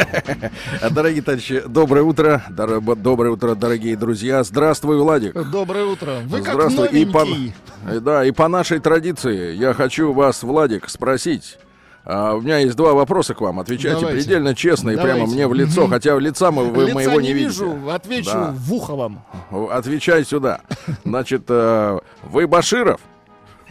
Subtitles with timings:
[0.90, 2.42] Дорогие товарищи, доброе утро.
[2.50, 4.42] Доброе утро, дорогие друзья.
[4.42, 5.34] Здравствуй, Владик.
[5.50, 6.20] Доброе утро.
[6.26, 6.88] Вы как Здравствуй.
[6.88, 7.54] И по, новенький.
[8.00, 11.58] да, и по нашей традиции я хочу вас, Владик, спросить.
[12.04, 13.60] А, у меня есть два вопроса к вам.
[13.60, 14.22] Отвечайте Давайте.
[14.24, 15.86] предельно честно и прямо мне в лицо.
[15.86, 17.64] Хотя лица мы, вы Лица моего не, не, видите.
[17.64, 18.54] вижу, отвечу Да.
[18.56, 19.24] в ухо вам.
[19.70, 20.62] Отвечай сюда.
[21.04, 23.00] Значит, э, вы Баширов?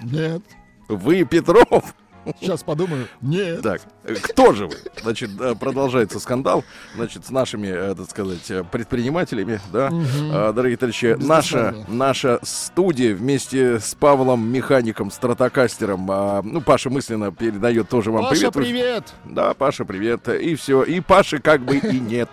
[0.02, 0.42] Нет.
[0.88, 1.94] Вы Петров?
[2.40, 3.08] Сейчас подумаю.
[3.22, 3.62] Нет.
[3.62, 3.82] Так,
[4.22, 4.76] кто же вы?
[5.02, 6.64] Значит, э, продолжается скандал,
[6.96, 9.90] значит, с нашими, э, так сказать, э, предпринимателями, да,
[10.34, 17.32] А, дорогие товарищи, наша, наша студия вместе с Павлом Механиком, стратокастером, а, ну, Паша мысленно
[17.32, 18.54] передает тоже вам Паша, привет.
[18.54, 19.14] привет.
[19.26, 20.28] Да, Паша, привет.
[20.30, 20.84] И все.
[20.84, 22.30] И Паши как бы и нет.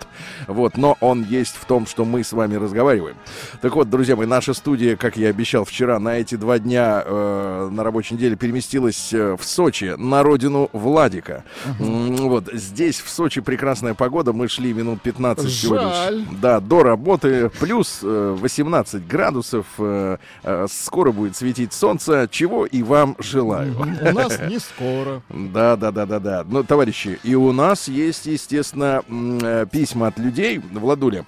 [0.47, 3.15] Вот, но он есть в том, что мы с вами разговариваем.
[3.61, 7.69] Так вот, друзья мои, наша студия, как я обещал вчера, на эти два дня э,
[7.71, 11.43] на рабочей неделе переместилась в Сочи, на родину Владика.
[11.79, 14.33] Вот, здесь, в Сочи, прекрасная погода.
[14.33, 15.83] Мы шли минут 15 всего лишь.
[15.83, 16.25] Жаль.
[16.41, 17.49] Да, до работы.
[17.59, 19.65] Плюс э, 18 градусов.
[19.77, 23.75] э, э, скоро будет светить солнце, чего и вам желаю.
[23.79, 25.21] У нас не скоро.
[25.29, 26.45] Да, да, да, да, да.
[26.47, 31.25] Ну, товарищи, и у нас есть, естественно, э, письма от людей, Владуля.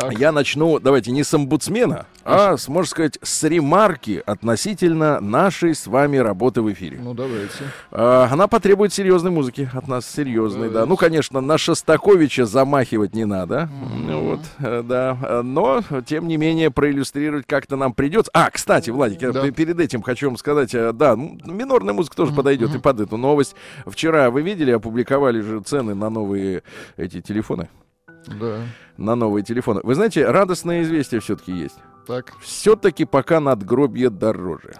[0.00, 0.18] Так.
[0.18, 5.86] Я начну, давайте, не с омбудсмена, а, с, можно сказать, с ремарки относительно нашей с
[5.86, 6.98] вами работы в эфире.
[7.02, 7.64] Ну, давайте.
[7.90, 10.72] А, Она потребует серьезной музыки от нас, серьезной, да.
[10.74, 10.88] Давайте.
[10.90, 15.42] Ну, конечно, на Шостаковича замахивать не надо, ну вот, э, да.
[15.42, 18.30] Но, тем не менее, проиллюстрировать как-то нам придется.
[18.34, 19.42] А, кстати, Владик, я Да.
[19.42, 23.16] п- перед этим хочу вам сказать, э, да, минорная музыка тоже подойдет и под эту
[23.16, 23.56] новость.
[23.86, 26.62] Вчера, вы видели, опубликовали же цены на новые
[26.96, 27.68] эти телефоны?
[28.40, 28.62] Да.
[28.96, 29.80] На новые телефоны.
[29.82, 31.76] Вы знаете, радостное известие все-таки есть.
[32.06, 32.34] Так.
[32.40, 34.74] Все-таки пока надгробье дороже.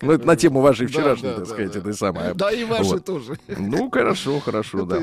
[0.00, 1.78] Ну, это на тему вашей вчерашней, да, так сказать, да.
[1.80, 2.34] этой самой.
[2.34, 3.04] Да и ваши Вот.
[3.04, 3.38] тоже.
[3.48, 5.00] Ну, хорошо, хорошо, да.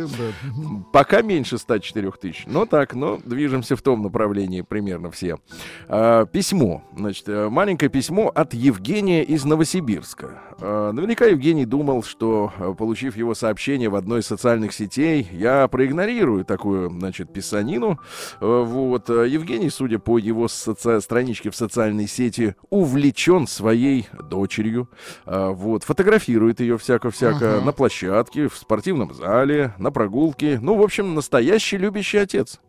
[0.94, 2.44] Пока меньше 104 тысяч.
[2.48, 5.40] Но так, но движемся в том направлении примерно все.
[5.88, 6.84] А, письмо.
[6.96, 10.42] Значит, э, маленькое письмо от Евгения из Новосибирска.
[10.62, 15.68] А, наверняка Евгений думал, что, э, получив его сообщение в одной из социальных сетей, я
[15.68, 18.00] проигнорирую такую, значит, писанину.
[18.42, 19.10] Э, Вот.
[19.10, 24.90] э, Евгений, судя по его соци- страничке в социальной сети, увлечен своей дочерью.
[25.26, 25.84] Вот.
[25.84, 27.66] Фотографирует ее всяко-всяко Ага.
[27.66, 30.60] на площадке, в спортивном зале, на прогулке.
[30.62, 32.60] Ну, в общем, настоящий любящий отец.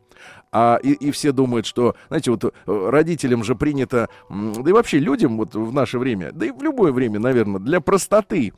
[0.53, 4.99] А и, и все думают, что, знаете, вот э, родителям же принято, да и вообще
[4.99, 8.53] людям вот в наше время, да и в любое время, наверное, для простоты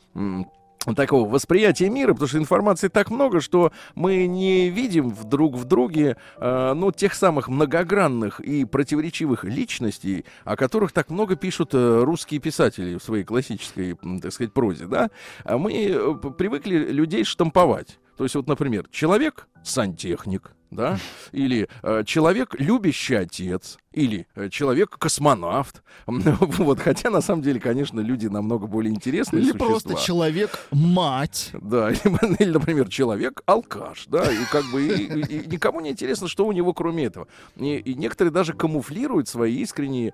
[0.97, 5.64] такого восприятия мира, потому что информации так много, что мы не видим в друг в
[5.64, 12.02] друге, э, ну, тех самых многогранных и противоречивых личностей, о которых так много пишут э,
[12.02, 15.10] русские писатели в своей классической, так сказать, прозе, да?
[15.44, 17.98] А мы э, привыкли людей штамповать.
[18.16, 20.99] То есть вот, например, человек сантехник, да,
[21.33, 25.82] или э, человек любящий отец, или э, человек космонавт.
[26.06, 29.66] Вот, хотя на самом деле, конечно, люди намного более интересные Или существа.
[29.69, 31.50] просто человек-мать.
[31.60, 35.91] Да, или, или, например, человек алкаш, да, и как бы и- и- и никому не
[35.91, 37.26] интересно, что у него кроме этого.
[37.56, 40.12] И, и некоторые даже камуфлируют свои искренние,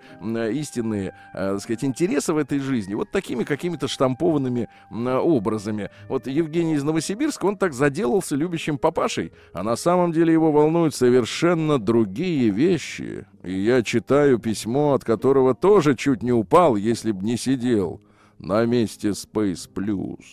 [0.53, 5.91] истинные, э, так сказать, интересы в этой жизни вот такими какими-то штампованными э, образами.
[6.09, 10.95] Вот Евгений из Новосибирска, он так заделался любящим папашей, а на самом деле его волнуют
[10.95, 13.27] совершенно другие вещи.
[13.45, 18.01] И я читаю письмо, от которого тоже чуть не упал, если б не сидел
[18.39, 20.25] на месте Space Plus.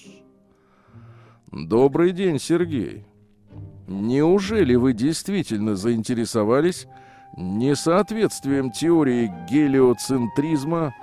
[1.52, 3.06] Добрый день, Сергей.
[3.88, 6.88] Неужели вы действительно заинтересовались
[7.36, 10.96] несоответствием теории гелиоцентризма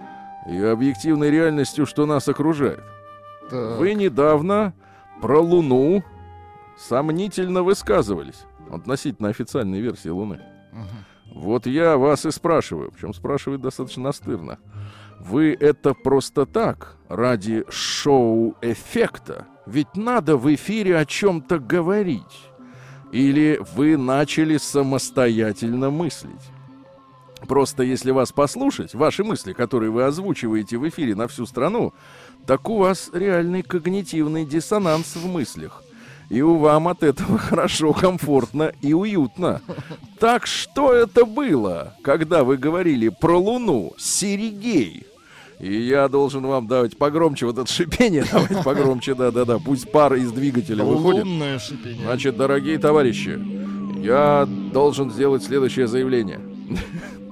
[0.49, 2.83] и объективной реальностью, что нас окружает?
[3.51, 3.79] Так.
[3.79, 4.73] Вы недавно
[5.21, 6.03] про Луну
[6.79, 10.41] сомнительно высказывались относительно официальной версии Луны.
[11.35, 14.59] Вот я вас и спрашиваю, причем спрашивает достаточно настырно.
[15.19, 19.47] Вы это просто так, ради шоу-эффекта?
[19.67, 22.51] Ведь надо в эфире о чем-то говорить.
[23.13, 26.51] Или вы начали самостоятельно мыслить?
[27.47, 31.93] Просто если вас послушать, ваши мысли, которые вы озвучиваете в эфире на всю страну,
[32.47, 35.83] так у вас реальный когнитивный диссонанс в мыслях.
[36.29, 39.61] И у вам от этого хорошо, комфортно и уютно.
[40.19, 45.07] Так что это было, когда вы говорили про Луну, Сергей?
[45.61, 50.33] И я должен вам давать погромче вот это шипение, давать погромче, да-да-да, пусть пар из
[50.33, 51.25] двигателя выходит.
[51.25, 52.03] Лунное шипение.
[52.05, 53.39] Значит, дорогие товарищи,
[54.03, 56.41] я должен сделать следующее заявление.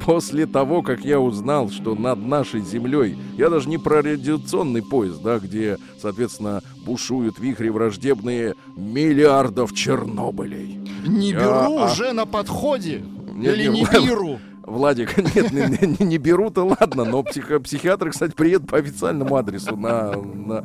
[0.01, 5.19] После того, как я узнал, что над нашей землей, я даже не про радиационный пояс,
[5.19, 10.81] да, где, соответственно, бушуют вихри враждебные миллиардов Чернобылей.
[11.07, 13.05] Не Я- беру а- уже на подходе.
[13.35, 14.39] Нет, Или нет, не беру.
[14.71, 20.13] Владик, нет, не, не- беру-то ладно, но психо- психиатры, кстати, приедут по официальному адресу на,
[20.13, 20.65] на,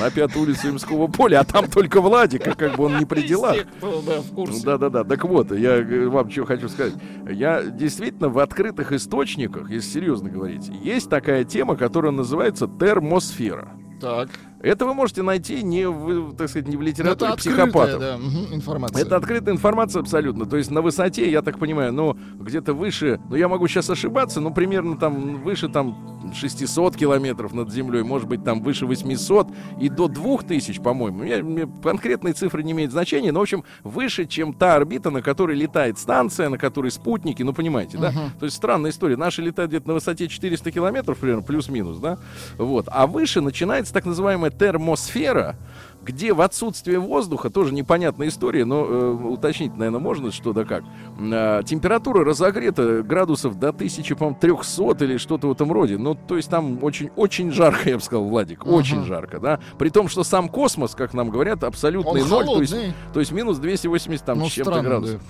[0.00, 3.22] на пятую улицу Имского поля, а там только Владик, а как бы он не при
[3.22, 3.54] делах.
[3.54, 4.64] Из тех, кто, да, в курсе.
[4.64, 5.04] Да, да, да.
[5.04, 6.94] Так вот, я э, вам что хочу сказать.
[7.30, 13.72] Я действительно в открытых источниках, если серьезно говорить, есть такая тема, которая называется термосфера.
[14.00, 14.30] Так.
[14.64, 18.00] Это вы можете найти не в, так сказать, не в Это литературе открытая, психопатов.
[18.00, 18.16] да,
[18.54, 19.02] информация.
[19.02, 20.46] Это открытая информация абсолютно.
[20.46, 24.40] То есть на высоте, я так понимаю, ну, где-то выше, ну, я могу сейчас ошибаться,
[24.40, 29.48] но примерно там выше там 600 километров над землей, может быть, там выше 800
[29.80, 31.24] и до 2000, по-моему.
[31.24, 35.22] Я, мне конкретные цифры не имеют значения, но, в общем, выше, чем та орбита, на
[35.22, 38.10] которой летает станция, на которой спутники, ну, понимаете, да?
[38.10, 38.30] Мгм.
[38.38, 39.16] То есть странная история.
[39.16, 42.18] Наши летают где-то на высоте 400 километров, примерно, плюс-минус, да?
[42.56, 42.86] Вот.
[42.90, 45.56] А выше начинается так называемая термосфера,
[46.04, 50.84] где в отсутствие воздуха, тоже непонятная история, но э, уточнить, наверное, можно, что да как.
[51.18, 55.98] Э, температура разогрета градусов до 1300 или что-то в этом роде.
[55.98, 59.06] Ну, то есть там очень-очень жарко, я бы сказал, Владик, очень Ага.
[59.06, 59.60] жарко, да.
[59.78, 62.76] При том, что сам космос, как нам говорят, абсолютный Он ноль, то есть,
[63.12, 65.20] то есть минус 280 там Ну, с чем-то градусов.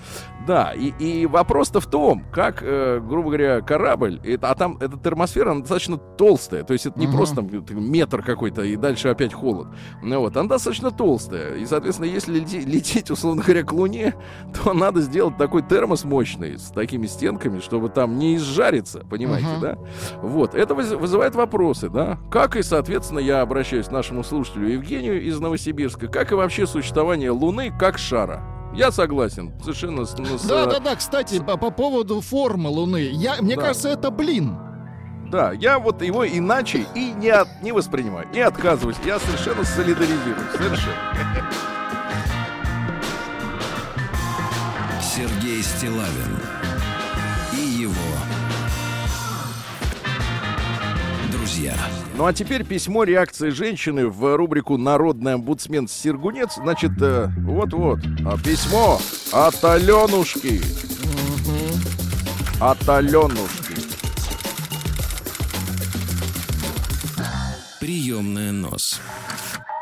[0.47, 4.97] Да, и, и вопрос-то в том, как, э, грубо говоря, корабль, это, а там эта
[4.97, 7.15] термосфера она достаточно толстая, то есть это не Мгм.
[7.15, 9.67] просто там т- метр какой-то и дальше опять холод.
[10.03, 14.15] Ну вот, она достаточно толстая, и, соответственно, если лететь, условно говоря, к Луне,
[14.63, 19.61] то надо сделать такой термос мощный с такими стенками, чтобы там не изжариться, понимаете, Мгм.
[19.61, 19.77] да?
[20.21, 22.17] Вот, это выз- вызывает вопросы, да?
[22.31, 27.29] Как и, соответственно, я обращаюсь к нашему слушателю Евгению из Новосибирска, как и вообще существование
[27.29, 28.43] Луны как шара.
[28.73, 33.07] Я согласен, совершенно с, с- Да, да, да, кстати, по, по поводу формы Луны.
[33.11, 33.61] Я, мне Да.
[33.61, 34.57] кажется, это блин.
[35.31, 38.97] Да, я вот его иначе и не, от- не воспринимаю, не отказываюсь.
[39.05, 40.51] Я совершенно солидаризируюсь.
[40.55, 40.95] Совершенно.
[45.01, 46.39] Сергей Стилавин
[47.53, 47.93] и его
[51.31, 51.73] друзья.
[52.17, 56.55] Ну а теперь письмо реакции женщины в рубрику «Народный омбудсмен Сергунец».
[56.55, 58.99] Значит, э, вот-вот, а, письмо
[59.31, 60.61] от Аленушки.
[62.61, 63.64] От Аленушки.
[67.85, 68.99] Приемная нос.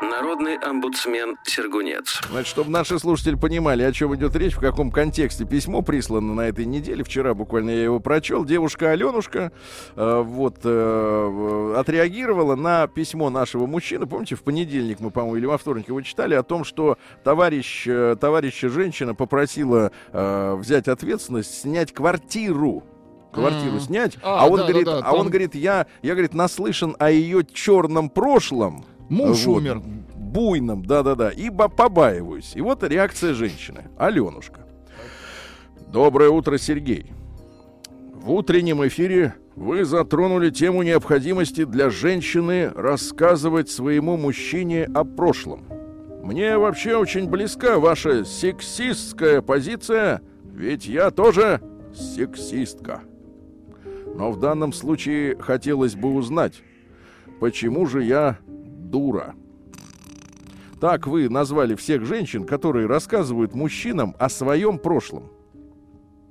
[0.02, 2.20] Народный омбудсмен Сергунец.
[2.30, 6.42] Значит, чтобы наши слушатели понимали, о чем идет речь, в каком контексте письмо прислано на
[6.42, 7.02] этой неделе.
[7.02, 8.44] Вчера буквально я его прочел.
[8.44, 9.52] Девушка Аленушка
[9.96, 14.04] э, вот э, отреагировала на письмо нашего мужчины.
[14.04, 18.16] Помните, в понедельник мы, по-моему, или во вторник его читали о том, что товарищ, э,
[18.20, 22.84] товарища женщина попросила э, взять ответственность, снять квартиру
[23.34, 26.12] квартиру снять, А, а, он да, да, говорит, да, а он там- говорит, я, я
[26.12, 29.82] говорит, наслышан о ее черном прошлом, Муж вот, умер.
[30.16, 31.30] Буйным, да-да-да.
[31.30, 32.52] И побаиваюсь.
[32.56, 33.84] И вот реакция женщины.
[33.98, 34.60] Аленушка.
[35.88, 37.12] Доброе утро, Сергей.
[38.14, 45.66] В утреннем эфире вы затронули тему необходимости для женщины рассказывать своему мужчине о прошлом.
[46.24, 51.60] Мне вообще очень близка ваша сексистская позиция, ведь я тоже
[51.94, 53.02] сексистка.
[54.14, 56.62] Но в данном случае хотелось бы узнать,
[57.40, 59.34] почему же я дура?
[60.80, 65.30] Так вы назвали всех женщин, которые рассказывают мужчинам о своем прошлом.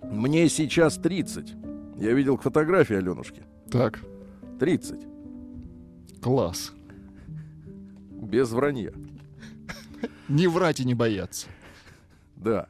[0.04, 1.56] Мне сейчас 30.
[1.98, 3.44] Я видел фотографии Аленушки.
[3.70, 4.00] Так,
[4.60, 5.06] 30.
[6.22, 6.74] класс.
[8.12, 8.94] Без вранья.
[10.30, 11.48] Не врать и не бояться.
[12.36, 12.68] Да.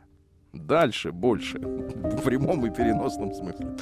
[0.54, 1.60] Дальше больше.
[1.60, 3.76] В прямом и переносном смысле.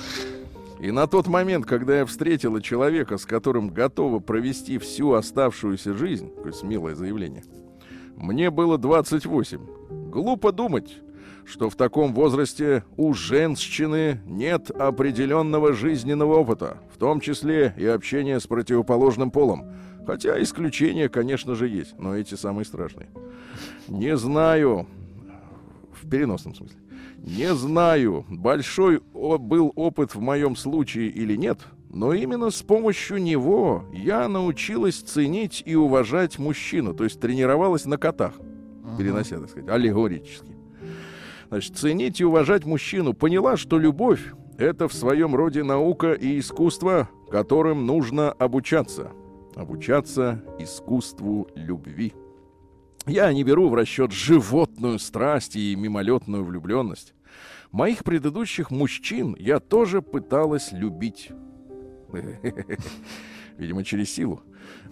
[0.79, 6.29] И на тот момент, когда я встретила человека, с которым готова провести всю оставшуюся жизнь,
[6.35, 7.43] какое смелое заявление,
[8.15, 9.59] мне было 28.
[10.09, 10.97] Глупо думать,
[11.45, 18.39] что в таком возрасте у женщины нет определенного жизненного опыта, в том числе и общения
[18.39, 19.65] с противоположным полом.
[20.05, 23.09] Хотя исключения, конечно же, есть, но эти самые страшные.
[23.87, 24.87] Не знаю,
[25.91, 26.77] в переносном смысле.
[27.23, 33.85] Не знаю, большой был опыт в моем случае или нет, но именно с помощью него
[33.93, 38.33] я научилась ценить и уважать мужчину, то есть тренировалась на котах.
[38.97, 40.55] перенося, так сказать, аллегорически.
[41.49, 43.13] Значит, ценить и уважать мужчину.
[43.13, 49.11] Поняла, что любовь— это в своем роде наука и искусство, которым нужно обучаться.
[49.55, 52.13] Обучаться искусству любви.
[53.07, 57.13] Я не беру в расчет животную страсть и мимолетную влюбленность.
[57.71, 61.31] Моих предыдущих мужчин я тоже пыталась любить.
[63.57, 64.41] Видимо, через силу.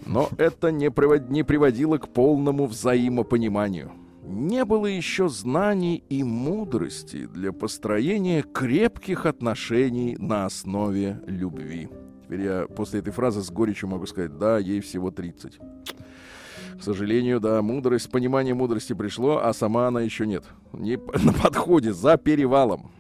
[0.06, 3.92] Но это не, привод- не приводило к полному взаимопониманию.
[4.24, 11.90] Не было еще знаний и мудрости для построения крепких отношений на основе любви.
[12.24, 15.60] Теперь я после этой фразы с горечью могу сказать, да, ей всего 30.
[16.80, 20.46] К сожалению, да, мудрость, понимание мудрости пришло, а сама она еще нет.
[20.72, 20.96] Не
[21.26, 22.92] на подходе, за перевалом.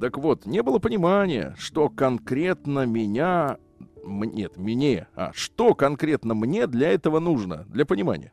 [0.00, 3.58] Так вот, не было понимания, что конкретно меня...
[4.04, 5.06] Нет, мне.
[5.14, 8.32] А, что конкретно мне для этого нужно, для понимания.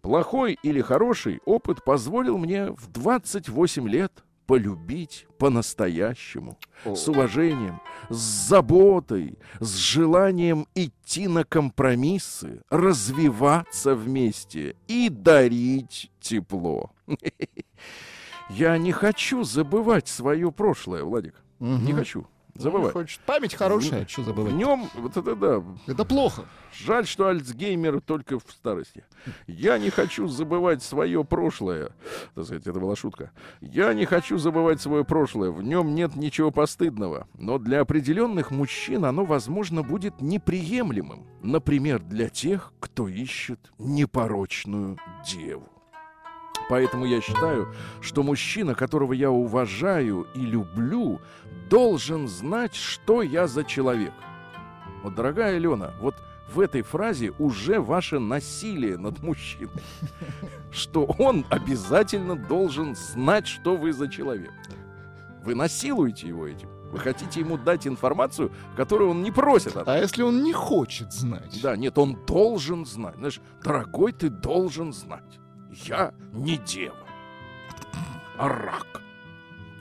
[0.00, 9.38] Плохой или хороший опыт позволил мне в 28 лет полюбить по-настоящему, с уважением, с заботой,
[9.60, 16.90] с желанием идти на компромиссы, развиваться вместе и дарить тепло.
[18.50, 21.34] Я не хочу забывать свое прошлое, Владик.
[21.58, 21.96] Не Мгм.
[21.96, 22.26] хочу
[22.62, 22.92] забывать.
[22.92, 23.20] хочешь.
[23.26, 24.54] Память хорошая, что В забывать?
[24.54, 26.44] нем, вот это да, Это плохо.
[26.72, 29.04] Жаль, что Альцгеймер только в старости.
[29.46, 31.90] Я не хочу забывать свое прошлое.
[32.34, 33.30] Так сказать, это была шутка.
[33.60, 35.50] Я не хочу забывать свое прошлое.
[35.50, 37.28] В нем нет ничего постыдного.
[37.34, 41.26] Но для определенных мужчин оно, возможно, будет неприемлемым.
[41.42, 45.68] Например, для тех, кто ищет непорочную деву.
[46.68, 47.68] Поэтому я считаю,
[48.00, 51.20] что мужчина, которого я уважаю и люблю,
[51.70, 54.12] должен знать, что я за человек.
[55.02, 56.16] Вот, дорогая Алена, вот
[56.52, 59.70] в этой фразе уже ваше насилие над мужчиной.
[60.72, 64.52] Что он обязательно должен знать, что вы за человек.
[65.44, 66.68] Вы насилуете его этим.
[66.90, 71.60] Вы хотите ему дать информацию, которую он не просит А если он не хочет знать?
[71.62, 73.16] да, нет, он должен знать.
[73.16, 75.40] Знаешь, дорогой, ты должен знать.
[75.84, 76.96] Я не дева,
[78.38, 79.02] а рак.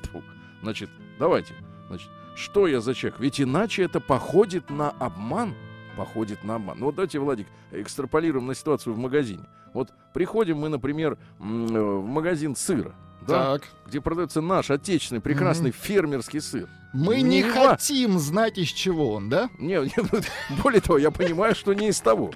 [0.04, 0.22] Тьфу.
[0.62, 1.54] Значит, давайте.
[1.88, 3.20] Значит, что я за человек?
[3.20, 5.54] Ведь иначе это походит на обман.
[5.98, 6.78] Походит на обман.
[6.80, 9.46] Ну вот давайте, Владик, экстраполируем на ситуацию в магазине.
[9.74, 12.94] Вот приходим мы, например, э, в магазин сыра,
[13.28, 13.64] да, Так.
[13.88, 16.70] где продается наш отечественный прекрасный фермерский сыр.
[16.94, 19.50] Мы не Не хотим знать, из чего он, да?
[19.58, 20.20] Не, не, ну,
[20.64, 22.32] более того, я понимаю, что не из того.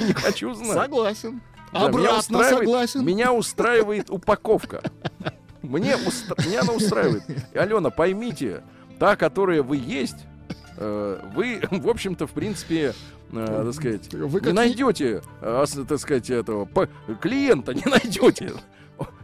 [0.00, 0.72] Не хочу знать.
[0.82, 1.40] Согласен.
[1.72, 3.04] Да, Обратно согласен.
[3.04, 4.82] Меня устраивает упаковка.
[5.62, 7.22] Мне устра- меня она устраивает.
[7.52, 8.62] И, Алена, поймите,
[8.98, 10.16] та, которая вы есть,
[10.76, 12.94] э, вы, в общем-то, в принципе,
[13.32, 16.88] э, так сказать, Вы не найдете, э, так сказать, этого по-
[17.20, 18.52] клиента не найдете.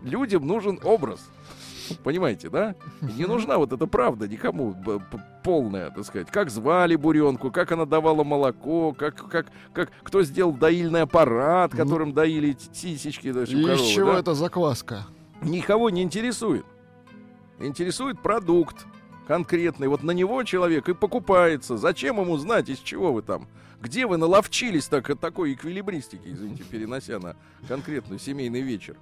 [0.02, 1.20] Людям нужен образ.
[2.02, 2.74] Понимаете, да?
[3.00, 4.76] Не нужна вот эта правда никому
[5.42, 6.30] полная, так сказать.
[6.30, 12.12] Как звали буренку, как она давала молоко, как, как, как кто сделал доильный аппарат, которым
[12.12, 13.30] доили сисечки.
[13.30, 14.18] значит, из коровы, чего да?
[14.20, 15.06] это закваска?
[15.42, 16.64] Никого не интересует.
[17.58, 18.86] Интересует продукт
[19.26, 19.88] конкретный.
[19.88, 21.76] Вот на него человек и покупается.
[21.76, 23.46] Зачем ему знать, из чего вы там?
[23.80, 28.96] Где вы наловчились так, такой эквилибристики, извините, перенося на конкретный семейный вечер?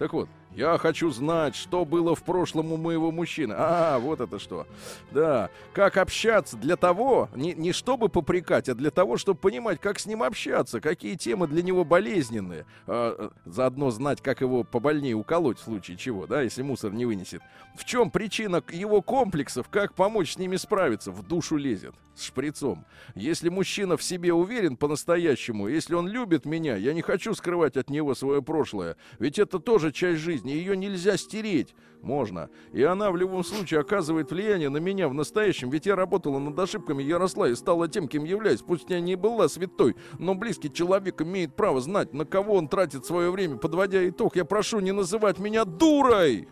[0.00, 3.54] Так вот, я хочу знать, что было в прошлом у моего мужчины.
[3.54, 4.66] А, вот это что.
[5.10, 9.98] Да, как общаться для того, не, не чтобы попрекать, а для того, чтобы понимать, как
[9.98, 12.64] с ним общаться, какие темы для него болезненные.
[12.86, 17.04] А, э, заодно знать, как его побольнее уколоть в случае чего, да, если мусор не
[17.04, 17.42] вынесет.
[17.76, 22.84] В чем причина его комплексов, как помочь с ними справиться, в душу лезет с шприцом.
[23.14, 27.90] Если мужчина в себе уверен по-настоящему, если он любит меня, я не хочу скрывать от
[27.90, 31.74] него свое прошлое, ведь это тоже часть жизни, ее нельзя стереть.
[32.02, 32.48] Можно.
[32.72, 36.58] И она в любом случае оказывает влияние на меня в настоящем, ведь я работала над
[36.58, 38.62] ошибками, я росла и стала тем, кем являюсь.
[38.62, 43.04] Пусть я не была святой, но близкий человек имеет право знать, на кого он тратит
[43.04, 43.56] свое время.
[43.56, 46.48] Подводя итог, я прошу не называть меня дурой.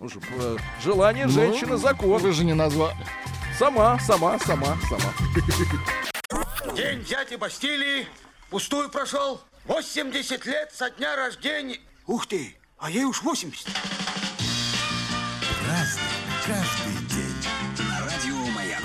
[0.00, 2.18] Ну что, э, желание Ну, женщины закон.
[2.18, 2.96] Вы же не назвали.
[3.58, 6.74] Сама, сама, сама, сама.
[6.74, 8.06] День дяди Бастилии
[8.50, 9.40] пустую прошел.
[9.66, 11.78] 80 лет со дня рождения.
[12.06, 13.66] Ух ты, а ей уж 80.
[16.46, 17.88] Каждый день.
[17.88, 18.82] На радио Маяк.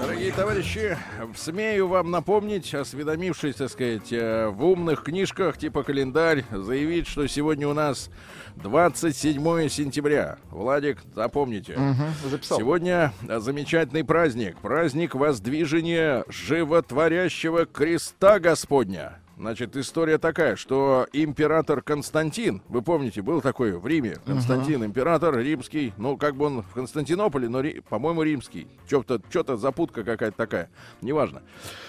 [0.00, 0.96] Дорогие товарищи,
[1.36, 7.68] смею вам напомнить, осведомившись, так сказать, э, в умных книжках типа календарь, заявить, что сегодня
[7.68, 8.08] у нас
[8.56, 10.38] 27 сентября.
[10.50, 11.78] Владик, запомните.
[12.24, 12.58] записал.
[12.58, 14.56] Сегодня замечательный праздник.
[14.60, 19.20] Праздник воздвижения животворящего креста Господня.
[19.36, 25.92] Значит, история такая, что император Константин, вы помните, был такой в Риме, Константин, император римский,
[25.96, 28.68] ну, как бы он в Константинополе, но, по-моему, римский.
[28.86, 31.42] Что-то, что-то запутка какая-то такая, неважно.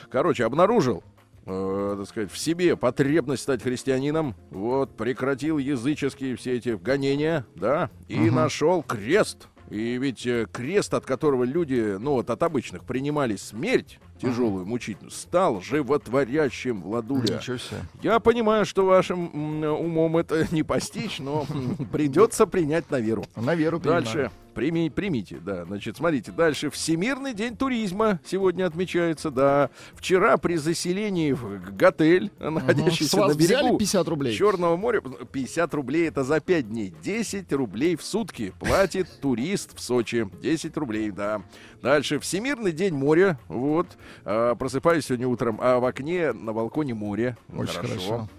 [0.09, 1.03] Короче, обнаружил,
[1.45, 7.91] э, так сказать, в себе потребность стать христианином, вот, прекратил языческие все эти гонения, да,
[8.07, 9.49] и нашел крест.
[9.69, 15.12] И ведь э, крест, от которого люди, ну вот от обычных, принимали смерть тяжелую, мучительную,
[15.12, 17.38] стал животворящим, Владуля.
[17.38, 17.81] Ничего себе.
[18.01, 21.45] Я понимаю, что вашим умом это не постичь, но
[21.91, 23.25] придется принять на веру.
[23.36, 23.79] На веру.
[23.79, 24.31] Дальше.
[24.55, 25.65] Прими, примите, да.
[25.65, 26.69] Значит, смотрите, дальше.
[26.69, 29.69] Всемирный день туризма сегодня отмечается, да.
[29.95, 34.33] Вчера при заселении в готель, находящийся вас на берегу взяли 50 рублей?
[34.33, 36.93] Черного моря, 50 рублей это за 5 дней.
[37.03, 40.29] 10 рублей в сутки платит турист в Сочи.
[40.41, 41.41] 10 рублей, да.
[41.81, 42.19] Дальше.
[42.19, 43.38] Всемирный день моря.
[43.50, 43.88] Вот.
[44.24, 47.35] А, просыпаюсь сегодня утром, а в окне на балконе море.
[47.53, 48.29] Очень хорошо.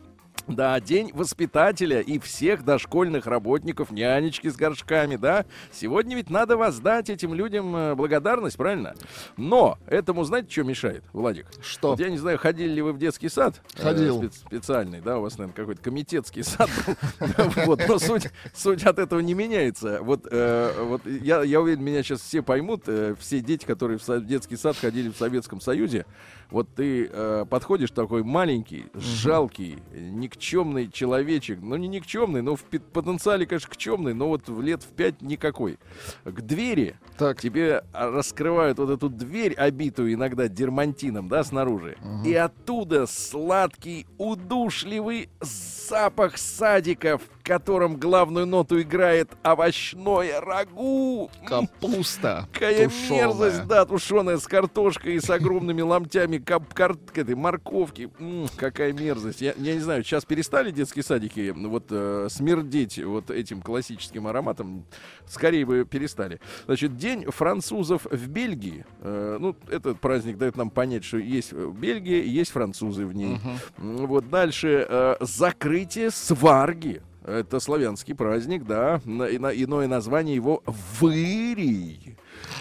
[0.48, 5.44] Да, день воспитателя и всех дошкольных работников, нянечки с горшками, да.
[5.72, 8.94] Сегодня ведь надо воздать этим людям э, благодарность, правильно?
[9.36, 11.46] Но этому, знаете, что мешает, Владик?
[11.62, 11.90] Что?
[11.90, 13.60] Вот я не знаю, ходили ли вы в детский сад?
[13.76, 14.22] Э, Ходил.
[14.22, 16.94] спец- специальный, да, у вас, наверное, какой-то комитетский сад был.
[17.66, 19.98] Вот, но суть, от этого не меняется.
[20.02, 24.76] Вот, э, я, уверен, меня сейчас все поймут, э, все дети, которые в детский сад
[24.76, 26.06] ходили в Советском Союзе,
[26.50, 33.46] вот ты э, подходишь такой маленький, жалкий, никчемный человечек, ну не никчемный, но в потенциале,
[33.46, 35.78] конечно, кчемный, но вот в лет в пять никакой.
[36.24, 37.40] К двери Так.
[37.40, 41.96] тебе а, раскрывают вот эту дверь, обитую иногда дермантином, да, снаружи.
[42.24, 51.30] И оттуда сладкий, удушливый запах садика, в котором главную ноту играет овощное рагу.
[51.46, 52.48] Капуста.
[52.52, 53.26] Какая тушеная.
[53.26, 58.10] мерзость, да, тушеная с картошкой и с огромными ломтями кап- кар- этой морковки.
[58.18, 59.40] М, какая мерзость.
[59.40, 64.84] Я, я не знаю, сейчас перестали детские садики вот э, смердеть вот этим классическим ароматом.
[65.26, 66.40] Скорее бы перестали.
[66.66, 68.84] Значит, день французов в Бельгии.
[69.00, 73.38] Э, ну, этот праздник дает нам понять, что есть в Бельгии, есть французы в ней.
[73.78, 77.02] М, Вот дальше э, закрытие сварги.
[77.26, 79.00] Это славянский праздник, да.
[79.04, 80.62] Иное название его
[81.00, 82.16] Вырий.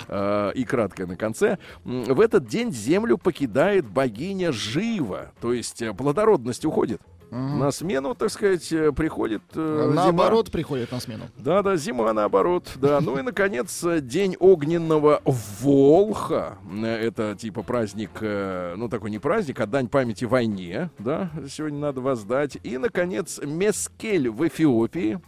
[0.07, 1.59] Э, и краткое на конце.
[1.83, 5.33] В этот день землю покидает богиня Жива.
[5.39, 6.99] То есть э, плодородность уходит.
[7.35, 9.93] На смену, так сказать, э, приходит э, зима.
[9.93, 11.25] Наоборот, приходит на смену.
[11.37, 12.71] Да, да, зима наоборот.
[12.75, 15.21] Да, ну и наконец э, день огненного
[15.59, 16.57] Волха.
[16.71, 20.89] Э, Это типа праздник, ну такой не праздник, а дань памяти войне.
[20.97, 22.57] Да, сегодня надо воздать.
[22.63, 25.19] И наконец Мескель в Эфиопии.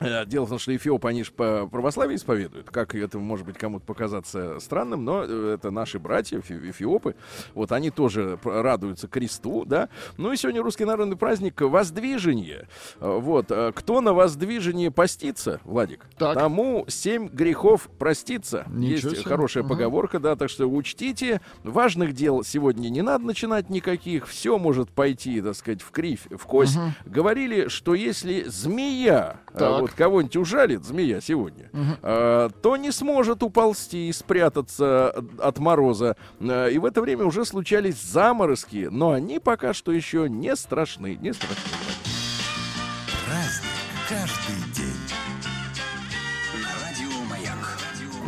[0.00, 2.70] Э, Дело в том, что эфиопы, они же по православию исповедуют.
[2.70, 7.14] Как это может быть кому-то показаться странным, но э, это наши братья, эфи- эфиопы.
[7.54, 9.88] Вот они тоже радуются кресту, да.
[10.16, 12.68] Ну и сегодня русский народный праздник Воздвижение.
[13.00, 13.50] Э, Вот.
[13.74, 16.34] Кто на Воздвижение постится, Владик, Так.
[16.34, 18.64] тому семь грехов простится.
[18.68, 19.30] Ничего Есть себе.
[19.30, 19.74] хорошая Ага.
[19.74, 21.40] поговорка, да, так что учтите.
[21.62, 24.26] Важных дел сегодня не надо начинать никаких.
[24.26, 26.78] Все может пойти, так сказать, в кривь, в кость.
[27.04, 29.80] Говорили, что если змея Так.
[29.80, 31.70] вот кого-нибудь ужалит, змея сегодня,
[32.02, 36.16] э, то не сможет уползти и спрятаться от мороза.
[36.40, 41.16] Э, И в это время уже случались заморозки, но они пока что еще не страшны.
[41.20, 42.03] Не страшны.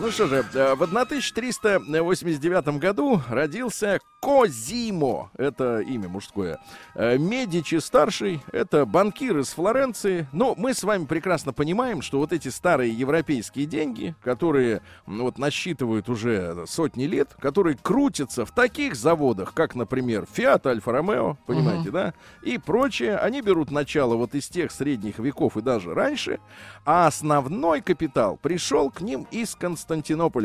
[0.06, 6.58] Ну что же, э, в 1389 году родился Козимо, это имя мужское.
[6.94, 10.26] Э, Медичи старший, это банкир из Флоренции.
[10.32, 15.38] Но мы с вами прекрасно понимаем, что вот эти старые европейские деньги, которые ну, вот
[15.38, 21.90] насчитывают уже сотни лет, которые крутятся в таких заводах, как, например, Fiat, Альфа Ромео, понимаете,
[21.90, 26.40] да, и прочее, они берут начало вот из тех средних веков и даже раньше,
[26.84, 29.95] а основной капитал пришел к ним из Константинополя,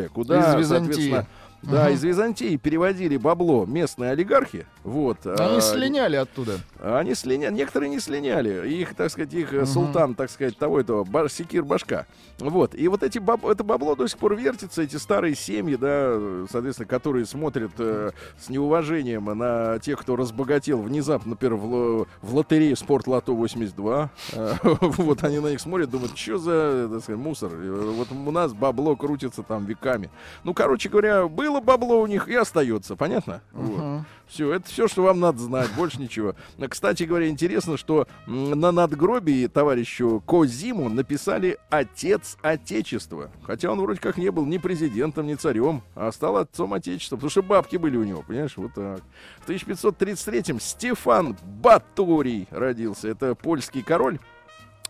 [0.10, 1.28] куда, Из соответственно,
[1.62, 4.66] да, из Византии переводили бабло местные олигархи.
[4.84, 5.26] Вот.
[5.26, 6.60] Они а, слиняли оттуда.
[6.82, 8.68] они слиняли, некоторые не слиняли.
[8.70, 12.08] Их, так сказать, их э, султан, так сказать, того этого, бар, секир башка.
[12.40, 12.74] Вот.
[12.74, 16.20] И вот эти баб- это бабло до сих пор вертится, эти старые семьи, да,
[16.52, 22.76] соответственно, которые смотрят э, с неуважением на тех, кто разбогател внезапно, например, в, в лотерее
[22.76, 24.10] Спорт Лото 82.
[24.34, 27.52] Э, Вот они на них смотрят, думают, что за, так сказать, мусор.
[27.54, 30.10] Э, Вот у нас бабло крутится там веками.
[30.44, 33.42] Ну, короче говоря, был было бабло у них и остается, понятно?
[33.52, 34.04] Вот.
[34.28, 36.36] Все, это все, что вам надо знать, больше ничего.
[36.70, 43.30] Кстати говоря, интересно, что на надгробии товарищу Козиму написали «Отец Отечества».
[43.44, 47.30] Хотя он вроде как не был ни президентом, ни царем, а стал отцом Отечества, потому
[47.30, 49.02] что бабки были у него, понимаешь, вот так.
[49.46, 53.10] В 1533-м Стефан Баторий родился.
[53.10, 54.20] Это польский король.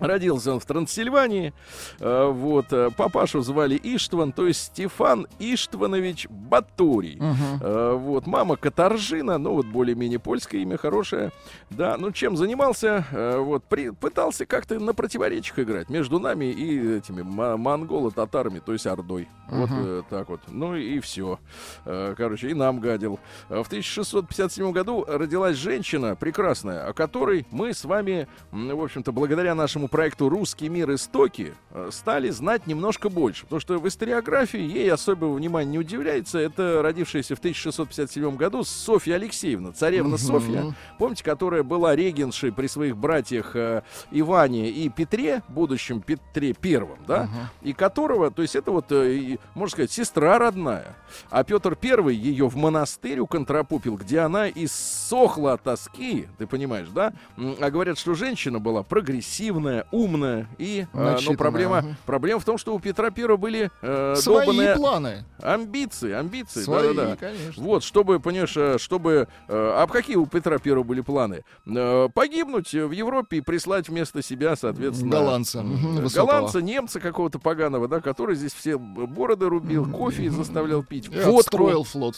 [0.01, 1.53] Родился он в Трансильвании.
[1.99, 2.73] Э, Вот.
[2.73, 7.19] э, Папашу звали Иштван, то есть Стефан Иштванович Батурий.
[7.61, 8.25] Э, Вот.
[8.27, 11.31] Мама Катаржина, ну вот более-менее польское имя, хорошее.
[11.69, 13.05] Да, ну чем занимался?
[13.11, 13.63] Вот.
[13.65, 19.27] При, пытался как-то на противоречиях играть между нами и этими монголо-татарами, то есть Ордой.
[19.49, 20.41] Вот э, так вот.
[20.47, 21.39] Ну и все.
[21.83, 23.19] Короче, и нам гадил.
[23.49, 29.87] В 1657 году родилась женщина прекрасная, о которой мы с вами, в общем-то, благодаря нашему
[29.91, 30.95] проекту «Русский мир.
[30.95, 33.43] Истоки» э, стали знать немножко больше.
[33.43, 36.39] Потому что в историографии ей особого внимания не удивляется.
[36.39, 42.97] Это родившаяся в 1657 году Софья Алексеевна, царевна Софья, помните, которая была регеншей при своих
[42.97, 47.29] братьях э, Иване и Петре, будущем Петре Первом, да,
[47.61, 50.95] и которого, то есть это вот, э, и, можно сказать, сестра родная.
[51.29, 57.13] А Петр Первый ее в монастырь уконтропупил, где она иссохла от тоски, ты понимаешь, да?
[57.59, 61.95] А говорят, что женщина была прогрессивная, умная, и, э, но Начитанная, проблема, ага.
[62.05, 65.25] проблема в том, что у Петра Первого были э, Свои долбанные планы.
[65.41, 67.15] амбиции, амбиции, Свои, да-да-да.
[67.15, 67.63] конечно.
[67.63, 69.27] Вот, чтобы, понимаешь, э, чтобы...
[69.47, 71.43] э, А какие у Петра Первого были планы?
[71.65, 75.11] Э, Погибнуть в Европе и прислать вместо себя, соответственно...
[75.11, 75.59] Голландца.
[75.63, 76.07] Э.
[76.13, 81.39] Голландца, немца какого-то поганого, да, который здесь все бороды рубил, кофе заставлял пить, И водку
[81.39, 82.17] отстроил флот.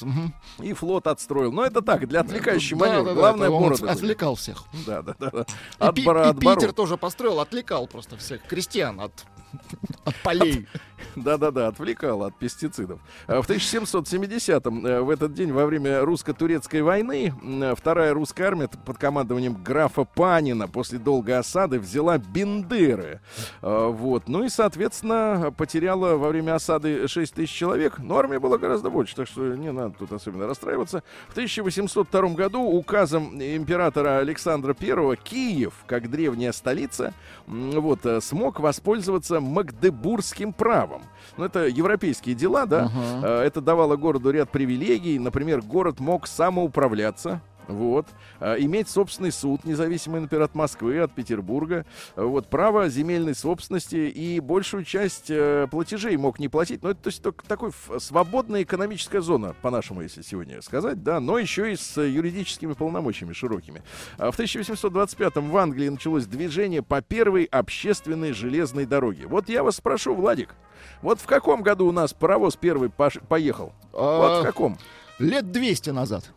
[0.60, 1.52] И флот отстроил.
[1.52, 3.06] Но это так, для отвлекающий Да, маневр.
[3.06, 4.64] да, да, Главное, бороды отвлекал всех.
[4.86, 5.30] Да, да, да.
[5.32, 5.40] да.
[5.42, 5.44] И,
[5.80, 6.40] От и от бород.
[6.40, 9.26] Питер тоже построил, отвлекал просто всех крестьян от,
[10.06, 10.68] от полей.
[11.16, 13.00] Да-да-да, отвлекал от пестицидов.
[13.28, 17.34] А В 1770-м, э, в этот день, во время русско-турецкой войны,
[17.78, 23.22] вторая русская армия под командованием графа Панина после долгой осады взяла Бендеры.
[23.62, 24.28] А, Вот.
[24.28, 28.00] Ну и, соответственно, потеряла во время осады 6 тысяч человек.
[28.00, 31.04] Но армия была гораздо больше, так что не надо тут особенно расстраиваться.
[31.30, 37.14] В 1802 году указом императора Александра I Киев, как древняя столица,
[37.48, 40.93] вот, э, смог воспользоваться магдебургским правом.
[41.38, 42.92] Ну, это европейские дела, да?
[43.24, 45.18] Э, Это давало городу ряд привилегий.
[45.20, 47.42] Например, город мог самоуправляться.
[47.68, 48.08] Вот.
[48.40, 51.86] А, Иметь собственный суд, независимый, например, от Москвы, от Петербурга.
[52.16, 52.48] А, Вот.
[52.50, 56.84] Право земельной собственности и большую часть э, платежей мог не платить.
[56.84, 61.38] Но это то есть, только такой свободная экономическая зона, по-нашему, если сегодня сказать, да, но
[61.38, 63.82] еще и с юридическими полномочиями широкими.
[64.18, 69.28] А В 1825-м в Англии началось движение по первой общественной железной дороге.
[69.28, 70.56] Вот я вас спрошу, Владик,
[71.02, 73.74] вот в каком году у нас паровоз первый поехал?
[73.92, 74.78] Вот в А, каком?
[75.20, 76.32] Лет 200 назад.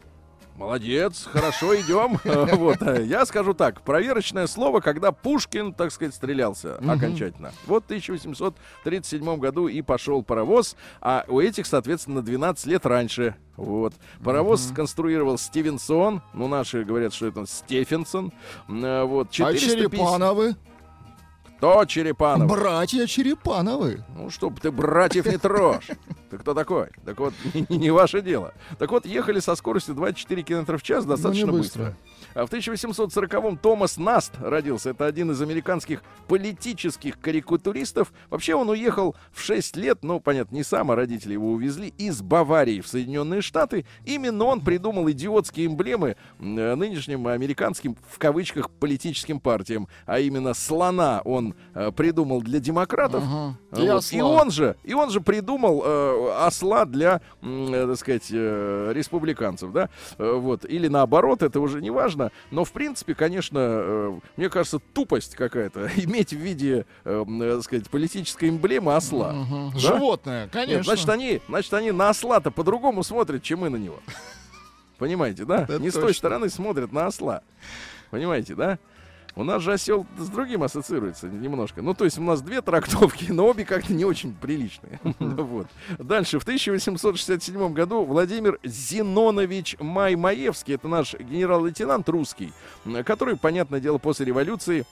[0.56, 2.18] Молодец, хорошо, идем.
[2.56, 7.52] Вот, э, я скажу так, проверочное слово, когда Пушкин, так сказать, стрелялся окончательно.
[7.66, 13.36] Вот в 1837 году и пошел паровоз, а у этих, соответственно, 12 лет раньше.
[13.56, 13.94] Вот.
[14.24, 18.32] Паровоз сконструировал Стивенсон, ну, наши говорят, что это Стефенсон.
[18.68, 19.90] Э, Вот, А 450...
[19.90, 20.56] Черепановы?
[21.58, 22.50] Кто Черепанов?
[22.50, 24.04] Братья Черепановы.
[24.14, 25.88] Ну, чтоб ты братьев не трожь.
[26.30, 26.88] Ты кто такой?
[27.04, 28.52] Так вот, не, не ваше дело.
[28.78, 31.84] Так вот, ехали со скоростью 24 км в час достаточно Ну, быстро.
[31.84, 31.96] быстро.
[32.36, 34.90] А в 1840-м Томас Наст родился.
[34.90, 38.12] Это один из американских политических карикатуристов.
[38.28, 42.20] Вообще он уехал в 6 лет, ну, понятно, не сам, а родители его увезли, из
[42.20, 43.86] Баварии в Соединенные Штаты.
[44.04, 49.88] Именно он придумал идиотские эмблемы э, нынешним американским, в кавычках, политическим партиям.
[50.04, 53.24] А именно слона он э, придумал для демократов.
[53.26, 53.58] Ага.
[53.82, 53.96] И вот.
[53.96, 54.18] осла.
[54.18, 59.72] И он же, и он же придумал э, осла для, э, так сказать, э, республиканцев,
[59.72, 64.48] да, Э, вот, или наоборот, это уже не важно, но в принципе, конечно, э, мне
[64.48, 69.32] кажется, тупость какая-то иметь в виде, э, м, э, так сказать, политической эмблемы осла.
[69.32, 69.72] Мгм.
[69.72, 69.78] Да?
[69.78, 70.76] Животное, конечно.
[70.76, 74.00] Нет, значит, они, значит, они на осла-то по-другому смотрят, чем мы на него.
[74.98, 75.62] Понимаете, да?
[75.64, 77.42] Это Не с той стороны смотрят на осла.
[78.10, 78.78] Понимаете, да?
[79.36, 81.82] У нас же осел с другим ассоциируется немножко.
[81.82, 84.98] Ну, то есть у нас две трактовки, но обе как-то не очень приличные.
[85.46, 85.66] Вот.
[85.98, 86.38] Дальше.
[86.38, 92.52] В 1867 году Владимир Зинонович Маймаевский, это наш генерал-лейтенант русский,
[93.04, 94.86] который, понятное дело, после революции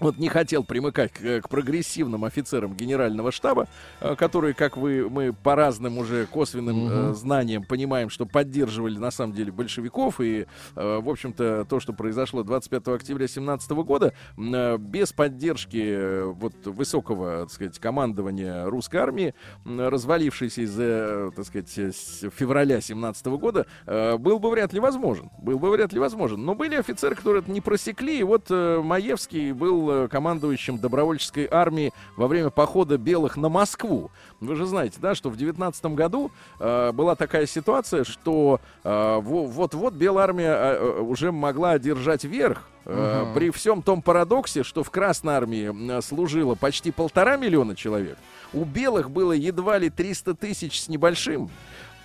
[0.00, 3.68] вот не хотел примыкать к, к прогрессивным офицерам генерального штаба,
[4.00, 9.10] э, которые, как вы, мы по разным уже косвенным э, знаниям понимаем, что поддерживали на
[9.10, 14.76] самом деле большевиков и, э, в общем-то, то, что произошло 25 октября 17 года, э,
[14.78, 21.46] без поддержки э, вот высокого, так сказать, командования русской армии, м, развалившейся из, э, так
[21.46, 25.30] сказать, э, с февраля 17 года, э, был бы вряд ли возможен.
[25.38, 26.44] Был бы вряд ли возможен.
[26.44, 31.48] Но были офицеры, которые это не просекли, и вот э, Маевский был э, командующим добровольческой
[31.50, 34.10] армии во время похода белых на Москву.
[34.40, 38.88] Вы же знаете, да, что в 19 году э, была такая ситуация, что э,
[39.22, 42.68] во- вот-вот белая армия э, э, уже могла одержать верх.
[42.84, 48.16] э, При всем том парадоксе, что в Красной армии служило почти полтора миллиона человек,
[48.52, 51.50] у белых было едва ли 300 тысяч с небольшим.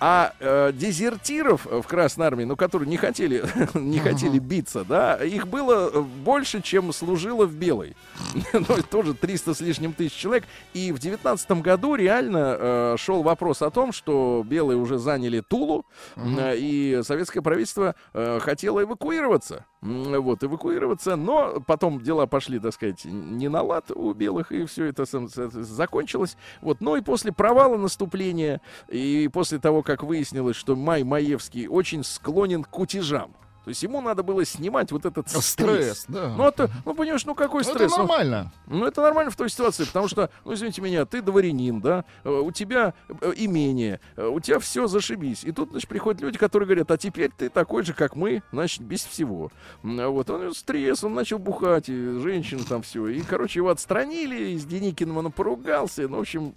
[0.04, 5.46] А э, дезертиров в Красной армии, ну, которые не хотели, не хотели биться, да, их
[5.46, 7.94] было э, больше, чем служило в белой.
[8.52, 10.42] ну, тоже 300 с лишним тысяч человек.
[10.74, 15.86] И в девятнадцатом году реально э, шел вопрос о том, что белые уже заняли Тулу,
[16.16, 19.66] э, и советское правительство э, хотело эвакуироваться.
[19.82, 24.84] Вот, эвакуироваться, но потом дела пошли, так сказать, не на лад у белых, и все
[24.84, 26.36] это закончилось.
[26.60, 32.04] Вот, но и после провала наступления, и после того, как выяснилось, что Май Маевский очень
[32.04, 35.46] склонен к кутежам, то есть ему надо было снимать вот этот стресс.
[35.46, 36.34] Стресс, да.
[36.36, 37.92] Ну, это, ну, понимаешь, ну какой Ну, это стресс?
[37.92, 38.52] Ну, нормально.
[38.66, 42.28] ну, это нормально в той ситуации, потому что, ну, извините меня, ты дворянин, да, э,
[42.28, 45.44] у тебя э, имение, э, у тебя все зашибись.
[45.44, 48.82] И тут, значит, приходят люди, которые говорят, а теперь ты такой же, как мы, значит,
[48.82, 49.52] без всего.
[49.84, 53.06] А Вот, он стресс, он начал бухать, и женщины там все.
[53.08, 56.54] И, короче, его отстранили, с Деникиным он поругался, ну, в общем,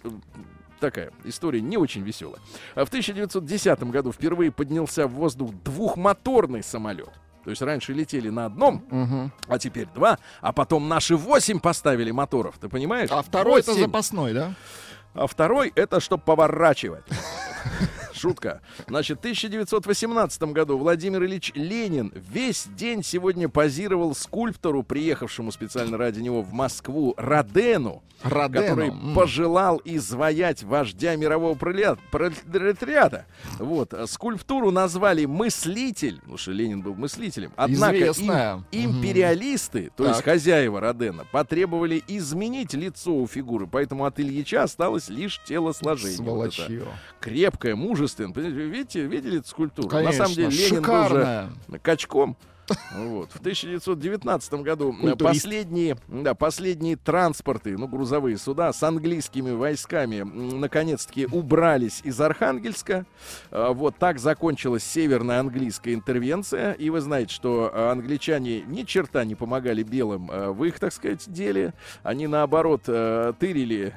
[0.80, 2.40] такая история не очень веселая.
[2.74, 7.10] А в 1910 году впервые поднялся в воздух двухмоторный самолет.
[7.44, 9.32] То есть раньше летели на одном, Мгм.
[9.46, 13.08] а теперь два, а потом наши восемь поставили моторов, ты понимаешь?
[13.12, 13.84] А второй это Восемь.
[13.84, 14.54] запасной, да?
[15.14, 17.04] А второй это чтобы поворачивать.
[18.16, 18.60] Шутка.
[18.88, 26.20] Значит, в 1918 году Владимир Ильич Ленин весь день сегодня позировал скульптору, приехавшему специально ради
[26.20, 28.66] него в Москву, Родену, Родену.
[28.66, 29.14] который М.
[29.14, 33.26] пожелал изваять вождя мирового пролет- пролетариата.
[33.58, 33.92] Вот.
[34.06, 37.52] Скульптуру назвали «Мыслитель», потому что Ленин был мыслителем.
[37.56, 37.96] Однако
[38.72, 40.24] им- империалисты, то есть Так.
[40.24, 46.16] хозяева Родена, потребовали изменить лицо у фигуры, поэтому от Ильича осталось лишь телосложение.
[46.18, 46.82] Вот Сволочье.
[47.20, 48.05] крепкое, мужественное.
[48.32, 49.88] Понимаете, Видите, видели эту скульптуру?
[49.88, 51.46] Конечно, На самом деле Ленин шикарная.
[51.46, 52.36] был уже качком.
[52.94, 53.30] Вот.
[53.32, 55.18] В 1919 году Культурист.
[55.20, 63.06] последние, да, последние транспорты, ну, грузовые суда с английскими войсками наконец-таки убрались из Архангельска.
[63.50, 66.72] А, Вот так закончилась северная английская интервенция.
[66.72, 70.92] И вы знаете, что а, англичане ни черта не помогали белым а, в их, так
[70.92, 71.74] сказать, деле.
[72.02, 73.92] Они, наоборот, тырили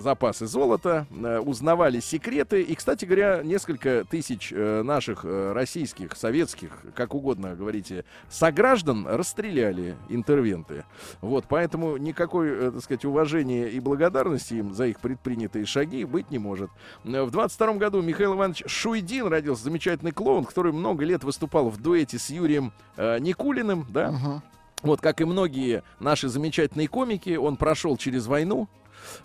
[0.00, 1.06] запасы золота,
[1.44, 2.62] узнавали секреты.
[2.62, 7.54] И, кстати говоря, несколько тысяч э, наших э, российских, советских, как угодно
[7.90, 10.84] говорите, сограждан расстреляли интервенты.
[11.20, 16.30] Вот, поэтому никакой, э, так сказать, уважения и благодарности им за их предпринятые шаги быть
[16.30, 16.70] не может.
[17.04, 21.80] Э, В 22 году Михаил Иванович Шуйдин родился, замечательный клоун, который много лет выступал в
[21.80, 24.42] дуэте с Юрием э, Никулиным, да, Мгм.
[24.82, 28.68] вот как и многие наши замечательные комики, он прошел через войну,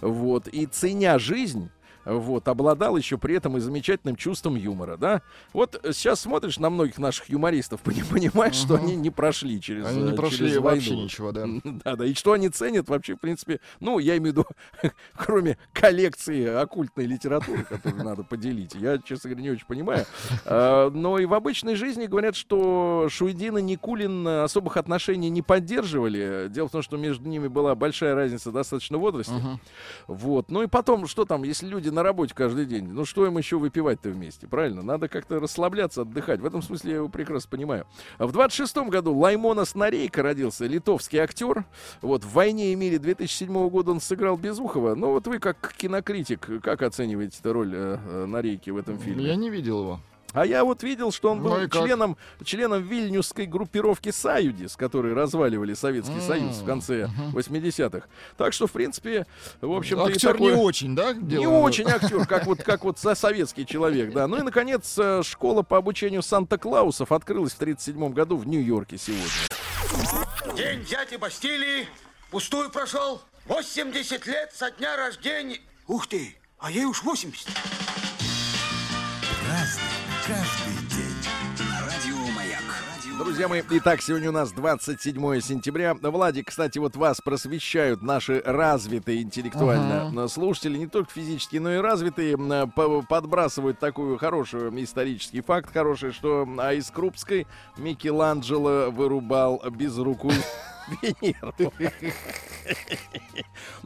[0.01, 1.69] вот, и ценя жизнь,
[2.05, 5.21] вот, обладал еще при этом и замечательным чувством юмора, да.
[5.53, 8.83] Вот э, сейчас смотришь на многих наших юмористов, пони- понимаешь, что Мгм.
[8.85, 11.03] они не прошли через, Они не э, прошли через вообще войну.
[11.03, 11.45] ничего, да.
[11.83, 12.05] Да, да.
[12.05, 14.45] И что они ценят вообще, в принципе, ну, я имею в виду,
[15.17, 20.05] кроме коллекции оккультной литературы, которую надо поделить, я, честно говоря, не очень понимаю.
[20.45, 26.47] А, Но и в обычной жизни говорят, что Шуйдин и Никулин особых отношений не поддерживали.
[26.49, 29.33] Дело в том, что между ними была большая разница достаточно в возрасте.
[29.33, 29.59] Мгм.
[30.07, 30.49] Вот.
[30.51, 33.57] Ну и потом, что там, если люди на работе каждый день, ну что им еще
[33.57, 34.83] выпивать-то вместе, правильно?
[34.83, 36.41] Надо как-то расслабляться, отдыхать.
[36.41, 37.87] В этом смысле я его прекрасно понимаю.
[38.19, 41.65] В 26 году Лаймонас Нарейко родился, литовский актер.
[42.01, 44.93] Вот в «Войне и мире» 2007 года он сыграл Безухова.
[44.95, 49.25] Ну вот вы как кинокритик, как оцениваете роль э, э, Нарейки в этом фильме?
[49.25, 49.99] Я не видел его.
[50.35, 55.73] А я вот видел, что он был Ну членом, членом вильнюсской группировки «Саюдис», которые разваливали
[55.73, 58.05] Советский М, Союз в конце 80-х.
[58.37, 59.25] Так что, в принципе,
[59.61, 61.13] в общем-то, и Актер не очень, да?
[61.13, 61.63] не делал?
[61.63, 64.27] очень актер, как вот, как вот со- советский человек, да.
[64.27, 69.25] Ну и, наконец, э, школа по обучению Санта-Клаусов открылась в 1937 году в Нью-Йорке сегодня.
[70.57, 71.87] День дяди Бастилии
[72.29, 73.21] пустую прошел.
[73.47, 75.59] 80 лет со дня рождения.
[75.87, 77.47] Ух ты, а ей уж 80.
[79.47, 79.83] Разный,
[83.17, 85.93] Друзья мои, итак, сегодня у нас 27 сентября.
[85.93, 92.37] Владик, кстати, вот вас просвещают наши развитые интеллектуально слушатели, не только физически, но и развитые,
[92.75, 97.47] по- подбрасывают такую хорошую исторический факт хороший, что а из Крупской
[97.77, 100.33] Микеланджело вырубал безрукую
[100.87, 101.53] Венеру.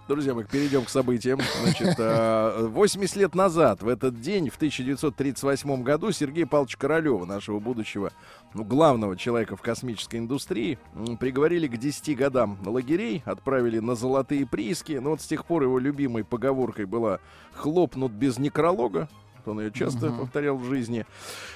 [0.07, 1.39] Друзья мои, перейдем к событиям.
[1.61, 7.59] Значит, а, 80 лет назад, в этот день, в 1938 году, Сергея Павловича Королева, нашего
[7.59, 8.11] будущего
[8.53, 10.79] ну, главного человека в космической индустрии,
[11.19, 14.93] приговорили к 10 годам лагерей, отправили на золотые прииски.
[14.93, 17.19] Но вот с тех пор его любимой поговоркой была
[17.53, 19.07] «хлопнут без некролога».
[19.45, 21.05] Он ее часто повторял в жизни.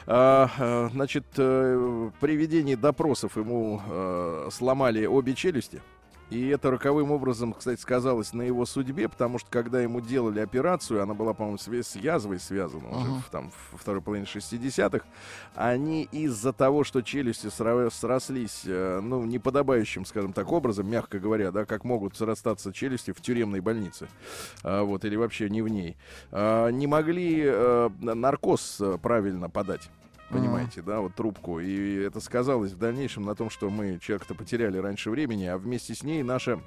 [0.05, 5.81] А, а, значит, э, при ведении допросов ему э, сломали обе челюсти.
[6.33, 11.03] И это роковым образом, кстати, сказалось на его судьбе, потому что когда ему делали операцию,
[11.03, 15.05] она была, по-моему, с язвой связана уже в, там, во второй половине 60-х,
[15.53, 21.65] они из-за того, что челюсти срослись, э, ну, неподобающим, скажем так, образом, мягко говоря, да,
[21.65, 24.07] как могут срастаться челюсти в тюремной больнице,
[24.63, 25.97] а, вот, или вообще не в ней,
[26.31, 29.87] а, не могли э, наркоз э, правильно подать.
[30.33, 31.59] Понимаете, да, вот трубку.
[31.59, 35.93] И это сказалось в дальнейшем на том, что мы человека-то потеряли раньше времени, а вместе
[35.93, 36.59] с ней наша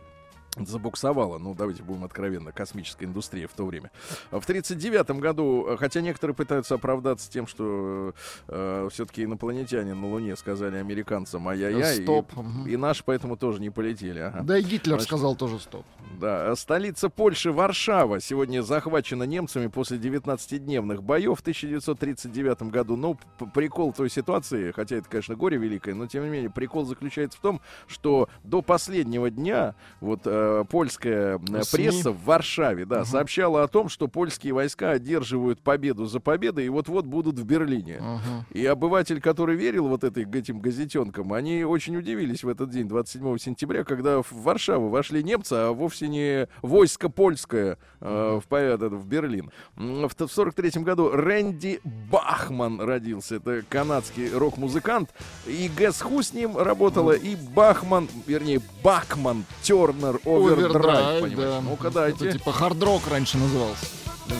[0.64, 3.90] забуксовала, ну давайте будем откровенно, космическая индустрия в то время.
[4.31, 8.14] В 1939 году, хотя некоторые пытаются оправдаться тем, что
[8.49, 12.35] э, все-таки инопланетяне на Луне сказали американцам ай-яй-яй, и- Стоп.
[12.37, 12.66] Мгм.
[12.66, 14.21] и, наши поэтому тоже не полетели.
[14.21, 14.42] ага.
[14.42, 15.85] Да и Гитлер Значит, сказал тоже стоп.
[16.21, 22.97] Да, столица Польши Варшава сегодня захвачена немцами после 19-дневных боев в 1939 году.
[22.97, 23.19] Ну,
[23.55, 27.40] прикол той ситуации, хотя это, конечно, горе великое, но тем не менее прикол заключается в
[27.42, 31.85] том, что до последнего дня вот э, польская э, СМИ.
[31.85, 36.68] пресса в Варшаве, да, сообщала о том, что польские войска одерживают победу за победой и
[36.68, 37.98] вот-вот будут в Берлине.
[38.00, 38.46] Ага.
[38.50, 43.38] И обыватель, который верил вот этой, этим газетенкам, они очень удивились в этот день, 27
[43.38, 49.06] сентября, когда в Варшаву вошли немцы, а вовсе не войско польское э, в, этот, в
[49.06, 49.50] Берлин.
[49.74, 51.80] В 1943 году Рэнди
[52.11, 53.37] Бахман родился.
[53.37, 55.11] Это канадский рок-музыкант.
[55.46, 61.22] И Гэс Ху с ним работала, и Бахман, вернее, Бахман Тернер Овердрайв.
[61.22, 61.61] Овердрайв, да.
[61.61, 62.33] Ну-ка Это дайте.
[62.33, 63.87] типа хард-рок раньше назывался.
[64.29, 64.37] Ну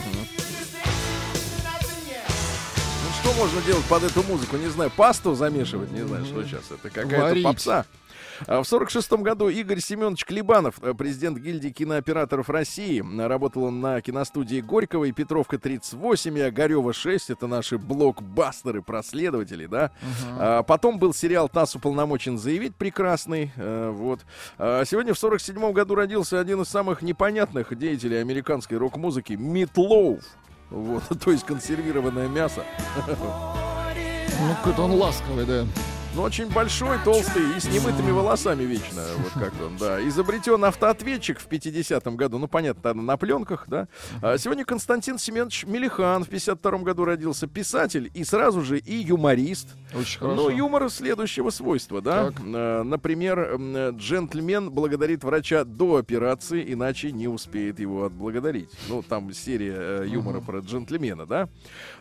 [3.23, 4.57] что можно делать под эту музыку?
[4.57, 6.63] Не знаю, пасту замешивать, не знаю, что сейчас.
[6.71, 7.85] Это какая-то попса.
[8.47, 13.81] А В сорок шестом году Игорь Семенович Клебанов, э, президент гильдии кинооператоров России, работал он
[13.81, 17.31] на киностудии Горького и Петровка 38 и Огарева 6.
[17.31, 19.91] Это наши блокбастеры, проследователи, да.
[20.39, 23.53] А Потом был сериал «ТАСС уполномочен заявить» прекрасный.
[23.57, 24.21] э, Вот.
[24.59, 30.21] А Сегодня в сорок седьмом году родился один из самых непонятных деятелей американской рок-музыки Митлоув.
[30.71, 32.63] Вот, то есть консервированное мясо.
[34.39, 35.65] Ну, какой-то он ласковый, да.
[36.17, 39.03] Ну, очень большой, толстый и с немытыми волосами вечно.
[39.19, 40.01] Вот как он, да.
[40.09, 42.39] Изобретен автоответчик в 50-м году.
[42.39, 43.87] Ну, понятно, на пленках, да.
[44.23, 47.47] А сегодня Константин Семенович Мелихан в 52-м году родился.
[47.47, 49.77] Писатель и сразу же и юморист.
[49.95, 50.49] Очень хорошо.
[50.49, 52.31] юмор следующего свойства, да.
[52.31, 52.41] Так.
[52.47, 58.71] Э, Например, м, джентльмен благодарит врача до операции, иначе не успеет его отблагодарить.
[58.89, 61.49] Ну, там серия э, юмора про джентльмена, да.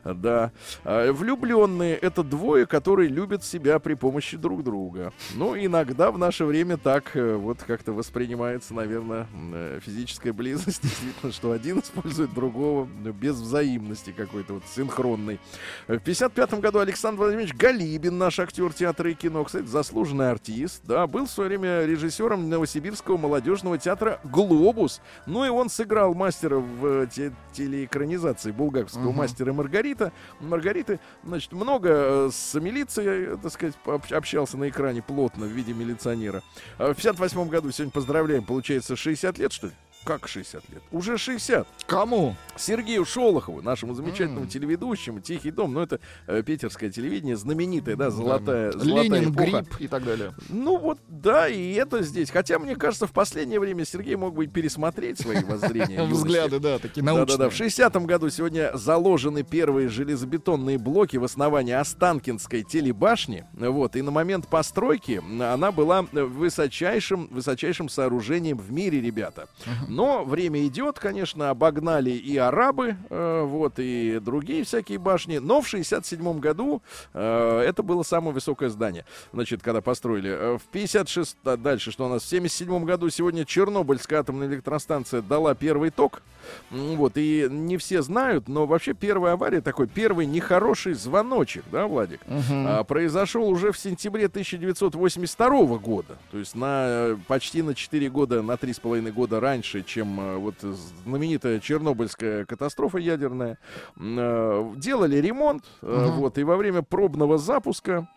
[0.05, 0.53] Да.
[0.85, 5.11] А, Влюбленные это двое, которые любят себя при помощи друг друга.
[5.33, 10.79] Ну, иногда в наше время так э, вот как-то воспринимается, наверное, э, физическая близость.
[10.83, 15.39] Действительно, что один использует другого без взаимности какой-то вот синхронной.
[15.87, 21.07] В 55 году Александр Владимирович Галибин, наш актер театра и кино, кстати, заслуженный артист, да,
[21.07, 25.01] был в свое время режиссером Новосибирского молодежного театра «Глобус».
[25.25, 29.17] Ну и он сыграл мастера в те- телеэкранизации булгаковского Мгм.
[29.17, 30.11] мастера Маргарита.
[30.39, 35.73] Маргариты, значит, много э, с милицией, э, так сказать, общался на экране плотно в виде
[35.73, 36.43] милиционера.
[36.77, 39.73] А В 58 году, сегодня поздравляем, получается 60 лет, что ли?
[40.05, 40.83] Как 60 лет?
[40.91, 41.67] Уже 60.
[41.87, 42.35] Кому?
[42.55, 44.47] Сергею Шолохову, нашему замечательному М.
[44.47, 48.79] телеведущему, Тихий дом, ну это э, питерское телевидение, знаменитое, да, золотая, Да.
[48.79, 49.45] золотая Ленин, эпоха.
[49.63, 50.33] грипп и так далее.
[50.49, 52.29] Ну вот, да, и это здесь.
[52.29, 56.03] Хотя, мне кажется, в последнее время Сергей мог бы и пересмотреть свои воззрения.
[56.03, 57.25] Взгляды, да, такие научные.
[57.25, 57.49] Да-да-да.
[57.49, 63.45] В 60-м году сегодня заложены первые железобетонные блоки в основании Останкинской телебашни.
[63.53, 63.95] Вот.
[63.95, 69.47] И на момент постройки она была высочайшим, высочайшим сооружением в мире, ребята.
[69.95, 75.37] Но время идет, конечно, обогнали и арабы, э, вот, и другие всякие башни.
[75.37, 76.81] Но в 67 году
[77.13, 80.29] э, это было самое высокое здание, значит, когда построили.
[80.29, 85.21] Э, В 56, а дальше, что у нас, в 77 году сегодня Чернобыльская атомная электростанция
[85.21, 86.21] дала первый ток.
[86.69, 92.19] Вот, и не все знают, но вообще первая авария, такой первый нехороший звоночек, да, Владик,
[92.49, 96.17] а, произошел уже в сентябре 1982 года.
[96.31, 100.55] То есть на э, почти на 4 года, на 3,5 года раньше, чем э, вот
[101.03, 103.57] знаменитая Чернобыльская катастрофа ядерная.
[103.97, 108.07] Э, Делали ремонт, э, вот, и во время пробного запуска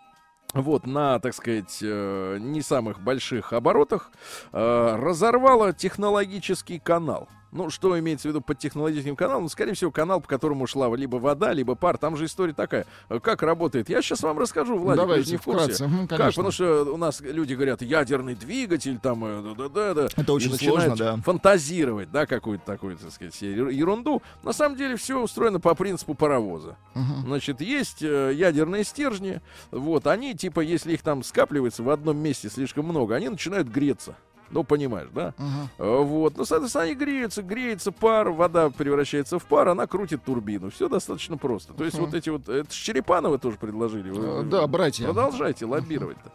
[0.55, 4.11] вот на, так сказать, не самых больших оборотах
[4.51, 7.29] разорвало технологический канал.
[7.51, 9.45] Ну, что имеется в виду под технологическим каналом?
[9.45, 11.97] Ну, скорее всего, канал, по которому шла либо вода, либо пар.
[11.97, 12.87] Там же история такая.
[13.09, 13.89] Э, Как работает?
[13.89, 15.61] Я сейчас вам расскажу, Владик, вы же Давайте, не в курсе.
[15.65, 15.87] вкратце.
[15.89, 16.19] Мгм, Как?
[16.27, 20.09] Потому что у нас люди говорят, ядерный двигатель, там, э, да-да-да.
[20.17, 21.17] Это очень сложно, да.
[21.17, 24.23] фантазировать, да, какую-то такую, так сказать, ер- ерунду.
[24.43, 26.77] На самом деле все устроено по принципу паровоза.
[27.25, 29.41] Значит, есть э, ядерные стержни,
[29.71, 34.17] вот, они, типа, если их там скапливается в одном месте слишком много, они начинают греться.
[34.51, 35.35] Ну, понимаешь, да?
[35.79, 36.37] Э, Вот.
[36.37, 40.71] Ну, соответственно, они греются, греется пар, вода превращается в пар, она крутит турбину.
[40.71, 41.73] Все достаточно просто.
[41.75, 42.49] То есть вот эти вот...
[42.49, 44.13] Это Черепановы тоже предложили.
[44.15, 45.05] Э, Да, братья.
[45.07, 46.31] Продолжайте лоббировать-то.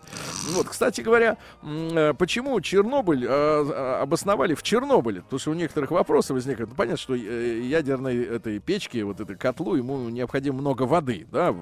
[0.54, 5.22] Вот, кстати говоря, э, почему Чернобыль э, э, обосновали в Чернобыле?
[5.22, 6.70] Потому что у некоторых вопросы возникают.
[6.72, 11.56] Ну, понятно, что ядерной этой печке, вот этой котлу, ему необходимо много воды, да,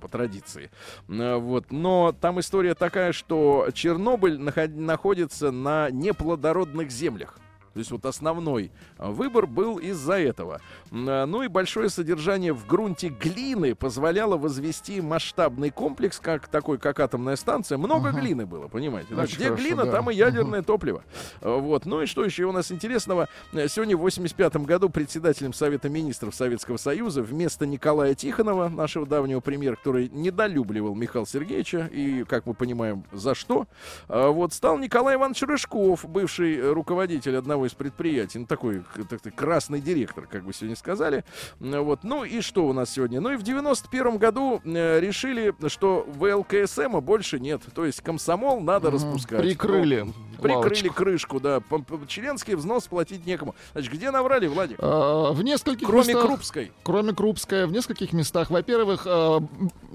[0.00, 0.70] по традиции.
[1.08, 1.70] Вот.
[1.70, 7.38] Но там история такая, что Чернобыль наход- находится на неплодородных землях.
[7.72, 10.60] То есть вот основной а, выбор был из-за этого.
[10.92, 17.00] А, Ну и большое содержание в грунте глины позволяло возвести масштабный комплекс, как такой, как
[17.00, 17.78] атомная станция.
[17.78, 19.14] Много глины было, понимаете?
[19.14, 19.22] да?
[19.22, 19.92] Очень Где хорошо, глина, да.
[19.92, 21.04] там и ядерное топливо.
[21.40, 21.86] А, Вот.
[21.86, 23.28] Ну и что еще у нас интересного?
[23.52, 29.76] Сегодня в 85 году председателем Совета министров Советского Союза вместо Николая Тихонова, нашего давнего премьера,
[29.76, 33.66] который недолюбливал Михаила Сергеевича, и, как мы понимаем, за что,
[34.08, 39.36] вот стал Николай Иванович Рыжков, бывший э, руководитель одного из предприятий, ну, такой, так сказать,
[39.36, 41.24] красный директор, как бы сегодня сказали.
[41.60, 42.04] Вот.
[42.04, 43.20] Ну и что у нас сегодня?
[43.20, 47.62] Ну и в 91 году э, решили, что ВЛКСМа больше нет.
[47.74, 49.40] То есть комсомол надо распускать.
[49.40, 50.56] Прикрыли Ну, Прикрыли
[50.88, 50.94] лавочку.
[50.94, 51.60] крышку, да.
[52.08, 53.54] Членский взнос платить некому.
[53.72, 54.76] Значит, где наврали, Владик?
[54.80, 56.72] А, В нескольких Кроме местах- Крупской.
[56.82, 58.50] Кроме Крупская, в нескольких местах.
[58.50, 59.40] Во-первых, э,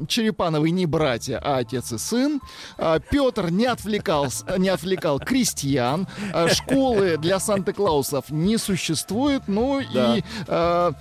[0.07, 2.41] Черепановы не братья, а отец и сын.
[2.77, 4.27] А, Петр не отвлекал,
[4.57, 6.07] не отвлекал крестьян.
[6.33, 9.43] А, Школы для Санта-Клаусов не существует.
[9.47, 10.17] Ну Да.
[10.17, 10.93] и...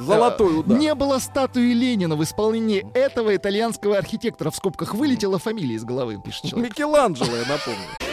[0.00, 0.78] Золотой удар.
[0.78, 4.50] Не было статуи Ленина в исполнении этого итальянского архитектора.
[4.52, 6.70] В скобках вылетела фамилия из головы, пишет человек.
[6.70, 8.07] Микеланджело, я напомню.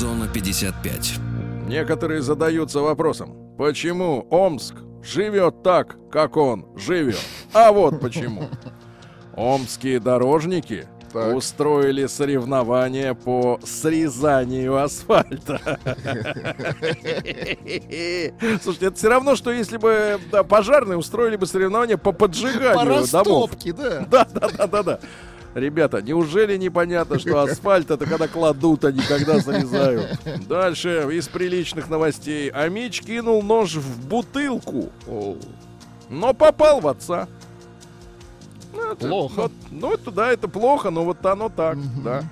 [0.00, 1.18] Зона 55.
[1.68, 7.18] Некоторые задаются вопросом, почему Омск живет так, как он живет?
[7.52, 8.44] А вот почему.
[9.36, 11.36] Омские дорожники Так.
[11.36, 15.60] устроили соревнования по срезанию асфальта.
[18.62, 23.04] Слушайте, это все равно, что если бы да, пожарные устроили бы соревнования по По поджиганию
[23.06, 23.50] домов.
[23.50, 24.06] растопке, да.
[24.10, 25.00] Да, да, да, да, да.
[25.54, 30.18] Ребята, неужели непонятно, что асфальт это когда кладут, а не когда срезают?
[30.48, 32.48] Дальше из приличных новостей.
[32.50, 34.90] Амич кинул нож в бутылку,
[36.08, 37.26] но попал в отца.
[38.72, 39.32] Ну, это- Плохо.
[39.42, 42.22] вот, ну, это да, это плохо, но вот оно так, да.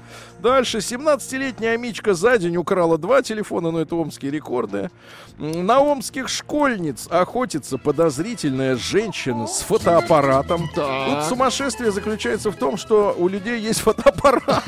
[0.41, 0.79] Дальше.
[0.79, 4.91] 17-летняя Амичка за день украла два телефона, но это омские рекорды.
[5.39, 10.69] На омских школьниц охотится подозрительная женщина с фотоаппаратом.
[10.75, 11.07] Так.
[11.07, 14.65] Тут сумасшествие заключается в том, что у людей есть фотоаппарат.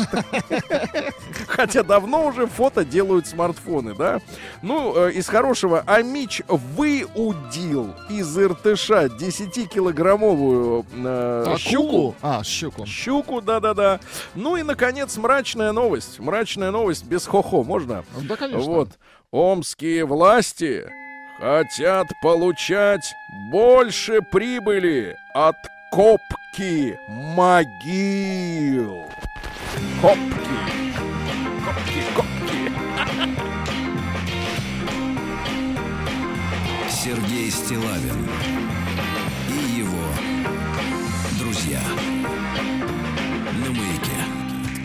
[1.49, 4.21] Хотя давно уже фото делают смартфоны, да?
[4.63, 12.15] Ну, э, из хорошего, Амич выудил из Иртыша 10-килограммовую э, щуку.
[12.23, 12.87] А, щуку.
[12.87, 14.01] Щуку, да-да-да.
[14.35, 15.17] Ну и, наконец,
[15.61, 16.19] мрачная новость.
[16.19, 18.05] Мрачная новость без хохо, можно?
[18.23, 18.65] Да, конечно.
[18.65, 18.89] Вот.
[19.31, 20.91] Омские власти
[21.39, 23.15] хотят получать
[23.51, 25.57] больше прибыли от
[25.93, 29.05] копки могил.
[30.01, 30.57] Копки.
[31.65, 32.73] Копки, копки.
[36.91, 38.29] Сергей Стилавин
[39.49, 40.07] и его
[41.39, 41.81] друзья.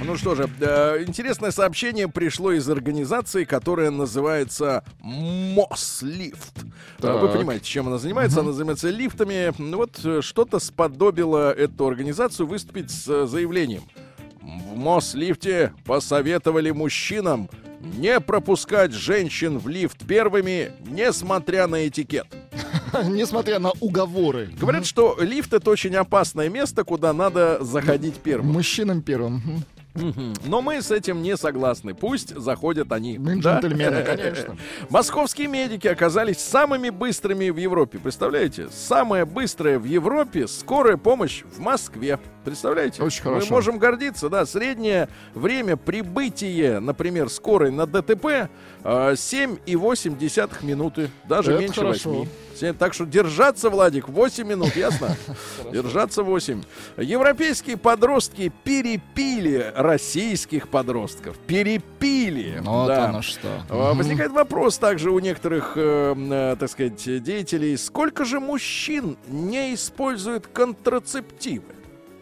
[0.05, 6.63] Ну что же, э, интересное сообщение пришло из организации, которая называется Мослифт.
[7.01, 8.41] Э, Вы понимаете, чем она занимается?
[8.41, 9.51] Она занимается лифтами.
[9.57, 13.81] Ну вот э, что-то сподобило эту организацию выступить с э, заявлением.
[14.41, 17.49] В Мослифте посоветовали мужчинам
[17.79, 22.27] не пропускать женщин в лифт первыми, несмотря на этикет.
[23.05, 24.49] Несмотря на уговоры.
[24.59, 28.53] Говорят, что лифт это очень опасное место, куда надо заходить первым.
[28.53, 29.65] Мужчинам первым.
[30.45, 31.93] Но мы с этим не согласны.
[31.93, 33.17] Пусть заходят они.
[33.17, 33.59] Мы Да?
[33.59, 34.57] джентльмены, конечно.
[34.89, 37.97] Московские медики оказались самыми быстрыми в Европе.
[37.99, 38.67] Представляете?
[38.71, 42.19] Самая быстрая в Европе скорая помощь в Москве.
[42.43, 43.01] Представляете?
[43.01, 43.53] Очень Мы хорошо.
[43.53, 44.45] можем гордиться, да.
[44.45, 48.47] Среднее время прибытия, например, скорой на ДТП э,
[48.83, 51.09] 7,8 минуты.
[51.27, 52.09] Даже Это меньше хорошо.
[52.11, 52.29] 8.
[52.55, 55.15] Се- Так что держаться, Владик, 8 минут, ясно?
[55.71, 56.63] Держаться 8.
[56.97, 61.37] Европейские подростки перепили российских подростков.
[61.39, 62.61] Перепили.
[62.63, 63.09] Вот да.
[63.09, 63.61] оно что.
[63.69, 63.93] А.
[63.93, 70.47] Возникает вопрос также у некоторых, э, э, так сказать, деятелей, сколько же мужчин не используют
[70.47, 71.74] контрацептивы?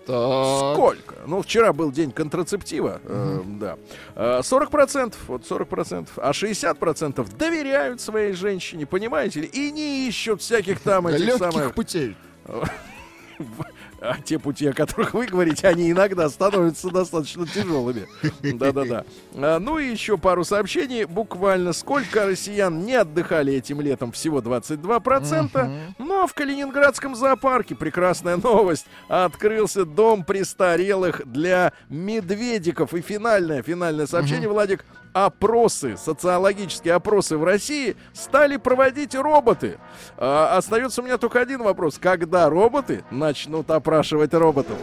[0.06, 0.76] Так.
[0.76, 1.16] Сколько?
[1.26, 3.78] Ну, вчера был день контрацептива, э, да.
[4.16, 10.82] Э, 40%, вот 40%, а 60% доверяют своей женщине, понимаете ли, и не ищут всяких
[10.82, 11.74] там этих самых...
[11.74, 12.18] путей.
[14.06, 18.06] А те пути, о которых вы говорите, они иногда становятся достаточно тяжелыми.
[18.42, 19.06] Да-да-да.
[19.34, 21.06] А, Ну и еще пару сообщений.
[21.06, 24.12] Буквально сколько россиян не отдыхали этим летом?
[24.12, 25.94] Всего 22%.
[26.00, 32.94] Ну а в Калининградском зоопарке, прекрасная новость, открылся дом престарелых для медведиков.
[32.94, 34.84] И финальное, финальное сообщение, Владик.
[35.14, 39.78] Опросы, социологические опросы в России стали проводить роботы.
[40.18, 42.00] А, остается у меня только один вопрос.
[42.02, 44.76] Когда роботы начнут опрашивать роботов?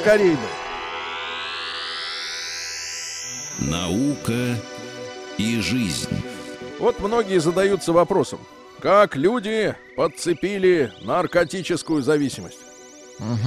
[0.00, 0.38] Скорее бы.
[3.70, 4.56] Наука
[5.36, 6.08] и жизнь.
[6.78, 8.40] Вот многие задаются вопросом.
[8.80, 12.60] Как люди подцепили наркотическую зависимость?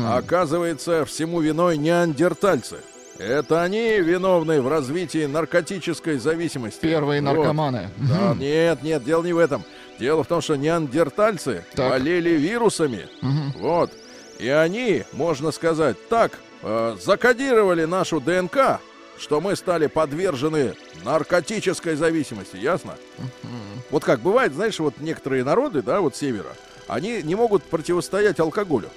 [0.08, 2.78] Оказывается, всему виной неандертальцы.
[3.20, 6.82] Это они виновны в развитии наркотической зависимости.
[6.82, 7.34] Первые Вот.
[7.36, 7.90] наркоманы.
[7.98, 9.64] Да, нет, нет, дело не в этом.
[10.00, 11.90] Дело в том, что неандертальцы Так.
[11.90, 13.08] болели вирусами.
[13.22, 13.54] Мгм.
[13.58, 13.92] Вот.
[14.38, 18.80] И они, можно сказать, так э, закодировали нашу ДНК,
[19.18, 22.94] что мы стали подвержены наркотической зависимости, ясно?
[23.90, 26.50] Вот как бывает, знаешь, вот некоторые народы, да, вот севера,
[26.88, 28.90] они не могут противостоять алкоголю.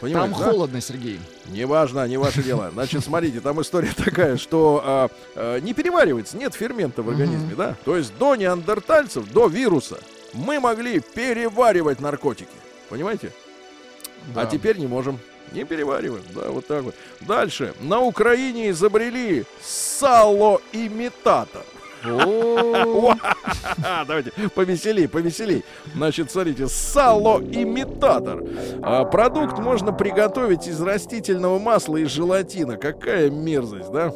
[0.00, 0.44] Понимаете, да?
[0.44, 1.20] холодно, Сергей.
[1.48, 2.70] Неважно, не ваше дело.
[2.72, 7.76] Значит, смотрите, там история такая, что а, а, не переваривается, нет фермента в организме, да?
[7.84, 9.98] То есть до неандертальцев, до вируса
[10.34, 12.48] мы могли переваривать наркотики.
[12.88, 13.32] Понимаете?
[14.34, 14.46] А Да.
[14.46, 15.18] теперь не можем.
[15.52, 16.94] Не перевариваем, да, вот так вот.
[17.20, 17.74] Дальше.
[17.80, 21.64] На Украине изобрели сало-имитатор.
[24.06, 25.64] Давайте, повеселей, повеселей.
[25.94, 28.42] Значит, смотрите, сало-имитатор.
[28.82, 32.76] А, продукт можно приготовить из растительного масла и желатина.
[32.76, 34.12] Какая мерзость, да?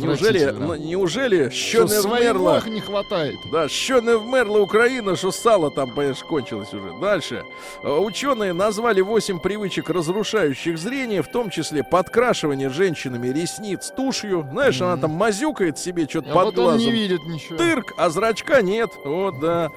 [0.00, 2.62] Неужели, ну, неужели що не вмерла?
[2.66, 3.36] не хватает.
[3.52, 6.88] Да, що не вмерла Украина, что сало там, понимаешь, кончилось уже.
[7.00, 7.42] Дальше.
[7.84, 14.46] Э, Ученые назвали 8 привычек, разрушающих зрение, в том числе подкрашивание женщинами ресниц тушью.
[14.52, 16.80] Знаешь, она там мазюкает себе что-то А под вот он глазом.
[16.86, 17.56] не видит ничего.
[17.58, 18.90] Тырк, а зрачка нет.
[19.04, 19.70] Вот, да.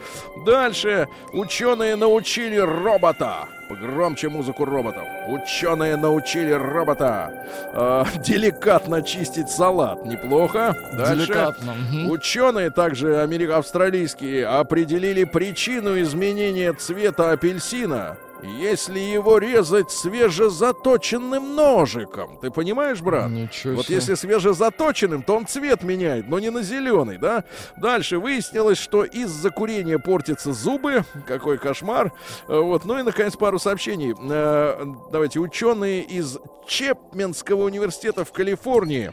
[0.46, 1.08] Дальше.
[1.34, 3.48] Ученые научили робота.
[3.70, 5.04] Громче музыку роботов.
[5.28, 7.32] Ученые научили робота
[7.74, 10.06] э, деликатно чистить салат.
[10.06, 10.76] Неплохо.
[10.94, 11.26] Дальше.
[11.28, 11.74] Деликатно.
[12.10, 18.18] Ученые, также амери- австралийские, определили причину изменения цвета апельсина,
[18.60, 22.38] если его резать свежезаточенным ножиком.
[22.42, 23.30] Ты понимаешь, брат?
[23.30, 23.96] Ничего Вот себе.
[23.96, 27.44] если свежезаточенным, то он цвет меняет, но не на зеленый, да?
[27.78, 31.04] Дальше выяснилось, что из-за курения портятся зубы.
[31.28, 32.12] Какой кошмар.
[32.48, 32.86] Э, Вот.
[32.86, 34.14] Ну и, наконец, пару сообщений.
[34.30, 35.40] Э, Давайте.
[35.40, 36.38] Ученые из
[36.68, 39.12] Чепменского университета в Калифорнии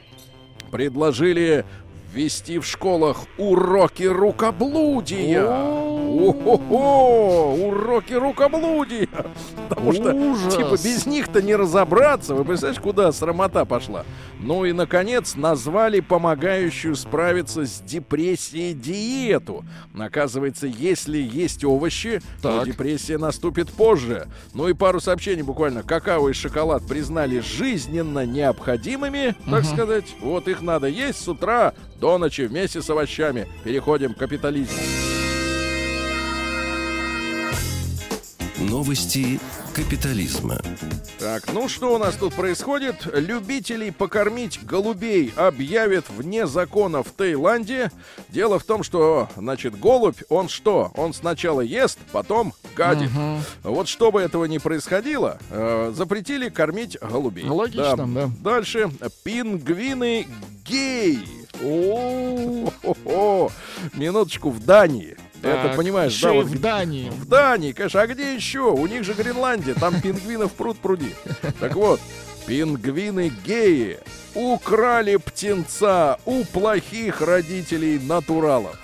[0.70, 1.64] предложили
[2.12, 5.44] ввести в школах уроки рукоблудия.
[5.46, 7.54] О-хо-хо!
[7.54, 9.08] Уроки рукоблудия!
[9.68, 10.56] Потому что, Ужас.
[10.56, 12.34] типа, без них-то не разобраться.
[12.34, 14.04] Вы представляете, куда срамота пошла?
[14.40, 19.64] Ну и, наконец, назвали помогающую справиться с депрессией диету.
[19.98, 22.66] Оказывается, если есть овощи, то Так.
[22.66, 24.26] депрессия наступит позже.
[24.52, 25.82] Ну и пару сообщений буквально.
[25.82, 30.14] Какао и шоколад признали жизненно необходимыми, так сказать.
[30.20, 33.46] Вот их надо есть с утра до ночи вместе с овощами.
[33.62, 34.76] Переходим к капитализму.
[38.58, 39.38] Новости
[39.72, 40.60] капитализма.
[41.20, 43.06] Так, ну что у нас тут происходит?
[43.12, 47.92] Любителей покормить голубей объявят вне закона в Таиланде.
[48.30, 50.90] Дело в том, что, значит, голубь, он что?
[50.96, 53.10] Он сначала ест, потом гадит.
[53.62, 57.44] Вот чтобы этого не происходило, э, запретили кормить голубей.
[57.44, 58.30] Логично, да.
[58.40, 58.90] Дальше.
[59.22, 60.26] Пингвины
[60.64, 61.41] геи.
[61.60, 63.50] О,
[63.94, 65.16] минуточку в Дании.
[65.42, 67.10] Это Так, понимаешь, еще да, вот в Дании.
[67.10, 68.00] в Дании, конечно.
[68.00, 68.70] А где еще?
[68.70, 71.14] У них же Гренландия, там пингвинов пруд пруди.
[71.58, 72.00] Так вот,
[72.46, 73.98] пингвины геи
[74.34, 78.78] украли птенца у плохих родителей натуралов.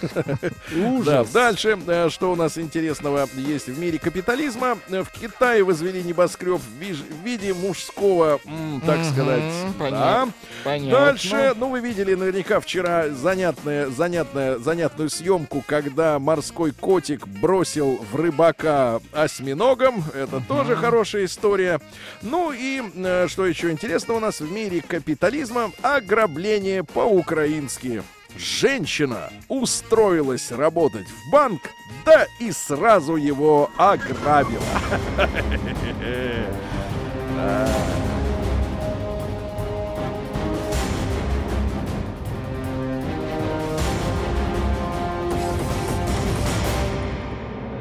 [1.04, 4.78] Да, дальше, э, что у нас интересного есть в мире капитализма.
[4.88, 8.40] Э, В Китае возвели небоскреб в виде мужского,
[8.86, 9.42] так сказать,
[9.78, 10.28] понятно, да.
[10.64, 10.90] понятно.
[11.06, 18.16] Дальше, ну вы видели наверняка вчера занятное, занятное, занятную съемку, когда морской котик бросил в
[18.16, 20.04] рыбака осьминогом.
[20.14, 21.80] Это тоже хорошая история.
[22.22, 25.72] Ну и э, что еще интересно у нас в мире капитализма?
[25.82, 28.02] Ограбление по-украински.
[28.36, 31.60] Женщина устроилась работать в банк,
[32.04, 34.62] да и сразу его ограбила.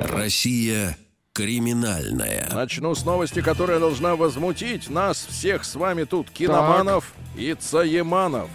[0.01, 0.97] Россия
[1.33, 2.49] криминальная.
[2.51, 8.49] Начну с новости, которая должна возмутить нас всех с вами тут, киноманов и цаеманов.